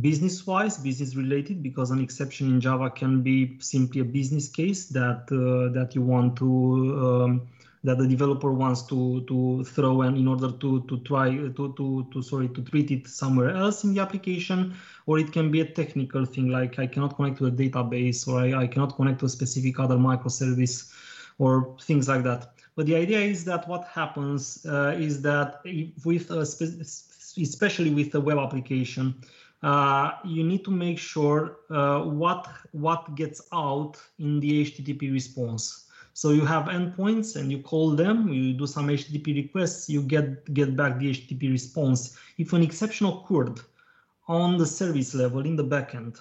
business 0.00 0.46
wise, 0.46 0.76
business 0.78 1.14
related, 1.14 1.62
because 1.62 1.90
an 1.90 2.00
exception 2.00 2.48
in 2.48 2.60
Java 2.60 2.90
can 2.90 3.22
be 3.22 3.56
simply 3.60 4.00
a 4.00 4.04
business 4.04 4.48
case 4.48 4.86
that 4.86 5.22
uh, 5.30 5.72
that 5.72 5.94
you 5.94 6.02
want 6.02 6.36
to 6.36 6.48
um, 7.06 7.48
that 7.84 7.98
the 7.98 8.06
developer 8.06 8.50
wants 8.50 8.82
to 8.82 9.22
to 9.22 9.64
throw 9.64 10.02
and 10.02 10.16
in 10.16 10.26
order 10.26 10.50
to 10.50 10.82
to 10.88 10.98
try 11.00 11.30
to 11.36 11.74
to 11.76 12.06
to 12.12 12.22
sorry 12.22 12.48
to 12.48 12.62
treat 12.62 12.90
it 12.90 13.06
somewhere 13.06 13.50
else 13.50 13.84
in 13.84 13.92
the 13.92 14.00
application 14.00 14.74
or 15.06 15.18
it 15.18 15.32
can 15.32 15.50
be 15.50 15.60
a 15.60 15.66
technical 15.66 16.24
thing 16.24 16.48
like 16.48 16.78
i 16.78 16.86
cannot 16.86 17.14
connect 17.14 17.36
to 17.36 17.46
a 17.46 17.50
database 17.50 18.26
or 18.26 18.40
i, 18.40 18.62
I 18.62 18.66
cannot 18.66 18.96
connect 18.96 19.20
to 19.20 19.26
a 19.26 19.28
specific 19.28 19.78
other 19.78 19.96
microservice 19.96 20.90
or 21.38 21.76
things 21.80 22.08
like 22.08 22.22
that. 22.24 22.52
But 22.76 22.86
the 22.86 22.96
idea 22.96 23.20
is 23.20 23.44
that 23.44 23.68
what 23.68 23.84
happens 23.84 24.64
uh, 24.66 24.96
is 24.98 25.22
that 25.22 25.62
with 26.04 26.30
a 26.30 26.40
especially 27.36 27.90
with 27.90 28.14
a 28.14 28.20
web 28.20 28.38
application 28.38 29.14
uh, 29.64 30.12
you 30.24 30.44
need 30.44 30.64
to 30.64 30.70
make 30.70 30.98
sure 30.98 31.40
uh, 31.70 32.00
what 32.20 32.48
what 32.72 33.14
gets 33.14 33.40
out 33.52 33.94
in 34.18 34.40
the 34.40 34.50
http 34.64 35.12
response 35.12 35.84
so 36.16 36.30
you 36.30 36.44
have 36.44 36.66
endpoints 36.66 37.34
and 37.34 37.50
you 37.50 37.58
call 37.58 37.90
them, 37.90 38.28
you 38.28 38.52
do 38.52 38.68
some 38.68 38.86
HTTP 38.86 39.34
requests, 39.34 39.90
you 39.90 40.00
get, 40.00 40.54
get 40.54 40.76
back 40.76 41.00
the 41.00 41.10
HTTP 41.10 41.50
response. 41.50 42.16
If 42.38 42.52
an 42.52 42.62
exception 42.62 43.08
occurred 43.08 43.60
on 44.28 44.56
the 44.56 44.64
service 44.64 45.12
level 45.12 45.44
in 45.44 45.56
the 45.56 45.64
backend, 45.64 46.20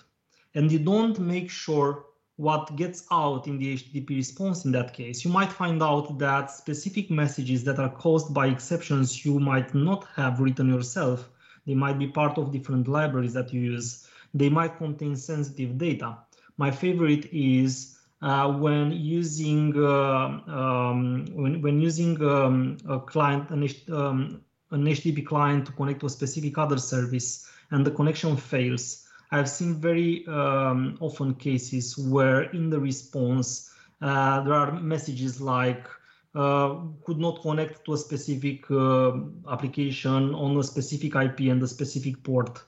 and 0.55 0.71
you 0.71 0.79
don't 0.79 1.19
make 1.19 1.51
sure 1.51 2.05
what 2.37 2.75
gets 2.75 3.05
out 3.11 3.45
in 3.45 3.59
the 3.59 3.75
HTTP 3.75 4.09
response 4.09 4.65
in 4.65 4.71
that 4.71 4.95
case, 4.95 5.23
you 5.23 5.29
might 5.29 5.53
find 5.53 5.83
out 5.83 6.17
that 6.17 6.49
specific 6.49 7.11
messages 7.11 7.63
that 7.63 7.77
are 7.77 7.91
caused 7.91 8.33
by 8.33 8.47
exceptions 8.47 9.23
you 9.23 9.39
might 9.39 9.75
not 9.75 10.07
have 10.15 10.39
written 10.39 10.69
yourself, 10.69 11.29
they 11.65 11.75
might 11.75 11.99
be 11.99 12.07
part 12.07 12.37
of 12.37 12.51
different 12.51 12.87
libraries 12.87 13.33
that 13.33 13.53
you 13.53 13.61
use. 13.61 14.07
They 14.33 14.49
might 14.49 14.77
contain 14.77 15.15
sensitive 15.15 15.77
data. 15.77 16.17
My 16.57 16.71
favorite 16.71 17.29
is 17.31 17.97
uh, 18.21 18.51
when 18.53 18.91
using 18.91 19.73
uh, 19.77 20.39
um, 20.47 21.25
when, 21.33 21.61
when 21.61 21.81
using 21.81 22.21
um, 22.23 22.77
a 22.87 22.99
client 22.99 23.49
an, 23.49 23.67
um, 23.93 24.41
an 24.71 24.85
HTTP 24.85 25.25
client 25.25 25.65
to 25.65 25.71
connect 25.73 25.99
to 26.01 26.05
a 26.05 26.09
specific 26.09 26.57
other 26.57 26.77
service 26.77 27.47
and 27.71 27.85
the 27.85 27.91
connection 27.91 28.37
fails. 28.37 29.07
I've 29.31 29.49
seen 29.49 29.75
very 29.75 30.25
um, 30.27 30.97
often 31.01 31.33
cases 31.35 31.97
where 31.97 32.43
in 32.51 32.69
the 32.69 32.79
response 32.79 33.71
uh, 34.01 34.41
there 34.43 34.53
are 34.53 34.79
messages 34.79 35.41
like 35.41 35.87
could 36.33 37.19
not 37.19 37.41
connect 37.41 37.85
to 37.85 37.93
a 37.93 37.97
specific 37.97 38.69
uh, 38.71 39.11
application 39.51 40.33
on 40.33 40.57
a 40.57 40.63
specific 40.63 41.15
IP 41.15 41.39
and 41.51 41.61
a 41.61 41.67
specific 41.67 42.23
port. 42.23 42.63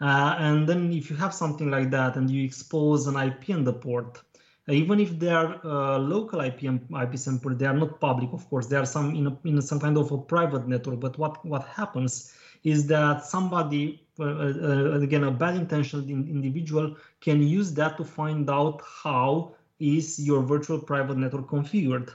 Uh, 0.00 0.36
and 0.38 0.68
then 0.68 0.92
if 0.92 1.10
you 1.10 1.16
have 1.16 1.32
something 1.32 1.70
like 1.70 1.90
that 1.90 2.16
and 2.16 2.30
you 2.30 2.44
expose 2.44 3.06
an 3.06 3.16
IP 3.16 3.50
and 3.50 3.66
the 3.66 3.72
port, 3.72 4.22
even 4.68 4.98
if 4.98 5.18
they 5.18 5.28
are 5.28 5.60
uh, 5.64 5.98
local 5.98 6.40
IPM, 6.40 6.80
IP 7.02 7.18
sample, 7.18 7.54
they 7.54 7.66
are 7.66 7.76
not 7.76 8.00
public, 8.00 8.32
of 8.32 8.48
course. 8.48 8.66
They 8.66 8.76
are 8.76 8.86
some 8.86 9.14
in, 9.14 9.26
a, 9.26 9.38
in 9.44 9.60
some 9.60 9.78
kind 9.78 9.98
of 9.98 10.10
a 10.10 10.18
private 10.18 10.66
network. 10.66 11.00
But 11.00 11.18
what 11.18 11.44
what 11.44 11.66
happens 11.66 12.34
is 12.64 12.86
that 12.86 13.24
somebody, 13.24 14.06
uh, 14.18 14.24
uh, 14.24 15.00
again, 15.00 15.24
a 15.24 15.30
bad 15.30 15.56
intentioned 15.56 16.08
in, 16.08 16.26
individual 16.28 16.96
can 17.20 17.42
use 17.42 17.74
that 17.74 17.98
to 17.98 18.04
find 18.04 18.48
out 18.48 18.80
how 19.02 19.54
is 19.78 20.18
your 20.18 20.42
virtual 20.42 20.78
private 20.78 21.18
network 21.18 21.46
configured. 21.46 22.10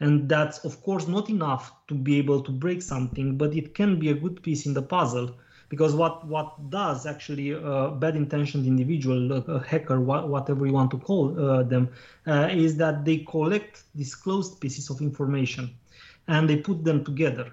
And 0.00 0.28
that's 0.28 0.64
of 0.64 0.82
course 0.82 1.08
not 1.08 1.28
enough 1.28 1.72
to 1.88 1.94
be 1.94 2.18
able 2.18 2.40
to 2.42 2.52
break 2.52 2.82
something, 2.82 3.36
but 3.36 3.54
it 3.54 3.74
can 3.74 3.98
be 3.98 4.10
a 4.10 4.14
good 4.14 4.42
piece 4.42 4.66
in 4.66 4.74
the 4.74 4.82
puzzle. 4.82 5.34
Because 5.68 5.94
what 5.94 6.26
what 6.26 6.70
does 6.70 7.04
actually 7.04 7.50
a 7.50 7.90
bad 7.90 8.16
intentioned 8.16 8.64
individual 8.66 9.32
a 9.32 9.62
hacker 9.62 10.00
whatever 10.00 10.66
you 10.66 10.72
want 10.72 10.90
to 10.92 10.98
call 10.98 11.38
uh, 11.38 11.62
them 11.62 11.90
uh, 12.26 12.48
is 12.50 12.76
that 12.78 13.04
they 13.04 13.18
collect 13.18 13.84
disclosed 13.94 14.60
pieces 14.60 14.88
of 14.88 15.02
information 15.02 15.74
and 16.26 16.48
they 16.48 16.56
put 16.56 16.84
them 16.84 17.04
together. 17.04 17.52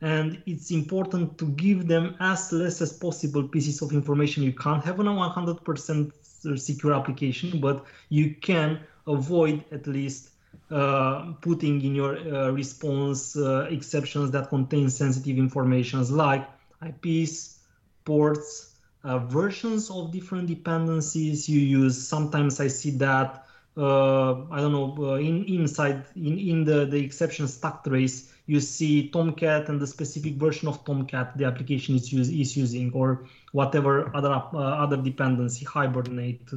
And 0.00 0.42
it's 0.46 0.72
important 0.72 1.38
to 1.38 1.46
give 1.50 1.86
them 1.86 2.16
as 2.18 2.50
less 2.52 2.80
as 2.80 2.92
possible 2.92 3.46
pieces 3.46 3.80
of 3.82 3.92
information. 3.92 4.42
You 4.42 4.54
can't 4.54 4.82
have 4.84 4.98
a 4.98 5.04
100% 5.04 6.58
secure 6.58 6.94
application 6.94 7.60
but 7.60 7.84
you 8.08 8.34
can 8.34 8.80
avoid 9.06 9.64
at 9.70 9.86
least 9.86 10.31
uh, 10.70 11.32
putting 11.40 11.82
in 11.82 11.94
your 11.94 12.16
uh, 12.16 12.50
response 12.50 13.36
uh, 13.36 13.66
exceptions 13.70 14.30
that 14.30 14.48
contain 14.48 14.88
sensitive 14.88 15.36
informations 15.36 16.10
like 16.10 16.48
IPs, 16.84 17.58
ports, 18.04 18.74
uh, 19.04 19.18
versions 19.18 19.90
of 19.90 20.12
different 20.12 20.46
dependencies 20.46 21.48
you 21.48 21.60
use. 21.60 22.08
Sometimes 22.08 22.60
I 22.60 22.68
see 22.68 22.90
that 22.92 23.44
uh, 23.76 24.44
I 24.50 24.60
don't 24.60 24.72
know 24.72 25.14
in 25.14 25.44
inside 25.44 26.04
in 26.14 26.38
in 26.38 26.64
the 26.64 26.84
the 26.84 26.98
exception 26.98 27.48
stack 27.48 27.84
trace 27.84 28.32
you 28.46 28.60
see 28.60 29.08
Tomcat 29.08 29.68
and 29.68 29.80
the 29.80 29.86
specific 29.86 30.34
version 30.34 30.68
of 30.68 30.84
Tomcat 30.84 31.38
the 31.38 31.44
application 31.44 31.94
is 31.94 32.12
use, 32.12 32.28
is 32.28 32.56
using 32.56 32.92
or 32.92 33.24
whatever 33.52 34.14
other 34.14 34.32
other 34.54 34.96
dependency 34.96 35.64
Hibernate 35.64 36.50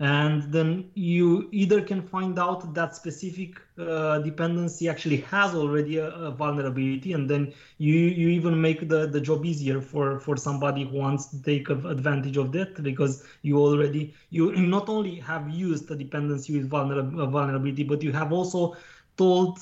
and 0.00 0.50
then 0.50 0.90
you 0.94 1.46
either 1.52 1.82
can 1.82 2.00
find 2.00 2.38
out 2.38 2.72
that 2.72 2.96
specific 2.96 3.60
uh, 3.78 4.18
dependency 4.20 4.88
actually 4.88 5.18
has 5.18 5.54
already 5.54 5.98
a, 5.98 6.08
a, 6.08 6.30
vulnerability 6.30 7.12
and 7.12 7.28
then 7.28 7.52
you 7.76 7.94
you 7.94 8.28
even 8.28 8.58
make 8.58 8.88
the, 8.88 9.06
the 9.06 9.20
job 9.20 9.44
easier 9.44 9.80
for 9.80 10.18
for 10.18 10.38
somebody 10.38 10.84
who 10.84 10.96
wants 10.96 11.26
to 11.26 11.42
take 11.42 11.68
advantage 11.68 12.38
of 12.38 12.50
that 12.50 12.82
because 12.82 13.24
you 13.42 13.58
already 13.58 14.14
you 14.30 14.50
not 14.56 14.88
only 14.88 15.16
have 15.16 15.48
used 15.50 15.86
the 15.86 15.94
dependency 15.94 16.56
with 16.56 16.70
vulnerability 16.70 17.84
but 17.84 18.02
you 18.02 18.10
have 18.10 18.32
also 18.32 18.74
told 19.18 19.60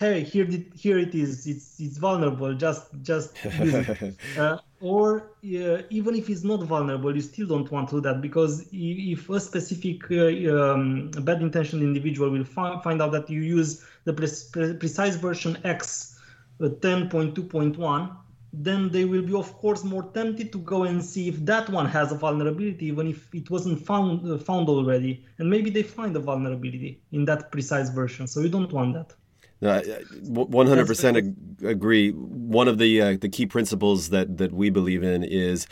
hey 0.00 0.22
here 0.22 0.48
here 0.74 0.98
it 0.98 1.14
is 1.14 1.46
it's 1.46 1.78
it's 1.78 1.98
vulnerable 1.98 2.54
just 2.54 2.86
just 3.02 3.36
uh, 4.38 4.56
or 4.80 5.32
uh, 5.44 5.82
even 5.90 6.14
if 6.14 6.30
it's 6.30 6.42
not 6.42 6.62
vulnerable 6.62 7.14
you 7.14 7.20
still 7.20 7.46
don't 7.46 7.70
want 7.70 7.86
to 7.86 7.96
do 7.96 8.00
that 8.00 8.22
because 8.22 8.66
if 8.72 9.28
a 9.28 9.38
specific 9.38 10.10
uh, 10.10 10.24
um, 10.56 11.10
bad 11.28 11.42
intentioned 11.42 11.82
individual 11.82 12.30
will 12.30 12.44
fi- 12.44 12.80
find 12.80 13.02
out 13.02 13.12
that 13.12 13.28
you 13.28 13.42
use 13.42 13.84
the 14.04 14.12
pre- 14.14 14.74
precise 14.78 15.16
version 15.16 15.58
x 15.64 16.18
10.2.1 16.58 17.78
uh, 17.78 18.14
then 18.54 18.90
they 18.90 19.04
will 19.04 19.22
be 19.22 19.34
of 19.34 19.52
course 19.58 19.84
more 19.84 20.04
tempted 20.14 20.50
to 20.50 20.58
go 20.60 20.84
and 20.84 21.04
see 21.04 21.28
if 21.28 21.36
that 21.44 21.68
one 21.68 21.84
has 21.84 22.10
a 22.10 22.14
vulnerability 22.14 22.86
even 22.86 23.06
if 23.06 23.28
it 23.34 23.50
wasn't 23.50 23.78
found 23.78 24.26
uh, 24.28 24.38
found 24.38 24.68
already. 24.68 25.24
And 25.38 25.48
maybe 25.48 25.70
they 25.70 25.84
find 25.84 26.16
a 26.16 26.20
vulnerability 26.20 27.00
in 27.12 27.24
that 27.26 27.52
precise 27.52 27.90
version 27.90 28.26
so 28.26 28.40
you 28.40 28.48
don't 28.48 28.72
want 28.72 28.94
that 28.94 29.14
one 29.60 30.66
hundred 30.66 30.86
percent 30.86 31.16
agree. 31.62 32.10
One 32.10 32.68
of 32.68 32.78
the 32.78 33.00
uh, 33.00 33.16
the 33.20 33.28
key 33.28 33.46
principles 33.46 34.08
that 34.08 34.38
that 34.38 34.52
we 34.52 34.70
believe 34.70 35.02
in 35.02 35.22
is 35.22 35.66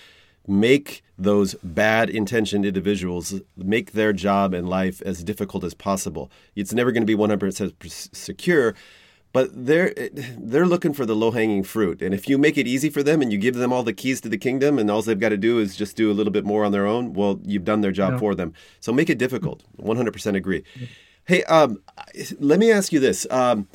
make 0.46 1.02
those 1.18 1.54
bad 1.62 2.08
intentioned 2.08 2.64
individuals 2.64 3.34
make 3.56 3.92
their 3.92 4.12
job 4.12 4.54
and 4.54 4.68
life 4.68 5.02
as 5.02 5.24
difficult 5.24 5.64
as 5.64 5.74
possible. 5.74 6.30
It's 6.54 6.72
never 6.72 6.92
going 6.92 7.02
to 7.02 7.06
be 7.06 7.14
one 7.14 7.30
hundred 7.30 7.50
percent 7.78 8.12
secure, 8.14 8.74
but 9.32 9.50
they're 9.52 9.92
they're 10.38 10.66
looking 10.66 10.92
for 10.94 11.04
the 11.06 11.16
low 11.16 11.30
hanging 11.30 11.64
fruit. 11.64 12.02
And 12.02 12.14
if 12.14 12.28
you 12.28 12.38
make 12.38 12.56
it 12.56 12.66
easy 12.66 12.90
for 12.90 13.02
them 13.02 13.20
and 13.22 13.32
you 13.32 13.38
give 13.38 13.56
them 13.56 13.72
all 13.72 13.82
the 13.82 13.92
keys 13.92 14.20
to 14.22 14.28
the 14.28 14.38
kingdom, 14.38 14.78
and 14.78 14.90
all 14.90 15.02
they've 15.02 15.18
got 15.18 15.30
to 15.30 15.36
do 15.36 15.58
is 15.58 15.76
just 15.76 15.96
do 15.96 16.10
a 16.10 16.14
little 16.14 16.32
bit 16.32 16.44
more 16.44 16.64
on 16.64 16.72
their 16.72 16.86
own, 16.86 17.14
well, 17.14 17.40
you've 17.42 17.64
done 17.64 17.80
their 17.80 17.92
job 17.92 18.12
yeah. 18.12 18.18
for 18.18 18.34
them. 18.34 18.52
So 18.80 18.92
make 18.92 19.10
it 19.10 19.18
difficult. 19.18 19.64
One 19.76 19.96
hundred 19.96 20.12
percent 20.12 20.36
agree. 20.36 20.62
Yeah. 20.76 20.86
Hey, 21.28 21.44
um, 21.44 21.82
let 22.40 22.58
me 22.58 22.72
ask 22.72 22.90
you 22.90 23.00
this. 23.00 23.26
Um, 23.30 23.68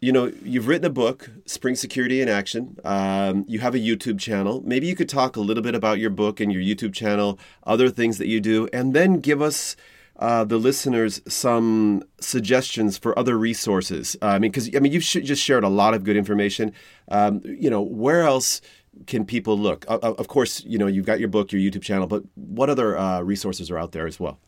you 0.00 0.12
know, 0.12 0.30
you've 0.44 0.68
written 0.68 0.84
a 0.84 0.90
book, 0.90 1.28
Spring 1.44 1.74
Security 1.74 2.20
in 2.20 2.28
Action. 2.28 2.78
Um, 2.84 3.44
you 3.48 3.58
have 3.58 3.74
a 3.74 3.80
YouTube 3.80 4.20
channel. 4.20 4.62
Maybe 4.64 4.86
you 4.86 4.94
could 4.94 5.08
talk 5.08 5.34
a 5.34 5.40
little 5.40 5.64
bit 5.64 5.74
about 5.74 5.98
your 5.98 6.10
book 6.10 6.38
and 6.38 6.52
your 6.52 6.62
YouTube 6.62 6.94
channel, 6.94 7.36
other 7.64 7.90
things 7.90 8.18
that 8.18 8.28
you 8.28 8.40
do, 8.40 8.68
and 8.72 8.94
then 8.94 9.18
give 9.18 9.42
us 9.42 9.74
uh, 10.20 10.44
the 10.44 10.56
listeners 10.56 11.20
some 11.26 12.04
suggestions 12.20 12.96
for 12.96 13.18
other 13.18 13.36
resources. 13.36 14.16
Uh, 14.22 14.26
I 14.26 14.38
mean, 14.38 14.52
because 14.52 14.72
I 14.76 14.78
mean, 14.78 14.92
you've 14.92 15.02
sh- 15.02 15.24
just 15.24 15.42
shared 15.42 15.64
a 15.64 15.68
lot 15.68 15.94
of 15.94 16.04
good 16.04 16.16
information. 16.16 16.72
Um, 17.10 17.42
you 17.44 17.70
know, 17.70 17.82
where 17.82 18.22
else 18.22 18.60
can 19.08 19.24
people 19.24 19.58
look? 19.58 19.84
Uh, 19.88 19.98
of 19.98 20.28
course, 20.28 20.62
you 20.62 20.78
know, 20.78 20.86
you've 20.86 21.06
got 21.06 21.18
your 21.18 21.28
book, 21.28 21.50
your 21.50 21.60
YouTube 21.60 21.82
channel, 21.82 22.06
but 22.06 22.22
what 22.36 22.70
other 22.70 22.96
uh, 22.96 23.20
resources 23.22 23.68
are 23.68 23.78
out 23.78 23.90
there 23.90 24.06
as 24.06 24.20
well? 24.20 24.38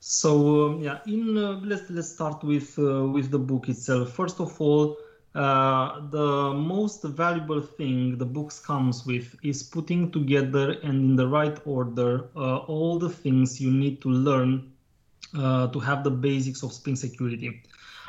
So 0.00 0.66
um, 0.66 0.82
yeah, 0.82 1.00
in 1.06 1.36
uh, 1.36 1.60
let's 1.62 1.90
let's 1.90 2.08
start 2.08 2.42
with 2.42 2.78
uh, 2.78 3.06
with 3.06 3.30
the 3.30 3.38
book 3.38 3.68
itself. 3.68 4.12
First 4.12 4.40
of 4.40 4.58
all, 4.60 4.96
uh, 5.34 6.00
the 6.08 6.54
most 6.54 7.04
valuable 7.04 7.60
thing 7.60 8.16
the 8.16 8.24
books 8.24 8.58
comes 8.58 9.04
with 9.04 9.36
is 9.42 9.62
putting 9.62 10.10
together 10.10 10.70
and 10.82 11.10
in 11.10 11.16
the 11.16 11.28
right 11.28 11.58
order 11.66 12.30
all 12.34 12.98
the 12.98 13.10
things 13.10 13.60
you 13.60 13.70
need 13.70 14.00
to 14.00 14.08
learn 14.08 14.72
to 15.34 15.78
have 15.78 16.02
the 16.02 16.10
basics 16.10 16.62
of 16.62 16.72
Spring 16.72 16.96
Security. 16.96 17.62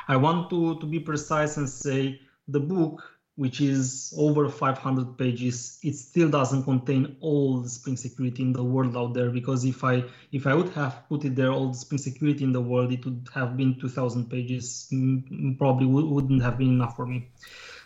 I 0.08 0.16
want 0.16 0.48
to 0.50 0.78
to 0.80 0.86
be 0.86 0.98
precise 0.98 1.58
and 1.58 1.68
say 1.68 2.20
the 2.48 2.60
book 2.60 3.11
which 3.42 3.60
is 3.60 4.14
over 4.16 4.48
500 4.48 5.18
pages 5.18 5.80
it 5.82 5.96
still 5.96 6.28
doesn't 6.28 6.62
contain 6.62 7.16
all 7.20 7.60
the 7.60 7.68
spring 7.68 7.96
security 7.96 8.42
in 8.42 8.52
the 8.52 8.62
world 8.62 8.96
out 8.96 9.14
there 9.14 9.30
because 9.30 9.64
if 9.64 9.82
i 9.82 10.04
if 10.30 10.46
i 10.46 10.54
would 10.54 10.68
have 10.68 10.94
put 11.08 11.24
it 11.24 11.34
there 11.34 11.50
all 11.50 11.68
the 11.68 11.80
spring 11.84 11.98
security 11.98 12.44
in 12.44 12.52
the 12.52 12.60
world 12.60 12.92
it 12.92 13.04
would 13.04 13.28
have 13.34 13.56
been 13.56 13.74
2000 13.80 14.30
pages 14.30 14.86
mm, 14.92 15.58
probably 15.58 15.86
wouldn't 15.86 16.40
have 16.40 16.56
been 16.56 16.74
enough 16.78 16.94
for 16.94 17.06
me. 17.06 17.26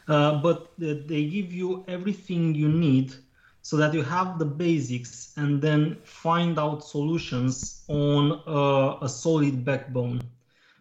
Uh, 0.09 0.41
but 0.43 0.73
they 0.79 1.25
give 1.25 1.53
you 1.53 1.85
everything 1.89 2.55
you 2.55 2.69
need 2.69 3.15
so 3.63 3.77
that 3.77 3.95
you 3.95 4.03
have 4.03 4.39
the 4.39 4.45
basics 4.45 5.33
and 5.37 5.61
then 5.61 5.97
find 6.05 6.59
out 6.59 6.85
solutions 6.85 7.83
on 7.89 8.33
uh, 8.47 8.99
a 9.03 9.09
solid 9.09 9.65
backbone 9.65 10.21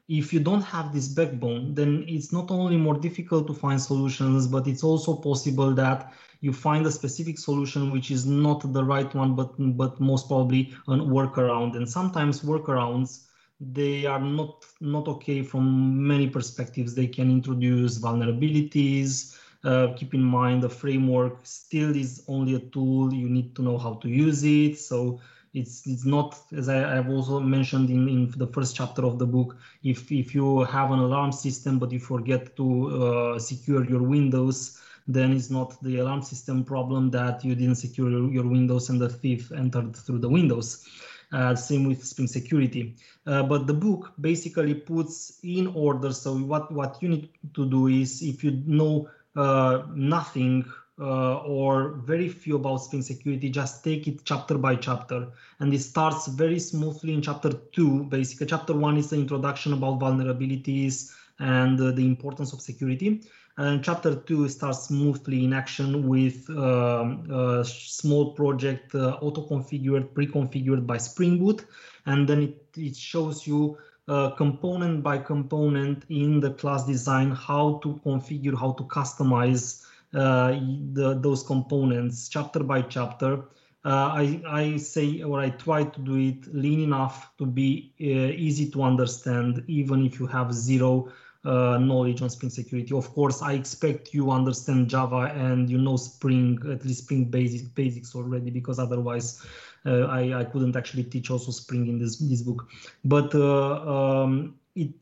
if 0.08 0.32
you 0.32 0.40
don't 0.40 0.62
have 0.62 0.94
this 0.94 1.08
backbone, 1.08 1.74
then 1.74 2.06
it's 2.08 2.32
not 2.32 2.52
only 2.52 2.78
more 2.78 2.96
difficult 2.96 3.48
to 3.48 3.54
find 3.54 3.82
solutions, 3.82 4.48
but 4.48 4.68
it's 4.68 4.84
also 4.84 5.16
possible 5.16 5.74
that 5.74 6.14
you 6.42 6.54
find 6.54 6.86
a 6.86 6.92
specific 6.92 7.40
solution 7.40 7.92
which 7.92 8.12
is 8.12 8.26
not 8.26 8.72
the 8.72 8.84
right 8.84 9.14
one, 9.16 9.36
but 9.36 9.54
but 9.78 10.00
most 10.00 10.28
probably 10.28 10.74
a 10.88 10.92
workaround. 10.92 11.76
And 11.76 11.90
sometimes 11.90 12.42
workarounds 12.42 13.26
they 13.60 14.06
are 14.06 14.20
not 14.20 14.66
not 14.82 15.08
okay 15.08 15.42
from 15.42 16.06
many 16.08 16.28
perspectives. 16.28 16.94
They 16.94 17.08
can 17.08 17.32
introduce 17.32 18.00
vulnerabilities. 18.00 19.38
Uh, 19.64 19.94
keep 19.96 20.14
in 20.14 20.22
mind 20.22 20.62
the 20.62 20.70
framework 20.70 21.40
still 21.44 21.96
is 21.96 22.24
only 22.28 22.54
a 22.56 22.60
tool. 22.60 23.12
You 23.12 23.28
need 23.28 23.56
to 23.56 23.64
know 23.64 23.80
how 23.80 23.96
to 23.96 24.10
use 24.10 24.44
it. 24.44 24.78
So 24.78 25.20
it's 25.56 25.88
it's 25.88 26.06
not 26.06 26.38
as 26.56 26.68
I, 26.70 26.96
have 26.96 27.10
also 27.10 27.40
mentioned 27.40 27.90
in, 27.90 28.08
in 28.08 28.34
the 28.38 28.48
first 28.48 28.76
chapter 28.76 29.06
of 29.06 29.18
the 29.20 29.26
book 29.26 29.58
if 29.84 30.12
if 30.12 30.36
you 30.36 30.64
have 30.66 30.92
an 30.92 31.00
alarm 31.00 31.32
system 31.32 31.80
but 31.80 31.92
you 31.92 32.00
forget 32.00 32.56
to 32.58 32.66
uh, 33.04 33.40
secure 33.40 33.86
your 33.86 34.04
windows 34.04 34.80
then 35.08 35.32
it's 35.34 35.50
not 35.50 35.82
the 35.84 36.00
alarm 36.00 36.22
system 36.22 36.64
problem 36.64 37.12
that 37.12 37.44
you 37.46 37.56
didn't 37.56 37.76
secure 37.76 38.10
your 38.32 38.48
windows 38.48 38.90
and 38.90 39.00
the 39.00 39.10
thief 39.10 39.52
entered 39.52 39.96
through 39.96 40.20
the 40.20 40.30
windows. 40.30 40.88
Uh, 41.32 41.56
same 41.56 41.88
with 41.88 42.04
spring 42.04 42.28
security. 42.28 42.96
Uh, 43.28 43.44
but 43.44 43.68
the 43.68 43.74
book 43.74 44.14
basically 44.22 44.74
puts 44.74 45.40
in 45.44 45.68
order 45.76 46.12
so 46.12 46.38
what 46.38 46.72
what 46.72 47.02
you 47.02 47.10
need 47.10 47.30
to 47.54 47.70
do 47.70 47.88
is 47.88 48.22
if 48.22 48.44
you 48.44 48.64
know 48.66 49.10
uh, 49.36 49.84
nothing 49.94 50.64
uh, 51.00 51.38
or 51.40 52.00
very 52.06 52.30
few 52.30 52.56
about 52.56 52.78
Spring 52.78 53.02
Security, 53.02 53.50
just 53.50 53.84
take 53.84 54.08
it 54.08 54.24
chapter 54.24 54.58
by 54.58 54.76
chapter. 54.76 55.28
And 55.60 55.74
it 55.74 55.80
starts 55.82 56.28
very 56.28 56.60
smoothly 56.60 57.14
in 57.14 57.22
chapter 57.22 57.52
two. 57.52 58.04
Basically, 58.04 58.48
chapter 58.48 58.74
one 58.74 58.98
is 58.98 59.10
the 59.10 59.18
introduction 59.18 59.74
about 59.74 60.00
vulnerabilities 60.00 61.14
and 61.40 61.80
uh, 61.80 61.92
the 61.92 62.06
importance 62.06 62.54
of 62.54 62.62
security. 62.62 63.24
And 63.58 63.84
chapter 63.84 64.16
two 64.16 64.50
starts 64.50 64.88
smoothly 64.88 65.46
in 65.46 65.54
action 65.54 66.08
with 66.08 66.50
um, 66.50 67.30
a 67.32 67.64
small 67.64 68.34
project 68.34 68.94
uh, 68.96 69.18
auto-configured, 69.22 70.14
pre-configured 70.14 70.86
by 70.86 70.98
Spring 70.98 71.40
Boot. 71.40 71.66
And 72.06 72.28
then 72.28 72.42
it, 72.44 72.68
it 72.78 72.96
shows 72.98 73.48
you 73.48 73.78
uh, 74.08 74.32
component 74.32 75.04
by 75.04 75.18
component 75.18 76.04
in 76.10 76.40
the 76.40 76.52
class 76.52 76.86
design 76.86 77.32
how 77.32 77.80
to 77.82 78.00
configure, 78.06 78.60
how 78.60 78.74
to 78.74 78.84
customize 78.84 79.85
the, 80.16 81.20
those 81.22 81.44
components 81.44 82.30
chapter 82.30 82.64
by 82.64 82.82
chapter. 82.82 83.46
Uh, 83.84 84.10
I, 84.14 84.42
I 84.48 84.78
say 84.78 85.22
or 85.22 85.40
I 85.40 85.50
try 85.50 85.84
to 85.84 86.00
do 86.00 86.16
it 86.18 86.52
lean 86.54 86.80
enough 86.80 87.38
to 87.38 87.46
be 87.46 87.94
uh, 88.02 88.34
easy 88.34 88.72
to 88.72 88.82
understand, 88.82 89.64
even 89.68 90.06
if 90.06 90.20
you 90.20 90.26
have 90.26 90.52
zero 90.52 91.12
uh, 91.46 91.78
knowledge 91.78 92.24
on 92.24 92.30
Spring 92.32 92.50
Security. 92.50 92.96
Of 92.96 93.14
course, 93.14 93.44
I 93.44 93.54
expect 93.54 94.14
you 94.14 94.32
understand 94.32 94.90
Java 94.90 95.32
and 95.36 95.70
you 95.70 95.78
know 95.78 95.98
Spring, 95.98 96.58
at 96.72 96.84
least 96.84 97.04
Spring 97.04 97.26
basics, 97.26 97.68
basics 97.70 98.16
already, 98.16 98.50
because 98.50 98.80
otherwise 98.80 99.46
uh, 99.86 100.06
I, 100.06 100.40
I 100.40 100.44
couldn't 100.46 100.76
actually 100.76 101.04
teach 101.04 101.30
also 101.30 101.52
Spring 101.52 101.88
in 101.88 102.00
this, 102.00 102.18
this 102.18 102.42
book. 102.42 102.68
But 103.04 103.36
uh, 103.36 104.24
um, 104.24 104.56
it 104.74 104.94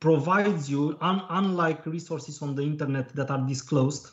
provides 0.00 0.68
you, 0.68 0.98
un 1.00 1.22
unlike 1.30 1.86
resources 1.86 2.42
on 2.42 2.56
the 2.56 2.62
internet 2.62 3.14
that 3.14 3.30
are 3.30 3.46
disclosed, 3.46 4.10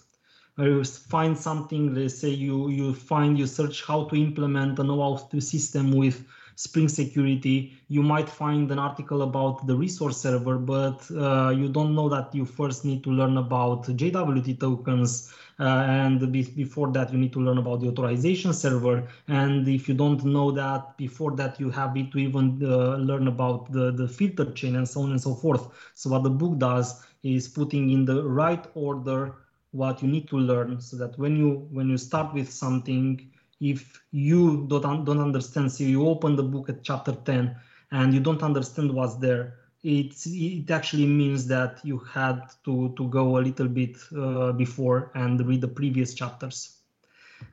you 0.57 0.83
find 0.83 1.37
something, 1.37 1.93
let's 1.95 2.17
say 2.17 2.29
you, 2.29 2.69
you 2.69 2.93
find, 2.93 3.37
you 3.37 3.47
search 3.47 3.85
how 3.85 4.05
to 4.05 4.15
implement 4.15 4.79
an 4.79 4.87
OAuth 4.87 5.31
2 5.31 5.41
system 5.41 5.91
with 5.91 6.25
Spring 6.55 6.89
Security, 6.89 7.73
you 7.87 8.03
might 8.03 8.29
find 8.29 8.69
an 8.71 8.77
article 8.77 9.23
about 9.23 9.65
the 9.65 9.75
resource 9.75 10.17
server, 10.17 10.57
but 10.57 11.09
uh, 11.11 11.49
you 11.49 11.69
don't 11.69 11.95
know 11.95 12.07
that 12.09 12.35
you 12.35 12.45
first 12.45 12.85
need 12.85 13.03
to 13.03 13.09
learn 13.09 13.37
about 13.37 13.85
JWT 13.85 14.59
tokens. 14.59 15.33
Uh, 15.59 15.85
and 15.87 16.31
be 16.31 16.43
before 16.43 16.91
that, 16.91 17.11
you 17.11 17.19
need 17.19 17.31
to 17.33 17.39
learn 17.39 17.59
about 17.59 17.81
the 17.81 17.87
authorization 17.87 18.51
server. 18.53 19.07
And 19.27 19.67
if 19.67 19.87
you 19.87 19.93
don't 19.93 20.23
know 20.23 20.51
that, 20.51 20.97
before 20.97 21.35
that, 21.35 21.59
you 21.59 21.69
have 21.69 21.93
to 21.93 22.17
even 22.17 22.59
uh, 22.63 22.95
learn 22.97 23.27
about 23.27 23.71
the, 23.71 23.91
the 23.91 24.07
filter 24.07 24.51
chain 24.53 24.75
and 24.75 24.87
so 24.87 25.01
on 25.01 25.11
and 25.11 25.21
so 25.21 25.35
forth. 25.35 25.67
So 25.93 26.09
what 26.09 26.23
the 26.23 26.31
book 26.31 26.57
does 26.57 27.03
is 27.23 27.47
putting 27.47 27.91
in 27.91 28.05
the 28.05 28.23
right 28.23 28.65
order 28.73 29.35
what 29.71 30.01
you 30.01 30.07
need 30.07 30.27
to 30.27 30.37
learn 30.37 30.79
so 30.81 30.97
that 30.97 31.17
when 31.17 31.35
you 31.35 31.67
when 31.71 31.89
you 31.89 31.97
start 31.97 32.33
with 32.33 32.51
something 32.51 33.31
if 33.59 34.01
you 34.11 34.67
don't 34.67 35.05
don't 35.05 35.21
understand 35.21 35.71
so 35.71 35.83
you 35.83 36.07
open 36.07 36.35
the 36.35 36.43
book 36.43 36.69
at 36.69 36.83
chapter 36.83 37.13
10 37.13 37.55
and 37.91 38.13
you 38.13 38.19
don't 38.19 38.43
understand 38.43 38.91
what's 38.91 39.15
there 39.15 39.55
it 39.83 40.13
it 40.27 40.69
actually 40.69 41.07
means 41.07 41.47
that 41.47 41.79
you 41.83 41.97
had 41.99 42.41
to 42.63 42.93
to 42.97 43.07
go 43.09 43.37
a 43.37 43.41
little 43.41 43.67
bit 43.67 43.97
uh, 44.17 44.51
before 44.51 45.11
and 45.15 45.45
read 45.47 45.61
the 45.61 45.67
previous 45.67 46.13
chapters. 46.13 46.77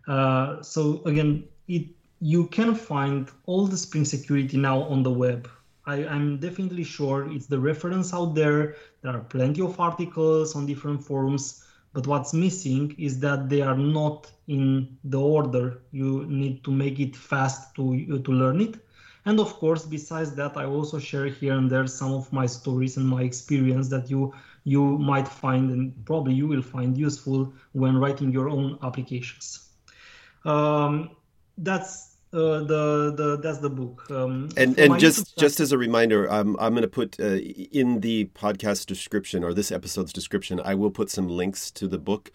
Uh, 0.06 0.60
so 0.62 1.02
again 1.06 1.44
it 1.68 1.86
you 2.20 2.46
can 2.48 2.74
find 2.74 3.30
all 3.46 3.66
the 3.66 3.76
spring 3.76 4.04
security 4.04 4.56
now 4.56 4.82
on 4.82 5.02
the 5.02 5.10
web. 5.10 5.48
I, 5.86 6.04
i'm 6.06 6.38
definitely 6.38 6.84
sure 6.84 7.32
it's 7.32 7.46
the 7.46 7.58
reference 7.58 8.12
out 8.12 8.34
there. 8.34 8.74
There 9.02 9.12
are 9.12 9.20
plenty 9.20 9.62
of 9.62 9.80
articles 9.80 10.54
on 10.54 10.66
different 10.66 11.02
forums 11.02 11.64
but 11.98 12.06
what's 12.06 12.32
missing 12.32 12.94
is 12.96 13.18
that 13.18 13.48
they 13.48 13.60
are 13.60 13.76
not 13.76 14.30
in 14.46 14.96
the 15.02 15.18
order 15.18 15.82
you 15.90 16.24
need 16.28 16.62
to 16.62 16.70
make 16.70 17.00
it 17.00 17.16
fast 17.16 17.74
to 17.74 17.82
to 18.20 18.30
learn 18.30 18.60
it. 18.60 18.76
And 19.24 19.40
of 19.40 19.54
course 19.54 19.84
besides 19.84 20.30
that 20.36 20.56
i 20.56 20.64
also 20.64 21.00
share 21.00 21.26
here 21.26 21.54
and 21.54 21.68
there 21.68 21.88
some 21.88 22.12
of 22.12 22.32
my 22.32 22.46
stories 22.46 22.96
and 22.98 23.06
my 23.16 23.22
experience 23.30 23.88
that 23.88 24.08
you 24.08 24.32
you 24.62 24.82
might 25.10 25.26
find 25.26 25.72
and 25.72 25.92
probably 26.06 26.34
you 26.34 26.46
will 26.46 26.62
find 26.62 26.96
useful 26.96 27.52
when 27.72 27.96
writing 27.96 28.30
your 28.30 28.48
own 28.48 28.78
applications. 28.84 29.46
Um, 30.44 31.16
that's 31.56 32.07
uh, 32.32 32.60
the 32.60 33.14
the 33.16 33.38
that's 33.42 33.58
the 33.58 33.70
book. 33.70 34.10
Um, 34.10 34.50
and 34.56 34.78
and 34.78 34.98
just 34.98 35.36
just 35.38 35.60
as 35.60 35.72
a 35.72 35.78
reminder, 35.78 36.30
I'm 36.30 36.58
I'm 36.60 36.72
going 36.72 36.82
to 36.82 36.88
put 36.88 37.18
uh, 37.18 37.36
in 37.72 38.00
the 38.00 38.26
podcast 38.34 38.86
description 38.86 39.42
or 39.42 39.54
this 39.54 39.72
episode's 39.72 40.12
description, 40.12 40.60
I 40.64 40.74
will 40.74 40.90
put 40.90 41.10
some 41.10 41.28
links 41.28 41.70
to 41.72 41.88
the 41.88 41.98
book 41.98 42.30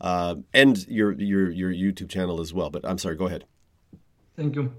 uh, 0.00 0.36
and 0.52 0.86
your 0.88 1.12
your 1.12 1.50
your 1.50 1.72
YouTube 1.72 2.08
channel 2.08 2.40
as 2.40 2.52
well. 2.52 2.70
But 2.70 2.84
I'm 2.84 2.98
sorry, 2.98 3.16
go 3.16 3.26
ahead. 3.26 3.44
Thank 4.36 4.54
you. 4.56 4.72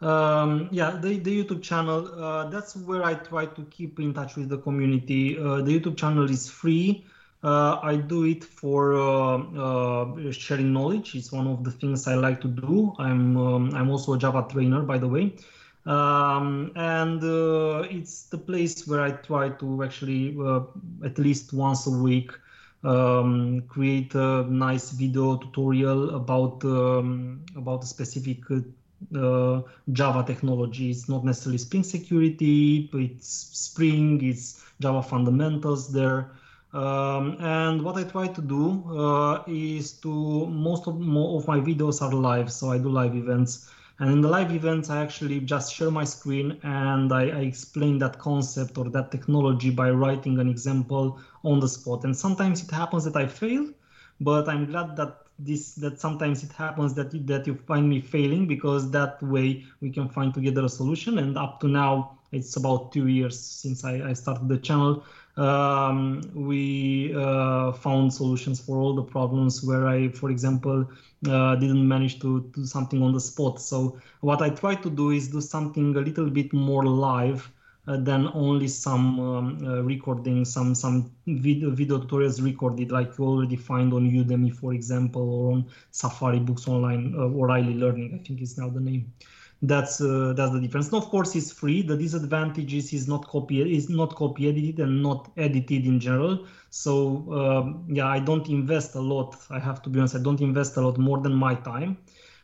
Um, 0.00 0.68
yeah, 0.72 0.92
the, 0.92 1.18
the 1.18 1.44
YouTube 1.44 1.62
channel, 1.62 2.08
uh, 2.22 2.48
that's 2.48 2.74
where 2.74 3.04
I 3.04 3.14
try 3.14 3.46
to 3.46 3.62
keep 3.70 4.00
in 4.00 4.14
touch 4.14 4.36
with 4.36 4.48
the 4.48 4.58
community. 4.58 5.38
Uh, 5.38 5.56
the 5.56 5.78
YouTube 5.78 5.96
channel 5.96 6.28
is 6.30 6.48
free. 6.50 7.04
Uh, 7.42 7.78
I 7.82 7.96
do 7.96 8.24
it 8.24 8.44
for 8.44 8.94
uh, 8.94 9.38
uh, 9.38 10.32
sharing 10.32 10.72
knowledge. 10.72 11.14
It's 11.14 11.32
one 11.32 11.46
of 11.46 11.64
the 11.64 11.70
things 11.70 12.06
I 12.06 12.14
like 12.14 12.40
to 12.42 12.48
do. 12.48 12.94
I'm 12.98 13.36
um, 13.36 13.74
I'm 13.74 13.90
also 13.90 14.12
a 14.12 14.18
Java 14.18 14.46
trainer, 14.50 14.82
by 14.82 14.98
the 14.98 15.08
way. 15.08 15.36
Um, 15.86 16.72
and 16.76 17.22
uh, 17.24 17.86
it's 17.90 18.24
the 18.28 18.36
place 18.38 18.86
where 18.86 19.00
I 19.00 19.12
try 19.12 19.48
to 19.50 19.82
actually 19.82 20.36
uh, 20.38 20.60
at 21.02 21.18
least 21.18 21.54
once 21.54 21.86
a 21.86 21.90
week 21.90 22.30
um, 22.84 23.62
create 23.68 24.14
a 24.14 24.42
nice 24.44 24.90
video 24.90 25.36
tutorial 25.38 26.14
about 26.14 26.62
um, 26.64 27.44
about 27.56 27.82
a 27.84 27.86
specific 27.86 28.44
uh, 29.16 29.62
Java 29.92 30.22
technology. 30.24 30.90
It's 30.90 31.08
not 31.08 31.24
necessarily 31.24 31.58
Spring 31.58 31.84
Security, 31.84 32.88
but 32.92 33.00
it's 33.00 33.28
Spring, 33.28 34.20
it's 34.22 34.62
Java 34.80 35.02
fundamentals 35.02 35.92
there. 35.92 36.32
Um, 36.72 37.36
and 37.40 37.82
what 37.82 37.96
I 37.96 38.04
try 38.04 38.28
to 38.28 38.40
do 38.40 38.84
uh, 38.96 39.42
is 39.48 39.92
to 40.02 40.46
most 40.46 40.86
of, 40.86 40.94
of 40.94 41.48
my 41.48 41.58
videos 41.58 42.00
are 42.00 42.12
live, 42.12 42.52
so 42.52 42.70
I 42.70 42.78
do 42.78 42.88
live 42.88 43.16
events. 43.16 43.70
And 43.98 44.10
in 44.10 44.20
the 44.22 44.28
live 44.28 44.50
events, 44.52 44.88
I 44.88 45.02
actually 45.02 45.40
just 45.40 45.74
share 45.74 45.90
my 45.90 46.04
screen 46.04 46.58
and 46.62 47.12
I, 47.12 47.24
I, 47.24 47.40
explain 47.40 47.98
that 47.98 48.18
concept 48.18 48.78
or 48.78 48.88
that 48.90 49.10
technology 49.10 49.68
by 49.68 49.90
writing 49.90 50.38
an 50.38 50.48
example 50.48 51.20
on 51.44 51.60
the 51.60 51.68
spot. 51.68 52.04
And 52.04 52.16
sometimes 52.16 52.62
it 52.62 52.70
happens 52.70 53.04
that 53.04 53.14
I 53.14 53.26
fail, 53.26 53.68
but 54.18 54.48
I'm 54.48 54.64
glad 54.66 54.96
that 54.96 55.18
this 55.38 55.74
that 55.74 56.00
sometimes 56.00 56.42
it 56.42 56.52
happens 56.52 56.94
that 56.94 57.12
you, 57.12 57.20
that 57.24 57.46
you 57.46 57.54
find 57.54 57.88
me 57.88 58.00
failing 58.00 58.46
because 58.46 58.90
that 58.90 59.22
way 59.22 59.64
we 59.80 59.90
can 59.90 60.08
find 60.08 60.32
together 60.32 60.64
a 60.64 60.68
solution. 60.68 61.18
And 61.18 61.36
up 61.36 61.60
to 61.60 61.68
now, 61.68 62.18
it's 62.32 62.56
about 62.56 62.92
two 62.92 63.08
years 63.08 63.38
since 63.38 63.84
I, 63.84 64.10
I 64.10 64.12
started 64.14 64.48
the 64.48 64.58
channel 64.58 65.04
um, 65.40 66.20
we 66.34 67.14
uh, 67.14 67.72
found 67.72 68.12
solutions 68.12 68.60
for 68.60 68.76
all 68.76 68.94
the 68.94 69.02
problems 69.02 69.64
where 69.64 69.86
I, 69.86 70.08
for 70.08 70.30
example, 70.30 70.86
uh, 71.28 71.56
didn't 71.56 71.86
manage 71.88 72.20
to 72.20 72.50
do 72.54 72.66
something 72.66 73.02
on 73.02 73.12
the 73.12 73.20
spot. 73.20 73.58
So 73.60 73.98
what 74.20 74.42
I 74.42 74.50
try 74.50 74.74
to 74.74 74.90
do 74.90 75.10
is 75.10 75.28
do 75.28 75.40
something 75.40 75.96
a 75.96 76.00
little 76.00 76.28
bit 76.28 76.52
more 76.52 76.84
live 76.84 77.50
uh, 77.88 77.96
than 77.96 78.28
only 78.34 78.68
some 78.68 79.18
um, 79.18 79.66
uh, 79.66 79.82
recording, 79.82 80.44
some 80.44 80.74
some 80.74 81.10
video, 81.26 81.70
video 81.70 81.98
tutorials 81.98 82.44
recorded, 82.44 82.92
like 82.92 83.16
you 83.16 83.24
already 83.24 83.56
find 83.56 83.94
on 83.94 84.10
Udemy, 84.10 84.54
for 84.54 84.74
example, 84.74 85.22
or 85.22 85.52
on 85.52 85.64
Safari 85.90 86.40
Books 86.40 86.68
Online, 86.68 87.14
uh, 87.16 87.22
O'Reilly 87.22 87.74
Learning, 87.74 88.20
I 88.20 88.28
think 88.28 88.42
is 88.42 88.58
now 88.58 88.68
the 88.68 88.80
name 88.80 89.10
that's 89.62 90.00
uh, 90.00 90.32
that's 90.34 90.52
the 90.52 90.60
difference. 90.60 90.92
Of 90.92 91.10
course, 91.10 91.36
it's 91.36 91.52
free. 91.52 91.82
The 91.82 91.96
disadvantage 91.96 92.72
is 92.72 93.06
not 93.06 93.28
copy 93.28 93.60
is 93.76 93.90
not 93.90 94.14
copy 94.14 94.48
edited 94.48 94.80
and 94.80 95.02
not 95.02 95.30
edited 95.36 95.86
in 95.86 96.00
general. 96.00 96.46
So 96.70 97.30
um, 97.32 97.84
yeah, 97.88 98.06
I 98.06 98.20
don't 98.20 98.48
invest 98.48 98.94
a 98.94 99.00
lot. 99.00 99.36
I 99.50 99.58
have 99.58 99.82
to 99.82 99.90
be 99.90 99.98
honest. 99.98 100.16
I 100.16 100.20
don't 100.20 100.40
invest 100.40 100.76
a 100.76 100.80
lot 100.80 100.96
more 100.96 101.18
than 101.18 101.34
my 101.34 101.54
time 101.54 101.98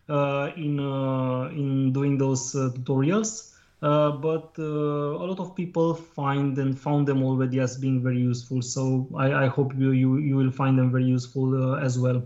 uh, 0.08 0.50
in 0.56 0.78
uh, 0.78 1.48
in 1.52 1.92
doing 1.92 2.18
those 2.18 2.54
uh, 2.54 2.70
tutorials. 2.74 3.52
Uh, 3.82 4.10
but 4.10 4.54
uh, 4.58 4.62
a 4.62 5.24
lot 5.24 5.38
of 5.38 5.54
people 5.54 5.94
find 5.94 6.58
and 6.58 6.78
found 6.78 7.06
them 7.06 7.22
already 7.22 7.60
as 7.60 7.76
being 7.76 8.02
very 8.02 8.18
useful. 8.18 8.60
So 8.60 9.08
I, 9.16 9.44
I 9.44 9.46
hope 9.46 9.74
you, 9.74 9.92
you 9.92 10.16
you 10.18 10.36
will 10.36 10.50
find 10.50 10.78
them 10.78 10.90
very 10.90 11.04
useful 11.04 11.76
as 11.76 11.98
well. 11.98 12.22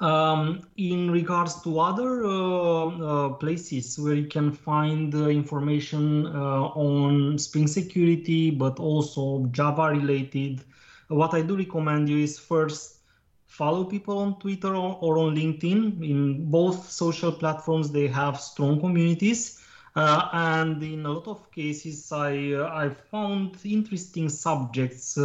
Um, 0.00 0.62
in 0.78 1.10
regards 1.10 1.60
to 1.60 1.78
other 1.78 2.24
uh, 2.24 2.86
uh, 2.86 3.28
places 3.34 3.98
where 3.98 4.14
you 4.14 4.28
can 4.28 4.50
find 4.50 5.14
uh, 5.14 5.28
information 5.28 6.26
uh, 6.26 6.68
on 6.72 7.36
Spring 7.36 7.66
Security, 7.66 8.50
but 8.50 8.80
also 8.80 9.44
Java 9.50 9.90
related, 9.90 10.64
what 11.08 11.34
I 11.34 11.42
do 11.42 11.54
recommend 11.54 12.08
you 12.08 12.16
is 12.16 12.38
first 12.38 13.00
follow 13.46 13.84
people 13.84 14.16
on 14.18 14.38
Twitter 14.38 14.74
or, 14.74 14.96
or 15.02 15.18
on 15.18 15.36
LinkedIn. 15.36 16.02
In 16.02 16.50
both 16.50 16.90
social 16.90 17.30
platforms, 17.30 17.90
they 17.90 18.06
have 18.06 18.40
strong 18.40 18.80
communities. 18.80 19.60
Uh, 19.96 20.28
and 20.32 20.82
in 20.82 21.04
a 21.04 21.10
lot 21.10 21.26
of 21.26 21.50
cases, 21.50 22.10
I 22.10 22.52
uh, 22.52 22.70
I 22.72 22.88
found 22.88 23.58
interesting 23.64 24.30
subjects 24.30 25.18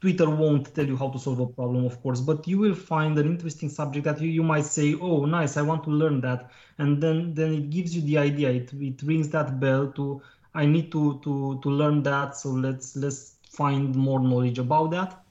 Twitter 0.00 0.30
won't 0.30 0.74
tell 0.74 0.86
you 0.86 0.96
how 0.96 1.10
to 1.10 1.18
solve 1.18 1.40
a 1.40 1.46
problem, 1.46 1.84
of 1.84 2.02
course, 2.02 2.20
but 2.20 2.48
you 2.48 2.58
will 2.58 2.74
find 2.74 3.18
an 3.18 3.26
interesting 3.26 3.68
subject 3.68 4.04
that 4.04 4.20
you, 4.20 4.28
you 4.28 4.42
might 4.42 4.64
say, 4.64 4.94
oh, 4.94 5.26
nice, 5.26 5.58
I 5.58 5.62
want 5.62 5.84
to 5.84 5.90
learn 5.90 6.22
that. 6.22 6.50
And 6.78 7.02
then, 7.02 7.34
then 7.34 7.52
it 7.52 7.70
gives 7.70 7.94
you 7.94 8.00
the 8.02 8.16
idea. 8.16 8.50
It, 8.50 8.72
it 8.72 9.02
rings 9.02 9.28
that 9.30 9.60
bell 9.60 9.92
to, 9.92 10.22
I 10.54 10.64
need 10.64 10.90
to, 10.92 11.20
to, 11.22 11.60
to 11.62 11.68
learn 11.68 12.02
that. 12.04 12.34
So 12.36 12.48
let's, 12.48 12.96
let's 12.96 13.36
find 13.44 13.94
more 13.94 14.20
knowledge 14.20 14.58
about 14.58 14.90
that. 14.92 15.22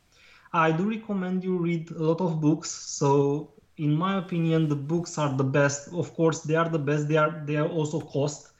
I 0.54 0.72
do 0.72 0.88
recommend 0.88 1.44
you 1.44 1.58
read 1.58 1.90
a 1.92 2.04
lot 2.04 2.22
of 2.22 2.40
books. 2.40 2.70
So 2.70 3.52
in 3.78 3.96
my 3.96 4.20
opinion, 4.20 4.70
the 4.70 4.76
books 4.76 5.18
are 5.18 5.34
the 5.34 5.44
best. 5.44 5.92
Of 5.94 6.14
course, 6.14 6.42
they 6.42 6.56
are 6.56 6.70
the 6.70 6.80
best. 6.80 7.08
They 7.08 7.18
are, 7.18 7.42
they 7.46 7.56
are 7.56 7.68
also 7.68 8.02
cost 8.02 8.52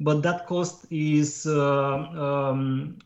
but 0.00 0.22
that 0.22 0.46
cost 0.46 0.86
is 0.90 1.46
uh, 1.46 1.96
um, 1.96 2.98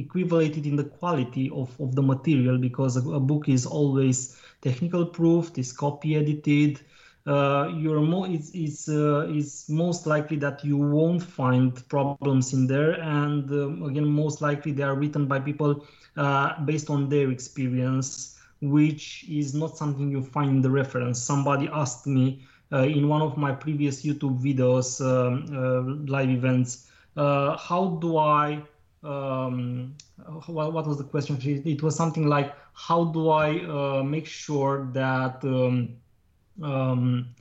equivalated 0.00 0.66
in 0.66 0.76
the 0.76 0.84
quality 0.84 1.50
of, 1.50 1.78
of 1.80 1.94
the 1.94 2.02
material 2.02 2.58
because 2.58 2.96
a, 2.96 3.10
a 3.10 3.20
book 3.20 3.48
is 3.48 3.66
always 3.66 4.40
technical 4.62 5.06
proof, 5.06 5.50
it's 5.56 5.72
copy 5.72 6.16
edited. 6.16 6.80
Uh, 7.26 7.72
you're 7.76 8.00
mo- 8.00 8.24
it's, 8.24 8.50
it's, 8.54 8.88
uh, 8.88 9.26
it's 9.28 9.68
most 9.68 10.06
likely 10.06 10.36
that 10.36 10.64
you 10.64 10.76
won't 10.76 11.22
find 11.22 11.86
problems 11.88 12.52
in 12.52 12.68
there. 12.68 12.92
And 13.00 13.50
um, 13.50 13.82
again, 13.82 14.06
most 14.06 14.40
likely 14.40 14.70
they 14.72 14.84
are 14.84 14.94
written 14.94 15.26
by 15.26 15.40
people 15.40 15.84
uh, 16.16 16.62
based 16.64 16.88
on 16.88 17.08
their 17.08 17.30
experience, 17.30 18.38
which 18.60 19.24
is 19.28 19.54
not 19.54 19.76
something 19.76 20.10
you 20.10 20.22
find 20.22 20.50
in 20.50 20.62
the 20.62 20.70
reference. 20.70 21.20
Somebody 21.20 21.68
asked 21.72 22.06
me 22.06 22.46
uh, 22.72 22.82
in 22.82 23.08
one 23.08 23.22
of 23.22 23.36
my 23.36 23.52
previous 23.52 24.04
YouTube 24.04 24.40
videos, 24.40 25.00
um, 25.00 25.46
uh, 25.52 26.10
live 26.10 26.30
events, 26.30 26.88
uh, 27.16 27.56
how 27.56 27.98
do 28.00 28.18
I 28.18 28.62
um, 29.06 29.94
what, 30.46 30.72
what, 30.72 30.86
was 30.86 30.98
the 30.98 31.04
question? 31.04 31.38
It 31.42 31.82
was 31.82 31.94
something 31.94 32.26
like, 32.26 32.54
how 32.74 33.04
do 33.04 33.30
I 33.30 33.64
uh, 33.64 34.02
make 34.02 34.26
sure 34.26 34.88
that 34.92 35.44
um, 35.44 35.96
um, 36.62 37.34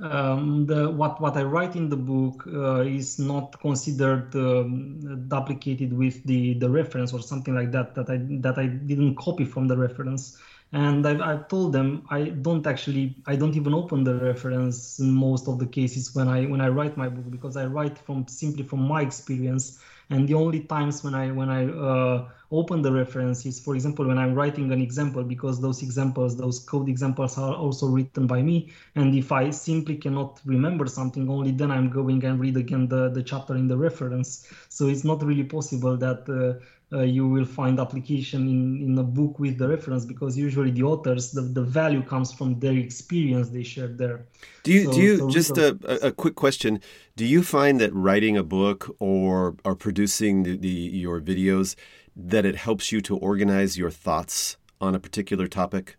um, 0.00 0.66
the 0.66 0.90
what 0.90 1.20
what 1.20 1.36
I 1.36 1.42
write 1.42 1.76
in 1.76 1.88
the 1.88 1.96
book 1.96 2.44
uh, 2.46 2.80
is 2.80 3.18
not 3.18 3.60
considered 3.60 4.34
um, 4.34 5.28
duplicated 5.28 5.92
with 5.92 6.22
the 6.24 6.54
the 6.54 6.68
reference 6.68 7.12
or 7.12 7.22
something 7.22 7.54
like 7.54 7.70
that 7.72 7.94
that 7.94 8.10
I 8.10 8.18
that 8.40 8.58
I 8.58 8.66
didn't 8.66 9.16
copy 9.16 9.44
from 9.44 9.68
the 9.68 9.76
reference. 9.76 10.38
And 10.72 11.06
I've, 11.06 11.20
I've 11.20 11.48
told 11.48 11.72
them 11.72 12.06
I 12.08 12.30
don't 12.30 12.66
actually 12.66 13.14
I 13.26 13.36
don't 13.36 13.56
even 13.56 13.74
open 13.74 14.04
the 14.04 14.14
reference 14.14 14.98
in 14.98 15.10
most 15.10 15.46
of 15.46 15.58
the 15.58 15.66
cases 15.66 16.14
when 16.14 16.28
I 16.28 16.46
when 16.46 16.60
I 16.62 16.68
write 16.68 16.96
my 16.96 17.08
book 17.08 17.30
because 17.30 17.56
I 17.56 17.66
write 17.66 17.98
from 17.98 18.26
simply 18.26 18.62
from 18.62 18.80
my 18.80 19.02
experience 19.02 19.78
and 20.10 20.28
the 20.28 20.34
only 20.34 20.60
times 20.60 21.04
when 21.04 21.14
I 21.14 21.30
when 21.30 21.48
I 21.48 21.66
uh, 21.66 22.28
open 22.52 22.82
the 22.82 22.92
reference 22.92 23.46
is, 23.46 23.58
for 23.58 23.74
example, 23.74 24.06
when 24.06 24.18
I'm 24.18 24.34
writing 24.34 24.70
an 24.72 24.80
example, 24.82 25.24
because 25.24 25.60
those 25.60 25.82
examples, 25.82 26.36
those 26.36 26.58
code 26.58 26.88
examples 26.88 27.38
are 27.38 27.54
also 27.54 27.86
written 27.86 28.26
by 28.26 28.42
me. 28.42 28.72
And 28.94 29.14
if 29.14 29.32
I 29.32 29.50
simply 29.50 29.96
cannot 29.96 30.40
remember 30.44 30.86
something, 30.86 31.30
only 31.30 31.50
then 31.50 31.70
I'm 31.70 31.88
going 31.88 32.22
and 32.24 32.38
read 32.38 32.58
again 32.58 32.88
the, 32.88 33.08
the 33.08 33.22
chapter 33.22 33.56
in 33.56 33.68
the 33.68 33.76
reference. 33.76 34.46
So 34.68 34.88
it's 34.88 35.02
not 35.02 35.22
really 35.24 35.44
possible 35.44 35.96
that 35.96 36.28
uh, 36.28 36.62
you 37.00 37.26
will 37.26 37.44
find 37.44 37.80
application 37.80 38.48
in, 38.48 38.82
in 38.82 38.98
a 38.98 39.02
book 39.02 39.38
with 39.38 39.58
the 39.58 39.68
reference 39.68 40.04
because 40.04 40.36
usually 40.36 40.70
the 40.70 40.82
authors 40.82 41.32
the, 41.32 41.40
the 41.40 41.62
value 41.62 42.02
comes 42.02 42.32
from 42.32 42.58
their 42.60 42.74
experience 42.74 43.48
they 43.48 43.62
shared 43.62 43.96
there. 43.96 44.26
Do 44.62 44.72
you 44.72 44.84
so, 44.84 44.92
do 44.92 45.00
you 45.00 45.18
so 45.18 45.30
just 45.30 45.58
a, 45.58 45.78
a 46.06 46.12
quick 46.12 46.34
question. 46.34 46.80
Do 47.16 47.24
you 47.24 47.42
find 47.42 47.80
that 47.80 47.92
writing 47.94 48.36
a 48.36 48.42
book 48.42 48.94
or 48.98 49.56
or 49.64 49.74
producing 49.74 50.42
the, 50.42 50.56
the 50.56 50.68
your 50.68 51.20
videos 51.20 51.76
that 52.14 52.44
it 52.44 52.56
helps 52.56 52.92
you 52.92 53.00
to 53.02 53.16
organize 53.16 53.78
your 53.78 53.90
thoughts 53.90 54.58
on 54.80 54.94
a 54.94 55.00
particular 55.00 55.46
topic? 55.48 55.96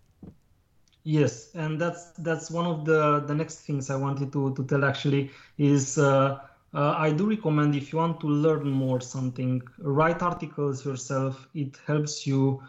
Yes 1.04 1.50
and 1.56 1.82
that's 1.82 2.12
that's 2.20 2.52
one 2.52 2.66
of 2.66 2.86
the 2.86 3.20
the 3.28 3.36
next 3.36 3.60
things 3.66 3.90
i 3.90 3.96
wanted 3.96 4.32
to 4.32 4.54
to 4.56 4.64
tell 4.64 4.86
actually 4.86 5.32
is 5.58 5.98
uh, 5.98 6.40
uh, 6.74 6.96
I 6.98 7.12
do 7.12 7.30
recommend 7.30 7.76
if 7.76 7.92
you 7.94 8.00
want 8.00 8.20
to 8.22 8.28
learn 8.28 8.68
more 8.70 9.00
something, 9.00 9.62
write 9.80 10.22
articles 10.24 10.86
yourself. 10.86 11.48
It 11.54 11.78
helps 11.86 12.26
you. 12.26 12.64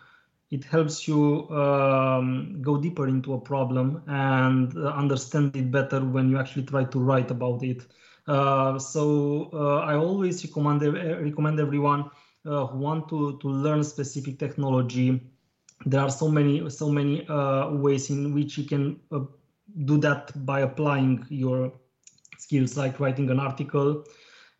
It 0.50 0.64
helps 0.64 1.08
you 1.08 1.48
um, 1.50 2.60
go 2.62 2.76
deeper 2.76 3.08
into 3.08 3.34
a 3.34 3.40
problem 3.40 4.02
and 4.06 4.76
uh, 4.76 4.88
understand 4.90 5.56
it 5.56 5.70
better 5.70 6.04
when 6.04 6.30
you 6.30 6.38
actually 6.38 6.64
try 6.64 6.84
to 6.84 6.98
write 7.00 7.30
about 7.30 7.62
it. 7.64 7.86
Uh, 8.26 8.78
so 8.78 9.50
uh, 9.52 9.78
I 9.78 9.96
always 9.96 10.44
recommend 10.44 10.82
recommend 10.82 11.58
everyone 11.58 12.10
uh, 12.46 12.66
who 12.66 12.78
want 12.78 13.08
to 13.08 13.38
to 13.38 13.48
learn 13.48 13.82
specific 13.82 14.38
technology. 14.38 15.20
There 15.86 16.00
are 16.00 16.10
so 16.10 16.28
many 16.28 16.68
so 16.70 16.90
many 16.90 17.26
uh, 17.26 17.70
ways 17.70 18.10
in 18.10 18.32
which 18.34 18.58
you 18.58 18.64
can 18.64 19.00
do 19.86 19.98
that 19.98 20.32
by 20.46 20.60
applying 20.60 21.26
your 21.30 21.72
skills 22.44 22.76
like 22.76 23.00
writing 23.00 23.30
an 23.30 23.40
article, 23.40 24.04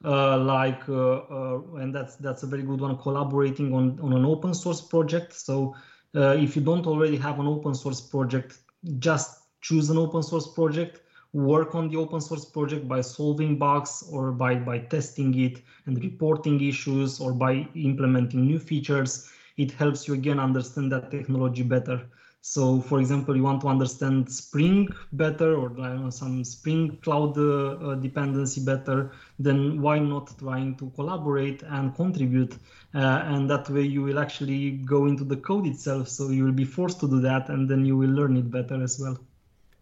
uh, 0.05 0.39
like 0.39 0.89
uh, 0.89 1.19
uh, 1.37 1.61
and 1.81 1.95
that's 1.95 2.17
that's 2.17 2.43
a 2.43 2.47
very 2.47 2.63
good 2.63 2.81
one. 2.81 2.97
Collaborating 2.99 3.73
on 3.75 3.99
on 4.01 4.13
an 4.13 4.25
open 4.25 4.55
source 4.55 4.81
project. 4.81 5.33
So 5.33 5.75
if 6.15 6.55
you 6.57 6.63
don't 6.63 6.87
already 6.87 7.17
have 7.17 7.41
an 7.41 7.47
open 7.47 7.75
source 7.75 8.01
project, 8.01 8.59
just 8.99 9.31
choose 9.61 9.91
an 9.91 9.99
open 9.99 10.23
source 10.23 10.47
project 10.55 11.01
work 11.35 11.75
on 11.75 11.89
the 11.89 11.97
open 11.97 12.21
source 12.21 12.45
project 12.45 12.87
by 12.87 13.01
solving 13.01 13.59
bugs 13.59 14.05
or 14.11 14.31
by, 14.31 14.55
by 14.55 14.79
testing 14.79 15.39
it 15.39 15.61
and 15.87 16.03
reporting 16.03 16.63
issues 16.63 17.21
or 17.21 17.33
by 17.33 17.67
implementing 17.75 18.47
new 18.47 18.59
features, 18.59 19.29
it 19.57 19.73
helps 19.73 20.07
you 20.07 20.15
again 20.15 20.39
understand 20.39 20.93
that 20.93 21.11
technology 21.11 21.65
better. 21.65 22.01
So, 22.47 22.79
for 22.79 23.01
example, 23.01 23.35
you 23.35 23.43
want 23.43 23.63
to 23.63 23.69
understand 23.69 24.31
Spring 24.31 24.87
better 25.13 25.57
or 25.57 25.71
know, 25.71 26.11
some 26.11 26.45
Spring 26.45 26.99
Cloud 27.03 27.39
uh, 27.39 27.43
uh, 27.43 27.95
dependency 27.95 28.63
better, 28.63 29.13
then 29.39 29.81
why 29.81 29.99
not 29.99 30.39
trying 30.39 30.77
to 30.77 30.91
collaborate 30.91 31.63
and 31.63 31.95
contribute? 31.97 32.53
Uh, 32.95 33.23
and 33.25 33.49
that 33.49 33.71
way 33.71 33.81
you 33.81 34.03
will 34.03 34.19
actually 34.19 34.73
go 34.73 35.07
into 35.07 35.25
the 35.25 35.39
code 35.39 35.67
itself. 35.67 36.07
So 36.11 36.29
you 36.29 36.45
will 36.45 36.53
be 36.53 36.67
forced 36.67 37.01
to 37.01 37.09
do 37.09 37.19
that 37.23 37.49
and 37.49 37.67
then 37.67 37.87
you 37.87 37.97
will 37.97 38.11
learn 38.11 38.37
it 38.37 38.51
better 38.51 38.83
as 38.83 39.01
well. 39.01 39.19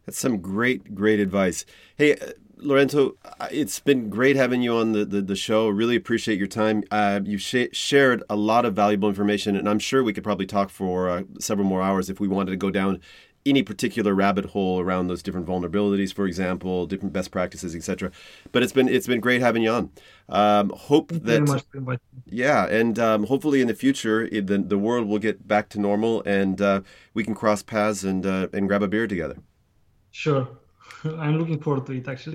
That's 0.06 0.20
some 0.20 0.38
great, 0.38 0.94
great 0.94 1.18
advice. 1.18 1.64
Hey, 1.96 2.16
uh, 2.16 2.30
Laurentiu, 2.62 3.16
it's 3.50 3.80
been 3.80 4.08
great 4.08 4.36
having 4.36 4.62
you 4.62 4.76
on 4.76 4.92
the, 4.92 5.04
the, 5.04 5.20
the 5.20 5.36
show. 5.36 5.68
Really 5.68 5.96
appreciate 5.96 6.38
your 6.38 6.46
time. 6.46 6.84
Uh, 6.90 7.20
you've 7.24 7.42
sh- 7.42 7.72
shared 7.72 8.22
a 8.30 8.36
lot 8.36 8.64
of 8.64 8.74
valuable 8.74 9.08
information, 9.08 9.56
and 9.56 9.68
I'm 9.68 9.78
sure 9.78 10.02
we 10.02 10.12
could 10.12 10.24
probably 10.24 10.46
talk 10.46 10.70
for 10.70 11.08
uh, 11.08 11.22
several 11.38 11.66
more 11.66 11.82
hours 11.82 12.08
if 12.08 12.20
we 12.20 12.28
wanted 12.28 12.52
to 12.52 12.56
go 12.56 12.70
down 12.70 13.00
any 13.44 13.62
particular 13.62 14.14
rabbit 14.14 14.46
hole 14.46 14.80
around 14.80 15.08
those 15.08 15.22
different 15.22 15.46
vulnerabilities, 15.46 16.14
for 16.14 16.26
example, 16.26 16.86
different 16.86 17.12
best 17.12 17.30
practices, 17.30 17.74
etc. 17.74 18.10
But 18.52 18.62
it's 18.62 18.72
been 18.72 18.88
it's 18.88 19.06
been 19.06 19.20
great 19.20 19.40
having 19.40 19.62
you 19.62 19.70
on. 19.70 19.90
Um, 20.28 20.70
hope 20.70 21.08
that 21.08 22.00
yeah, 22.26 22.66
and 22.66 22.98
um, 22.98 23.24
hopefully 23.24 23.60
in 23.60 23.68
the 23.68 23.74
future 23.74 24.28
it, 24.30 24.46
the 24.46 24.58
the 24.58 24.78
world 24.78 25.08
will 25.08 25.18
get 25.18 25.46
back 25.46 25.68
to 25.70 25.80
normal 25.80 26.22
and 26.24 26.60
uh, 26.60 26.80
we 27.14 27.24
can 27.24 27.34
cross 27.34 27.62
paths 27.62 28.04
and 28.04 28.24
uh, 28.24 28.48
and 28.52 28.68
grab 28.68 28.82
a 28.82 28.88
beer 28.88 29.06
together. 29.06 29.36
Sure, 30.10 30.48
I'm 31.04 31.38
looking 31.38 31.60
forward 31.60 31.86
to 31.86 31.92
it 31.92 32.06
actually. 32.06 32.34